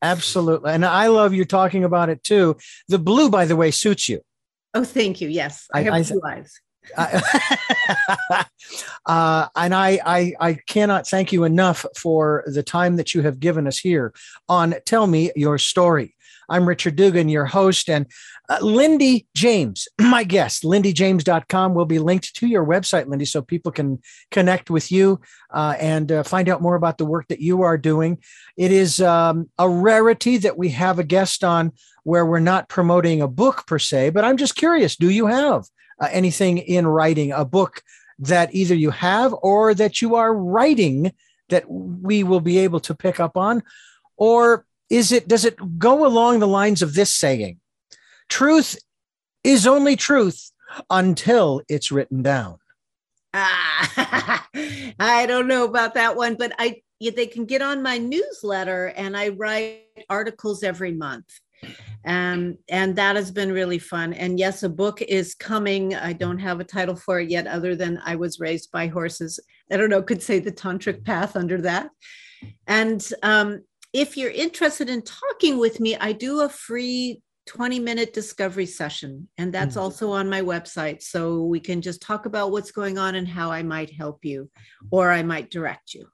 Absolutely. 0.02 0.72
And 0.72 0.84
I 0.84 1.08
love 1.08 1.34
you 1.34 1.44
talking 1.44 1.84
about 1.84 2.08
it 2.08 2.22
too. 2.22 2.56
The 2.88 2.98
blue, 2.98 3.30
by 3.30 3.44
the 3.44 3.56
way, 3.56 3.70
suits 3.70 4.08
you. 4.08 4.20
Oh, 4.74 4.84
thank 4.84 5.20
you. 5.20 5.28
Yes. 5.28 5.66
I, 5.72 5.80
I 5.80 5.82
have 5.82 5.94
I, 5.94 6.02
blue 6.02 6.20
eyes. 6.26 6.60
uh, 9.06 9.48
and 9.56 9.74
I, 9.74 10.00
I, 10.04 10.32
I 10.40 10.54
cannot 10.66 11.06
thank 11.06 11.32
you 11.32 11.44
enough 11.44 11.84
for 11.96 12.44
the 12.46 12.62
time 12.62 12.96
that 12.96 13.14
you 13.14 13.22
have 13.22 13.40
given 13.40 13.66
us 13.66 13.78
here 13.78 14.14
on 14.48 14.74
Tell 14.86 15.06
Me 15.06 15.30
Your 15.36 15.58
Story. 15.58 16.14
I'm 16.48 16.66
Richard 16.66 16.96
Dugan, 16.96 17.28
your 17.28 17.44
host, 17.44 17.90
and 17.90 18.06
uh, 18.48 18.58
Lindy 18.62 19.26
James, 19.34 19.86
my 20.00 20.24
guest. 20.24 20.62
LindyJames.com 20.62 21.74
will 21.74 21.84
be 21.84 21.98
linked 21.98 22.34
to 22.36 22.46
your 22.46 22.64
website, 22.64 23.06
Lindy, 23.06 23.26
so 23.26 23.42
people 23.42 23.70
can 23.70 24.00
connect 24.30 24.70
with 24.70 24.90
you 24.90 25.20
uh, 25.50 25.74
and 25.78 26.10
uh, 26.10 26.22
find 26.22 26.48
out 26.48 26.62
more 26.62 26.74
about 26.74 26.98
the 26.98 27.04
work 27.04 27.28
that 27.28 27.40
you 27.40 27.62
are 27.62 27.76
doing. 27.76 28.18
It 28.56 28.72
is 28.72 29.00
um, 29.00 29.50
a 29.58 29.68
rarity 29.68 30.38
that 30.38 30.56
we 30.56 30.70
have 30.70 30.98
a 30.98 31.04
guest 31.04 31.44
on 31.44 31.72
where 32.04 32.24
we're 32.24 32.40
not 32.40 32.68
promoting 32.68 33.20
a 33.20 33.28
book 33.28 33.66
per 33.66 33.78
se, 33.78 34.10
but 34.10 34.24
I'm 34.24 34.38
just 34.38 34.56
curious 34.56 34.96
do 34.96 35.10
you 35.10 35.26
have 35.26 35.66
uh, 36.00 36.08
anything 36.10 36.58
in 36.58 36.86
writing, 36.86 37.32
a 37.32 37.44
book 37.44 37.82
that 38.20 38.54
either 38.54 38.74
you 38.74 38.90
have 38.90 39.34
or 39.42 39.74
that 39.74 40.00
you 40.00 40.16
are 40.16 40.34
writing 40.34 41.12
that 41.50 41.64
we 41.68 42.24
will 42.24 42.40
be 42.40 42.58
able 42.58 42.80
to 42.80 42.94
pick 42.94 43.20
up 43.20 43.36
on? 43.36 43.62
Or 44.16 44.64
is 44.90 45.12
it 45.12 45.28
does 45.28 45.44
it 45.44 45.78
go 45.78 46.06
along 46.06 46.38
the 46.38 46.48
lines 46.48 46.82
of 46.82 46.94
this 46.94 47.14
saying 47.14 47.58
truth 48.28 48.78
is 49.44 49.66
only 49.66 49.96
truth 49.96 50.50
until 50.90 51.62
it's 51.68 51.90
written 51.90 52.22
down. 52.22 52.58
Ah, 53.34 54.48
i 54.98 55.26
don't 55.26 55.46
know 55.46 55.64
about 55.64 55.94
that 55.94 56.16
one 56.16 56.34
but 56.34 56.52
i 56.58 56.80
they 57.00 57.26
can 57.26 57.44
get 57.44 57.62
on 57.62 57.82
my 57.82 57.98
newsletter 57.98 58.86
and 58.96 59.16
i 59.16 59.28
write 59.28 59.82
articles 60.08 60.62
every 60.62 60.92
month. 60.92 61.26
Um, 62.06 62.56
and 62.70 62.94
that 62.96 63.16
has 63.16 63.30
been 63.32 63.52
really 63.52 63.80
fun. 63.80 64.12
And 64.12 64.38
yes 64.38 64.62
a 64.62 64.68
book 64.68 65.02
is 65.02 65.34
coming. 65.34 65.94
I 65.94 66.12
don't 66.12 66.38
have 66.38 66.60
a 66.60 66.64
title 66.64 66.94
for 66.94 67.20
it 67.20 67.30
yet 67.30 67.46
other 67.46 67.74
than 67.76 68.00
i 68.04 68.16
was 68.16 68.40
raised 68.40 68.72
by 68.72 68.86
horses. 68.86 69.38
I 69.70 69.76
don't 69.76 69.90
know 69.90 70.02
could 70.02 70.22
say 70.22 70.38
the 70.38 70.52
tantric 70.52 71.04
path 71.04 71.36
under 71.36 71.60
that. 71.62 71.90
And 72.66 73.06
um, 73.22 73.62
if 73.98 74.16
you're 74.16 74.30
interested 74.30 74.88
in 74.88 75.02
talking 75.02 75.58
with 75.58 75.80
me, 75.80 75.96
I 75.96 76.12
do 76.12 76.42
a 76.42 76.48
free 76.48 77.20
20 77.46 77.80
minute 77.80 78.12
discovery 78.12 78.66
session, 78.66 79.28
and 79.38 79.52
that's 79.52 79.74
mm-hmm. 79.74 79.80
also 79.80 80.12
on 80.12 80.30
my 80.30 80.40
website. 80.40 81.02
So 81.02 81.42
we 81.42 81.58
can 81.58 81.82
just 81.82 82.00
talk 82.00 82.24
about 82.24 82.52
what's 82.52 82.70
going 82.70 82.96
on 82.96 83.16
and 83.16 83.26
how 83.26 83.50
I 83.50 83.62
might 83.64 83.90
help 83.90 84.24
you 84.24 84.50
or 84.92 85.10
I 85.10 85.22
might 85.22 85.50
direct 85.50 85.94
you. 85.94 86.06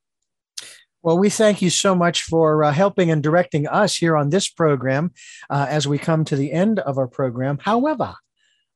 Well, 1.03 1.19
we 1.19 1.29
thank 1.29 1.61
you 1.61 1.69
so 1.69 1.95
much 1.95 2.23
for 2.23 2.65
uh, 2.65 2.73
helping 2.73 3.11
and 3.11 3.23
directing 3.23 3.67
us 3.67 3.97
here 3.97 4.17
on 4.17 4.31
this 4.31 4.49
program 4.49 5.13
uh, 5.51 5.67
as 5.69 5.87
we 5.87 5.99
come 5.99 6.25
to 6.25 6.37
the 6.37 6.53
end 6.53 6.79
of 6.79 6.97
our 6.97 7.09
program. 7.09 7.59
However, 7.61 8.15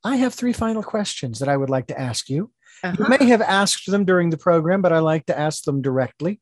I 0.05 0.17
have 0.17 0.35
three 0.35 0.53
final 0.53 0.83
questions 0.83 1.39
that 1.39 1.49
I 1.49 1.57
would 1.57 1.71
like 1.71 1.87
to 1.87 1.99
ask 1.99 2.29
you. 2.29 2.51
Uh-huh. 2.85 2.97
You 2.99 3.19
may 3.19 3.27
have 3.29 3.41
asked 3.41 3.91
them 3.91 4.05
during 4.05 4.29
the 4.29 4.37
program, 4.37 4.83
but 4.83 4.93
I 4.93 4.99
like 4.99 5.25
to 5.27 5.39
ask 5.39 5.65
them 5.65 5.81
directly. 5.81 6.41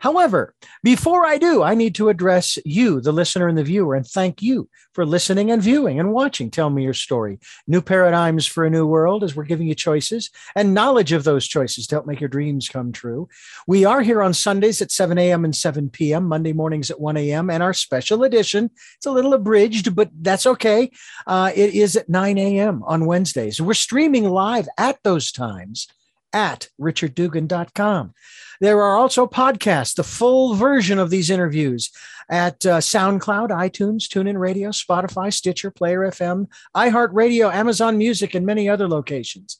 However, 0.00 0.54
before 0.82 1.26
I 1.26 1.36
do, 1.36 1.62
I 1.62 1.74
need 1.74 1.94
to 1.96 2.08
address 2.08 2.58
you, 2.64 3.02
the 3.02 3.12
listener 3.12 3.48
and 3.48 3.56
the 3.56 3.62
viewer, 3.62 3.94
and 3.94 4.06
thank 4.06 4.40
you 4.40 4.70
for 4.94 5.04
listening 5.04 5.50
and 5.50 5.62
viewing 5.62 6.00
and 6.00 6.10
watching. 6.10 6.50
Tell 6.50 6.70
me 6.70 6.82
your 6.82 6.94
story. 6.94 7.38
New 7.66 7.82
paradigms 7.82 8.46
for 8.46 8.64
a 8.64 8.70
new 8.70 8.86
world 8.86 9.22
as 9.22 9.36
we're 9.36 9.44
giving 9.44 9.68
you 9.68 9.74
choices 9.74 10.30
and 10.56 10.72
knowledge 10.72 11.12
of 11.12 11.24
those 11.24 11.46
choices 11.46 11.86
to 11.86 11.96
help 11.96 12.06
make 12.06 12.18
your 12.18 12.30
dreams 12.30 12.66
come 12.66 12.92
true. 12.92 13.28
We 13.66 13.84
are 13.84 14.00
here 14.00 14.22
on 14.22 14.32
Sundays 14.32 14.80
at 14.80 14.90
7 14.90 15.18
a.m. 15.18 15.44
and 15.44 15.54
7 15.54 15.90
p.m., 15.90 16.24
Monday 16.24 16.54
mornings 16.54 16.90
at 16.90 16.98
1 16.98 17.18
a.m., 17.18 17.50
and 17.50 17.62
our 17.62 17.74
special 17.74 18.24
edition, 18.24 18.70
it's 18.96 19.06
a 19.06 19.12
little 19.12 19.34
abridged, 19.34 19.94
but 19.94 20.10
that's 20.22 20.46
okay. 20.46 20.90
Uh, 21.26 21.52
it 21.54 21.74
is 21.74 21.94
at 21.94 22.08
9 22.08 22.38
a.m. 22.38 22.82
on 22.84 23.04
Wednesdays. 23.04 23.60
We're 23.60 23.74
streaming 23.74 24.24
live 24.24 24.66
at 24.78 24.98
those 25.02 25.30
times 25.30 25.88
at 26.32 26.68
richarddugan.com. 26.80 28.14
There 28.60 28.82
are 28.82 28.96
also 28.96 29.26
podcasts, 29.26 29.94
the 29.94 30.04
full 30.04 30.54
version 30.54 30.98
of 30.98 31.10
these 31.10 31.30
interviews 31.30 31.90
at 32.28 32.64
uh, 32.64 32.78
SoundCloud, 32.78 33.48
iTunes, 33.48 34.04
TuneIn 34.04 34.38
Radio, 34.38 34.70
Spotify, 34.70 35.32
Stitcher, 35.32 35.70
Player 35.70 36.00
FM, 36.00 36.46
iHeartRadio, 36.76 37.52
Amazon 37.52 37.98
Music, 37.98 38.34
and 38.34 38.46
many 38.46 38.68
other 38.68 38.86
locations. 38.86 39.58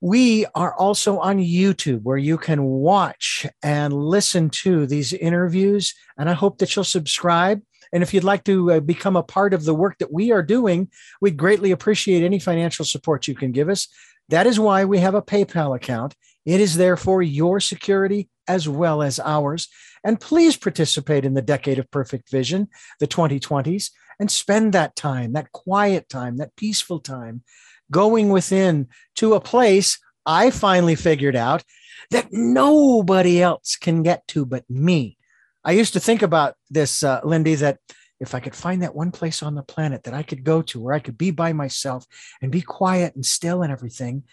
We 0.00 0.46
are 0.54 0.74
also 0.74 1.18
on 1.18 1.38
YouTube 1.38 2.02
where 2.02 2.16
you 2.16 2.38
can 2.38 2.62
watch 2.62 3.46
and 3.62 3.92
listen 3.92 4.50
to 4.50 4.86
these 4.86 5.12
interviews. 5.12 5.94
And 6.16 6.30
I 6.30 6.34
hope 6.34 6.58
that 6.58 6.74
you'll 6.74 6.84
subscribe. 6.84 7.60
And 7.92 8.02
if 8.02 8.12
you'd 8.12 8.24
like 8.24 8.44
to 8.44 8.72
uh, 8.72 8.80
become 8.80 9.16
a 9.16 9.22
part 9.22 9.54
of 9.54 9.64
the 9.64 9.74
work 9.74 9.98
that 9.98 10.12
we 10.12 10.32
are 10.32 10.42
doing, 10.42 10.90
we'd 11.20 11.36
greatly 11.36 11.70
appreciate 11.70 12.22
any 12.22 12.38
financial 12.38 12.84
support 12.84 13.26
you 13.26 13.34
can 13.34 13.52
give 13.52 13.68
us. 13.68 13.88
That 14.28 14.46
is 14.46 14.58
why 14.58 14.84
we 14.84 14.98
have 14.98 15.14
a 15.14 15.22
PayPal 15.22 15.74
account. 15.74 16.14
It 16.44 16.60
is 16.60 16.76
there 16.76 16.96
for 16.96 17.22
your 17.22 17.60
security 17.60 18.28
as 18.48 18.68
well 18.68 19.02
as 19.02 19.18
ours. 19.20 19.68
And 20.04 20.20
please 20.20 20.56
participate 20.56 21.24
in 21.24 21.34
the 21.34 21.42
Decade 21.42 21.78
of 21.78 21.90
Perfect 21.90 22.30
Vision, 22.30 22.68
the 23.00 23.08
2020s, 23.08 23.90
and 24.20 24.30
spend 24.30 24.72
that 24.72 24.96
time, 24.96 25.32
that 25.32 25.52
quiet 25.52 26.08
time, 26.08 26.36
that 26.36 26.56
peaceful 26.56 27.00
time, 27.00 27.42
going 27.90 28.30
within 28.30 28.88
to 29.16 29.34
a 29.34 29.40
place 29.40 29.98
I 30.24 30.50
finally 30.50 30.96
figured 30.96 31.36
out 31.36 31.62
that 32.10 32.28
nobody 32.32 33.42
else 33.42 33.76
can 33.76 34.02
get 34.02 34.26
to 34.28 34.44
but 34.44 34.64
me. 34.68 35.18
I 35.64 35.72
used 35.72 35.92
to 35.94 36.00
think 36.00 36.22
about 36.22 36.54
this, 36.70 37.02
uh, 37.02 37.20
Lindy, 37.24 37.56
that 37.56 37.78
if 38.20 38.34
I 38.34 38.40
could 38.40 38.54
find 38.54 38.82
that 38.82 38.94
one 38.94 39.10
place 39.10 39.42
on 39.42 39.54
the 39.54 39.62
planet 39.62 40.04
that 40.04 40.14
I 40.14 40.22
could 40.22 40.44
go 40.44 40.62
to 40.62 40.80
where 40.80 40.94
I 40.94 41.00
could 41.00 41.18
be 41.18 41.30
by 41.30 41.52
myself 41.52 42.06
and 42.40 42.50
be 42.50 42.62
quiet 42.62 43.14
and 43.14 43.24
still 43.24 43.62
and 43.62 43.72
everything. 43.72 44.24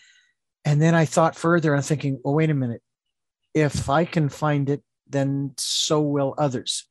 And 0.65 0.81
then 0.81 0.95
I 0.95 1.05
thought 1.05 1.35
further, 1.35 1.75
I'm 1.75 1.81
thinking, 1.81 2.19
oh, 2.23 2.33
wait 2.33 2.49
a 2.49 2.53
minute. 2.53 2.81
If 3.53 3.89
I 3.89 4.05
can 4.05 4.29
find 4.29 4.69
it, 4.69 4.81
then 5.07 5.53
so 5.57 6.01
will 6.01 6.33
others. 6.37 6.85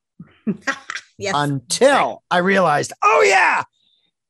yes. 1.18 1.34
Until 1.34 2.22
I 2.30 2.38
realized, 2.38 2.92
oh 3.02 3.24
yeah, 3.26 3.64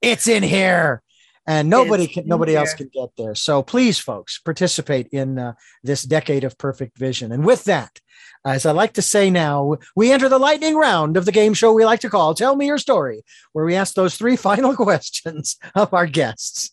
it's 0.00 0.28
in 0.28 0.42
here. 0.42 1.02
And 1.46 1.68
nobody 1.68 2.06
can, 2.06 2.26
nobody 2.26 2.54
else 2.54 2.72
can 2.72 2.88
get 2.92 3.10
there. 3.16 3.34
So 3.34 3.62
please, 3.62 3.98
folks, 3.98 4.38
participate 4.38 5.08
in 5.08 5.38
uh, 5.38 5.54
this 5.82 6.04
decade 6.04 6.44
of 6.44 6.56
perfect 6.56 6.96
vision. 6.96 7.32
And 7.32 7.44
with 7.44 7.64
that, 7.64 8.00
as 8.44 8.64
I 8.64 8.72
like 8.72 8.92
to 8.94 9.02
say 9.02 9.30
now, 9.30 9.76
we 9.96 10.12
enter 10.12 10.28
the 10.28 10.38
lightning 10.38 10.76
round 10.76 11.16
of 11.16 11.24
the 11.24 11.32
game 11.32 11.54
show 11.54 11.72
we 11.72 11.84
like 11.84 12.00
to 12.00 12.10
call 12.10 12.34
Tell 12.34 12.54
Me 12.54 12.66
Your 12.66 12.78
Story, 12.78 13.22
where 13.52 13.64
we 13.64 13.74
ask 13.74 13.94
those 13.94 14.16
three 14.16 14.36
final 14.48 14.76
questions 14.76 15.56
of 15.74 15.92
our 15.92 16.06
guests. 16.06 16.70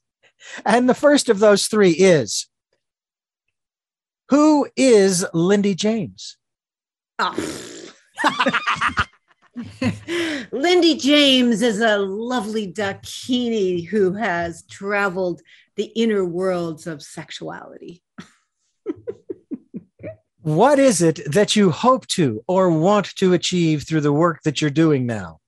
And 0.66 0.88
the 0.88 0.96
first 0.96 1.30
of 1.30 1.40
those 1.40 1.68
three 1.68 1.92
is 1.92 2.48
Who 4.30 4.68
is 4.76 5.26
Lindy 5.34 5.76
James? 5.76 6.38
Oh. 7.18 7.36
Lindy 10.52 10.96
James 10.96 11.62
is 11.62 11.82
a 11.82 11.98
lovely 11.98 12.72
Dakini 12.72 13.88
who 13.88 14.14
has 14.14 14.64
traveled 14.64 15.42
the 15.76 15.86
inner 15.96 16.26
worlds 16.26 16.88
of 16.88 17.02
sexuality. 17.02 18.04
what 20.42 20.80
is 20.80 21.02
it 21.02 21.20
that 21.32 21.56
you 21.56 21.72
hope 21.72 22.08
to 22.08 22.44
or 22.48 22.70
want 22.70 23.16
to 23.16 23.34
achieve 23.34 23.84
through 23.84 24.02
the 24.02 24.14
work 24.14 24.42
that 24.44 24.62
you're 24.62 24.70
doing 24.70 25.06
now? 25.06 25.40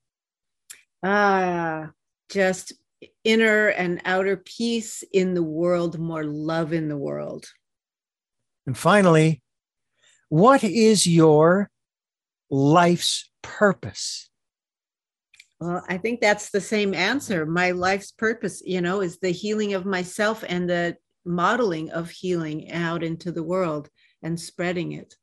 Ah, 1.04 1.84
uh, 1.84 1.88
just 2.30 2.74
inner 3.24 3.68
and 3.68 4.02
outer 4.06 4.38
peace 4.38 5.04
in 5.12 5.34
the 5.34 5.44
world, 5.44 6.00
more 6.00 6.24
love 6.24 6.74
in 6.74 6.90
the 6.90 6.98
world. 6.98 7.46
And 8.68 8.78
finally, 8.78 9.42
what 10.30 10.64
is 10.64 11.08
your 11.08 11.71
life's 12.52 13.32
purpose? 13.42 14.30
Well, 15.60 15.84
I 15.88 15.98
think 15.98 16.22
that's 16.22 16.50
the 16.50 16.62
same 16.62 16.94
answer. 16.94 17.46
My 17.46 17.72
life's 17.72 18.12
purpose, 18.12 18.62
you 18.66 18.82
know, 18.82 19.02
is 19.02 19.20
the 19.20 19.32
healing 19.32 19.74
of 19.74 19.86
myself 19.86 20.44
and 20.48 20.70
the 20.70 20.98
modeling 21.26 21.92
of 21.92 22.10
healing 22.10 22.72
out 22.72 23.04
into 23.04 23.32
the 23.32 23.44
world 23.44 23.90
and 24.22 24.40
spreading 24.40 24.92
it. 24.92 25.16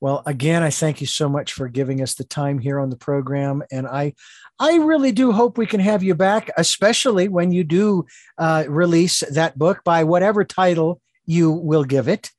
Well, 0.00 0.22
again, 0.26 0.64
I 0.64 0.70
thank 0.70 1.00
you 1.00 1.06
so 1.06 1.28
much 1.28 1.52
for 1.52 1.68
giving 1.68 2.02
us 2.02 2.14
the 2.14 2.24
time 2.24 2.58
here 2.58 2.80
on 2.80 2.90
the 2.90 2.96
program, 2.96 3.62
and 3.70 3.86
I, 3.86 4.14
I 4.58 4.78
really 4.78 5.12
do 5.12 5.30
hope 5.30 5.56
we 5.56 5.66
can 5.66 5.78
have 5.78 6.02
you 6.02 6.16
back, 6.16 6.50
especially 6.56 7.28
when 7.28 7.52
you 7.52 7.62
do 7.62 8.06
uh, 8.36 8.64
release 8.66 9.20
that 9.30 9.56
book 9.56 9.84
by 9.84 10.02
whatever 10.02 10.42
title 10.42 11.00
you 11.24 11.52
will 11.52 11.84
give 11.84 12.08
it. 12.08 12.30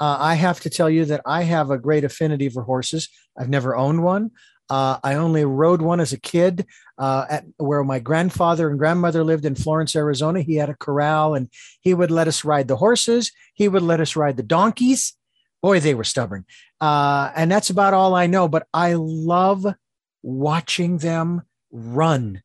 Uh, 0.00 0.16
I 0.18 0.34
have 0.34 0.60
to 0.60 0.70
tell 0.70 0.88
you 0.88 1.04
that 1.04 1.20
I 1.26 1.42
have 1.42 1.70
a 1.70 1.78
great 1.78 2.04
affinity 2.04 2.48
for 2.48 2.62
horses. 2.62 3.08
I've 3.38 3.50
never 3.50 3.76
owned 3.76 4.02
one. 4.02 4.30
Uh, 4.70 4.98
I 5.02 5.14
only 5.14 5.44
rode 5.44 5.82
one 5.82 6.00
as 6.00 6.12
a 6.12 6.20
kid 6.20 6.64
uh, 6.96 7.26
at 7.28 7.44
where 7.56 7.82
my 7.84 7.98
grandfather 7.98 8.70
and 8.70 8.78
grandmother 8.78 9.24
lived 9.24 9.44
in 9.44 9.56
Florence, 9.56 9.94
Arizona. 9.96 10.42
He 10.42 10.54
had 10.54 10.70
a 10.70 10.76
corral 10.76 11.34
and 11.34 11.48
he 11.80 11.92
would 11.92 12.10
let 12.10 12.28
us 12.28 12.44
ride 12.44 12.68
the 12.68 12.76
horses. 12.76 13.32
He 13.54 13.68
would 13.68 13.82
let 13.82 14.00
us 14.00 14.16
ride 14.16 14.36
the 14.36 14.44
donkeys. 14.44 15.14
Boy, 15.60 15.80
they 15.80 15.94
were 15.94 16.04
stubborn. 16.04 16.46
Uh, 16.80 17.30
and 17.34 17.50
that's 17.50 17.68
about 17.68 17.94
all 17.94 18.14
I 18.14 18.26
know. 18.26 18.48
But 18.48 18.66
I 18.72 18.94
love 18.94 19.66
watching 20.22 20.98
them 20.98 21.42
run 21.72 22.42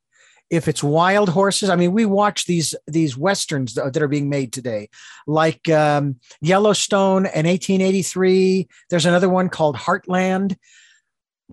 if 0.49 0.67
it's 0.67 0.83
wild 0.83 1.29
horses 1.29 1.69
i 1.69 1.75
mean 1.75 1.91
we 1.91 2.05
watch 2.05 2.45
these 2.45 2.75
these 2.87 3.17
westerns 3.17 3.73
that 3.73 4.01
are 4.01 4.07
being 4.07 4.29
made 4.29 4.53
today 4.53 4.89
like 5.27 5.67
um, 5.69 6.19
yellowstone 6.41 7.25
and 7.25 7.47
1883 7.47 8.67
there's 8.89 9.05
another 9.05 9.29
one 9.29 9.49
called 9.49 9.75
heartland. 9.75 10.55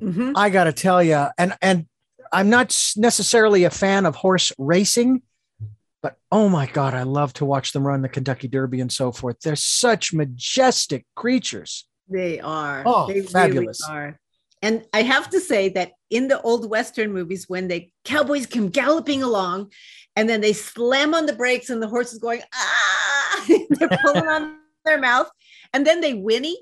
Mm-hmm. 0.00 0.32
i 0.36 0.48
gotta 0.50 0.72
tell 0.72 1.02
you 1.02 1.26
and 1.36 1.54
and 1.60 1.86
i'm 2.32 2.48
not 2.48 2.76
necessarily 2.96 3.64
a 3.64 3.70
fan 3.70 4.06
of 4.06 4.16
horse 4.16 4.50
racing 4.56 5.22
but 6.02 6.16
oh 6.30 6.48
my 6.48 6.66
god 6.66 6.94
i 6.94 7.02
love 7.02 7.32
to 7.34 7.44
watch 7.44 7.72
them 7.72 7.86
run 7.86 8.00
the 8.00 8.08
kentucky 8.08 8.48
derby 8.48 8.80
and 8.80 8.90
so 8.90 9.12
forth. 9.12 9.38
They're 9.40 9.54
such 9.56 10.12
majestic 10.12 11.06
creatures. 11.14 11.86
They 12.08 12.40
are. 12.40 12.82
Oh 12.84 13.06
they 13.06 13.22
fabulous. 13.22 13.80
really 13.88 13.98
are. 13.98 14.18
And 14.60 14.84
I 14.92 15.02
have 15.02 15.30
to 15.30 15.40
say 15.40 15.70
that 15.70 15.92
in 16.12 16.28
the 16.28 16.40
old 16.42 16.68
Western 16.68 17.12
movies, 17.12 17.48
when 17.48 17.68
the 17.68 17.90
cowboys 18.04 18.46
come 18.46 18.68
galloping 18.68 19.22
along 19.22 19.72
and 20.14 20.28
then 20.28 20.42
they 20.42 20.52
slam 20.52 21.14
on 21.14 21.24
the 21.24 21.32
brakes 21.32 21.70
and 21.70 21.82
the 21.82 21.88
horse 21.88 22.12
is 22.12 22.18
going, 22.18 22.42
ah, 22.54 23.46
they're 23.70 23.98
pulling 24.02 24.28
on 24.28 24.58
their 24.84 25.00
mouth, 25.00 25.30
and 25.72 25.86
then 25.86 26.00
they 26.00 26.12
whinny. 26.12 26.56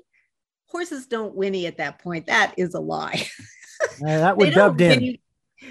Horses 0.67 1.05
don't 1.05 1.35
whinny 1.35 1.67
at 1.67 1.77
that 1.77 1.99
point. 2.01 2.27
That 2.27 2.53
is 2.57 2.73
a 2.73 2.79
lie. 2.79 3.27
Yeah, 3.99 4.19
that 4.19 4.37
was 4.37 4.53
dubbed 4.53 4.79
in. 4.79 5.17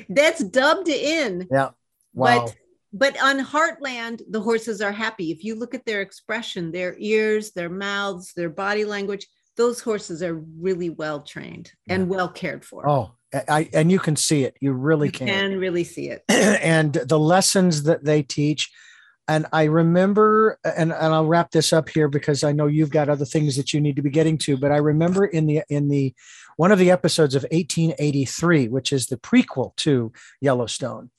That's 0.09 0.43
dubbed 0.43 0.89
in. 0.89 1.47
Yeah. 1.49 1.71
Wow. 2.13 2.47
But 2.47 2.57
but 2.93 3.23
on 3.23 3.39
Heartland, 3.39 4.23
the 4.29 4.41
horses 4.41 4.81
are 4.81 4.91
happy. 4.91 5.31
If 5.31 5.45
you 5.45 5.55
look 5.55 5.77
at 5.77 5.87
their 5.87 6.01
expression, 6.01 6.73
their 6.73 6.97
ears, 6.99 7.53
their 7.53 7.69
mouths, 7.71 8.33
their 8.35 8.51
body 8.51 8.85
language, 8.85 9.29
those 9.57 9.81
horses 9.81 10.25
are 10.25 10.43
really 10.59 10.91
well 10.91 11.23
trained 11.23 11.71
and 11.89 12.09
well 12.09 12.29
cared 12.29 12.65
for. 12.65 12.89
Oh, 12.89 13.13
I, 13.33 13.69
and 13.73 13.91
you 13.91 13.99
can 13.99 14.17
see 14.17 14.45
it. 14.45 14.57
You 14.61 14.73
really 14.73 15.09
you 15.09 15.13
can. 15.13 15.29
can 15.29 15.59
really 15.59 15.85
see 15.85 16.09
it. 16.09 16.25
and 16.29 16.93
the 16.93 17.19
lessons 17.19 17.85
that 17.85 18.05
they 18.05 18.23
teach. 18.23 18.71
And 19.29 19.47
I 19.53 19.65
remember, 19.65 20.59
and, 20.65 20.93
and 20.93 21.15
I'll 21.15 21.27
wrap 21.27 21.53
this 21.53 21.73
up 21.73 21.89
here 21.89 22.09
because 22.09 22.43
I 22.43 22.51
know 22.51 22.67
you've 22.67 22.91
got 22.91 23.09
other 23.09 23.25
things 23.25 23.57
that 23.57 23.73
you 23.73 23.81
need 23.81 23.95
to 23.95 24.03
be 24.03 24.11
getting 24.11 24.37
to. 24.39 24.57
But 24.57 24.73
I 24.73 24.79
remember 24.79 25.25
in 25.25 25.47
the 25.47 25.63
in 25.69 25.89
the 25.89 26.13
one 26.57 26.73
of 26.73 26.81
the 26.81 26.91
episodes 26.91 27.37
of 27.37 27.43
1883, 27.45 28.69
which 28.69 28.93
is 28.93 29.07
the 29.07 29.17
prequel 29.17 29.77
to 29.77 30.13
Yellowstone, 30.41 31.11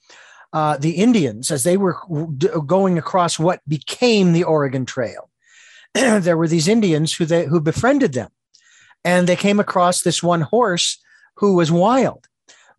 uh, 0.51 0.76
the 0.78 0.91
Indians, 0.91 1.51
as 1.51 1.64
they 1.64 1.78
were 1.78 1.97
going 2.66 2.97
across 2.97 3.39
what 3.39 3.62
became 3.66 4.34
the 4.34 4.43
Oregon 4.43 4.86
Trail, 4.86 5.30
there 5.93 6.38
were 6.38 6.49
these 6.49 6.68
Indians 6.68 7.14
who 7.14 7.24
they 7.24 7.45
who 7.45 7.62
befriended 7.62 8.12
them, 8.12 8.32
and 9.05 9.26
they 9.26 9.38
came 9.38 9.59
across 9.59 10.01
this 10.01 10.22
one 10.22 10.41
horse 10.41 11.01
who 11.42 11.56
was 11.56 11.72
wild, 11.72 12.28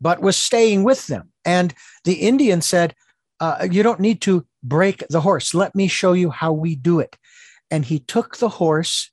but 0.00 0.22
was 0.22 0.36
staying 0.36 0.84
with 0.84 1.06
them. 1.08 1.30
And 1.44 1.74
the 2.04 2.14
Indian 2.14 2.62
said, 2.62 2.94
uh, 3.40 3.68
"You 3.70 3.82
don't 3.82 4.00
need 4.00 4.22
to 4.22 4.46
break 4.62 5.04
the 5.10 5.20
horse. 5.20 5.52
Let 5.52 5.74
me 5.74 5.86
show 5.88 6.14
you 6.14 6.30
how 6.30 6.52
we 6.52 6.74
do 6.74 6.98
it." 6.98 7.16
and 7.72 7.86
he 7.86 7.98
took 7.98 8.36
the 8.36 8.50
horse, 8.50 9.10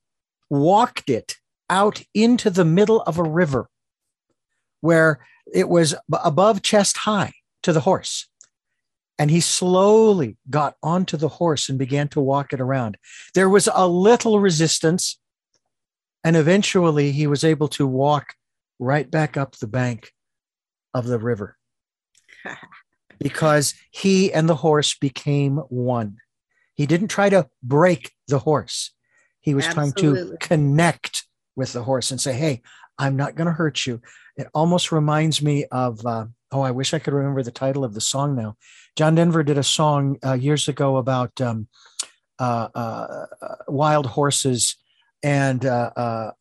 walked 0.49 1.09
it 1.09 1.37
out 1.69 2.03
into 2.13 2.49
the 2.49 2.65
middle 2.65 3.01
of 3.03 3.17
a 3.17 3.23
river 3.23 3.69
where 4.81 5.25
it 5.51 5.69
was 5.69 5.95
above 6.11 6.61
chest 6.61 6.97
high 6.97 7.31
to 7.63 7.71
the 7.71 7.79
horse. 7.79 8.27
And 9.17 9.31
he 9.31 9.39
slowly 9.39 10.37
got 10.49 10.75
onto 10.83 11.15
the 11.15 11.29
horse 11.29 11.69
and 11.69 11.79
began 11.79 12.09
to 12.09 12.19
walk 12.19 12.51
it 12.51 12.59
around. 12.59 12.97
There 13.33 13.49
was 13.49 13.69
a 13.73 13.87
little 13.87 14.41
resistance. 14.41 15.17
And 16.21 16.35
eventually 16.35 17.13
he 17.13 17.27
was 17.27 17.45
able 17.45 17.69
to 17.69 17.87
walk 17.87 18.35
right 18.79 19.09
back 19.09 19.37
up 19.37 19.57
the 19.57 19.67
bank 19.67 20.11
of 20.93 21.05
the 21.05 21.19
river 21.19 21.57
because 23.19 23.73
he 23.91 24.33
and 24.33 24.49
the 24.49 24.55
horse 24.55 24.95
became 24.97 25.57
one. 25.69 26.17
He 26.73 26.85
didn't 26.85 27.09
try 27.09 27.29
to 27.29 27.49
break 27.61 28.13
the 28.27 28.39
horse. 28.39 28.91
He 29.41 29.53
was 29.53 29.65
Absolutely. 29.65 30.01
trying 30.01 30.29
to 30.29 30.37
connect 30.37 31.25
with 31.55 31.73
the 31.73 31.83
horse 31.83 32.11
and 32.11 32.19
say, 32.19 32.33
Hey, 32.33 32.61
I'm 32.97 33.15
not 33.15 33.35
going 33.35 33.47
to 33.47 33.53
hurt 33.53 33.85
you. 33.85 34.01
It 34.37 34.47
almost 34.53 34.91
reminds 34.91 35.41
me 35.41 35.65
of, 35.71 36.05
uh, 36.05 36.25
oh, 36.51 36.61
I 36.61 36.71
wish 36.71 36.93
I 36.93 36.99
could 36.99 37.13
remember 37.13 37.43
the 37.43 37.51
title 37.51 37.83
of 37.83 37.93
the 37.93 38.01
song 38.01 38.35
now. 38.35 38.55
John 38.95 39.15
Denver 39.15 39.43
did 39.43 39.57
a 39.57 39.63
song 39.63 40.17
uh, 40.25 40.33
years 40.33 40.67
ago 40.67 40.97
about 40.97 41.39
um, 41.41 41.67
uh, 42.39 42.69
uh 42.73 43.25
wild 43.67 44.05
horses. 44.05 44.75
And, 45.21 45.65
uh, 45.65 45.91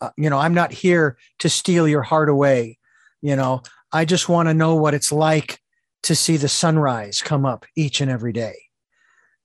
uh, 0.01 0.11
you 0.17 0.31
know, 0.31 0.39
I'm 0.39 0.55
not 0.55 0.73
here 0.73 1.19
to 1.41 1.49
steal 1.49 1.89
your 1.89 2.03
heart 2.03 2.29
away. 2.29 2.79
You 3.21 3.37
know, 3.37 3.63
I 3.93 4.05
just 4.05 4.29
want 4.29 4.49
to 4.49 4.55
know 4.55 4.77
what 4.77 4.95
it's 4.95 5.11
like 5.11 5.61
to 6.05 6.15
see 6.15 6.37
the 6.37 6.49
sunrise 6.49 7.21
come 7.21 7.45
up 7.45 7.67
each 7.77 8.01
and 8.01 8.11
every 8.11 8.33
day 8.33 8.55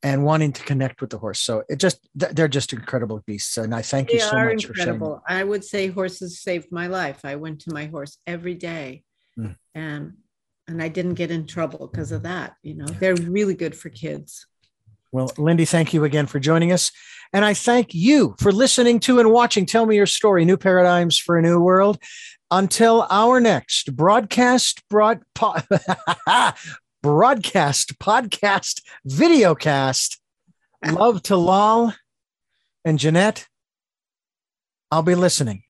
and 0.04 0.26
wanting 0.26 0.52
to 0.52 0.64
connect 0.64 1.02
with 1.02 1.10
the 1.10 1.18
horse. 1.18 1.40
So 1.40 1.64
it 1.70 1.78
just 1.78 2.08
they're 2.14 2.48
just 2.50 2.74
incredible 2.74 3.24
beasts, 3.26 3.58
and 3.58 3.74
I 3.74 3.82
thank 3.82 4.10
they 4.10 4.16
you 4.16 4.20
so 4.20 4.36
much 4.36 4.66
incredible. 4.66 5.22
for 5.26 5.32
sharing. 5.32 5.42
I 5.42 5.44
would 5.44 5.64
say 5.64 5.88
horses 5.88 6.42
saved 6.42 6.72
my 6.72 6.88
life. 6.88 7.22
I 7.24 7.36
went 7.38 7.62
to 7.62 7.74
my 7.74 7.86
horse 7.86 8.18
every 8.28 8.54
day, 8.54 9.04
mm. 9.40 9.56
and 9.74 10.14
and 10.68 10.84
I 10.84 10.90
didn't 10.90 11.16
get 11.16 11.32
in 11.32 11.48
trouble 11.48 11.88
because 11.88 12.12
of 12.12 12.24
that. 12.24 12.56
You 12.62 12.76
know, 12.76 12.86
they're 12.86 13.16
really 13.16 13.56
good 13.56 13.76
for 13.76 13.90
kids. 13.90 14.46
Well, 15.14 15.32
Lindy, 15.38 15.66
thank 15.66 15.94
you 15.94 16.04
again 16.06 16.26
for 16.26 16.40
joining 16.40 16.72
us. 16.72 16.92
And 17.34 17.46
I 17.46 17.54
thank 17.54 17.94
you 17.94 18.36
for 18.40 18.52
listening 18.52 19.00
to 19.02 19.20
and 19.20 19.32
watching 19.32 19.68
Tell 19.68 19.86
Me 19.86 19.96
Your 19.96 20.08
Story 20.08 20.44
New 20.44 20.58
Paradigms 20.58 21.20
for 21.20 21.38
a 21.38 21.42
New 21.42 21.62
World. 21.62 22.00
Until 22.50 23.06
our 23.12 23.40
next 23.40 23.96
broadcast, 23.96 24.82
broad, 24.90 25.22
po- 25.36 25.62
broadcast, 27.04 28.00
podcast, 28.00 28.82
videocast. 29.08 30.18
Love 30.84 31.22
to 31.24 31.38
Lal 31.38 31.96
and 32.84 32.98
Jeanette. 32.98 33.48
I'll 34.90 35.04
be 35.04 35.14
listening. 35.14 35.62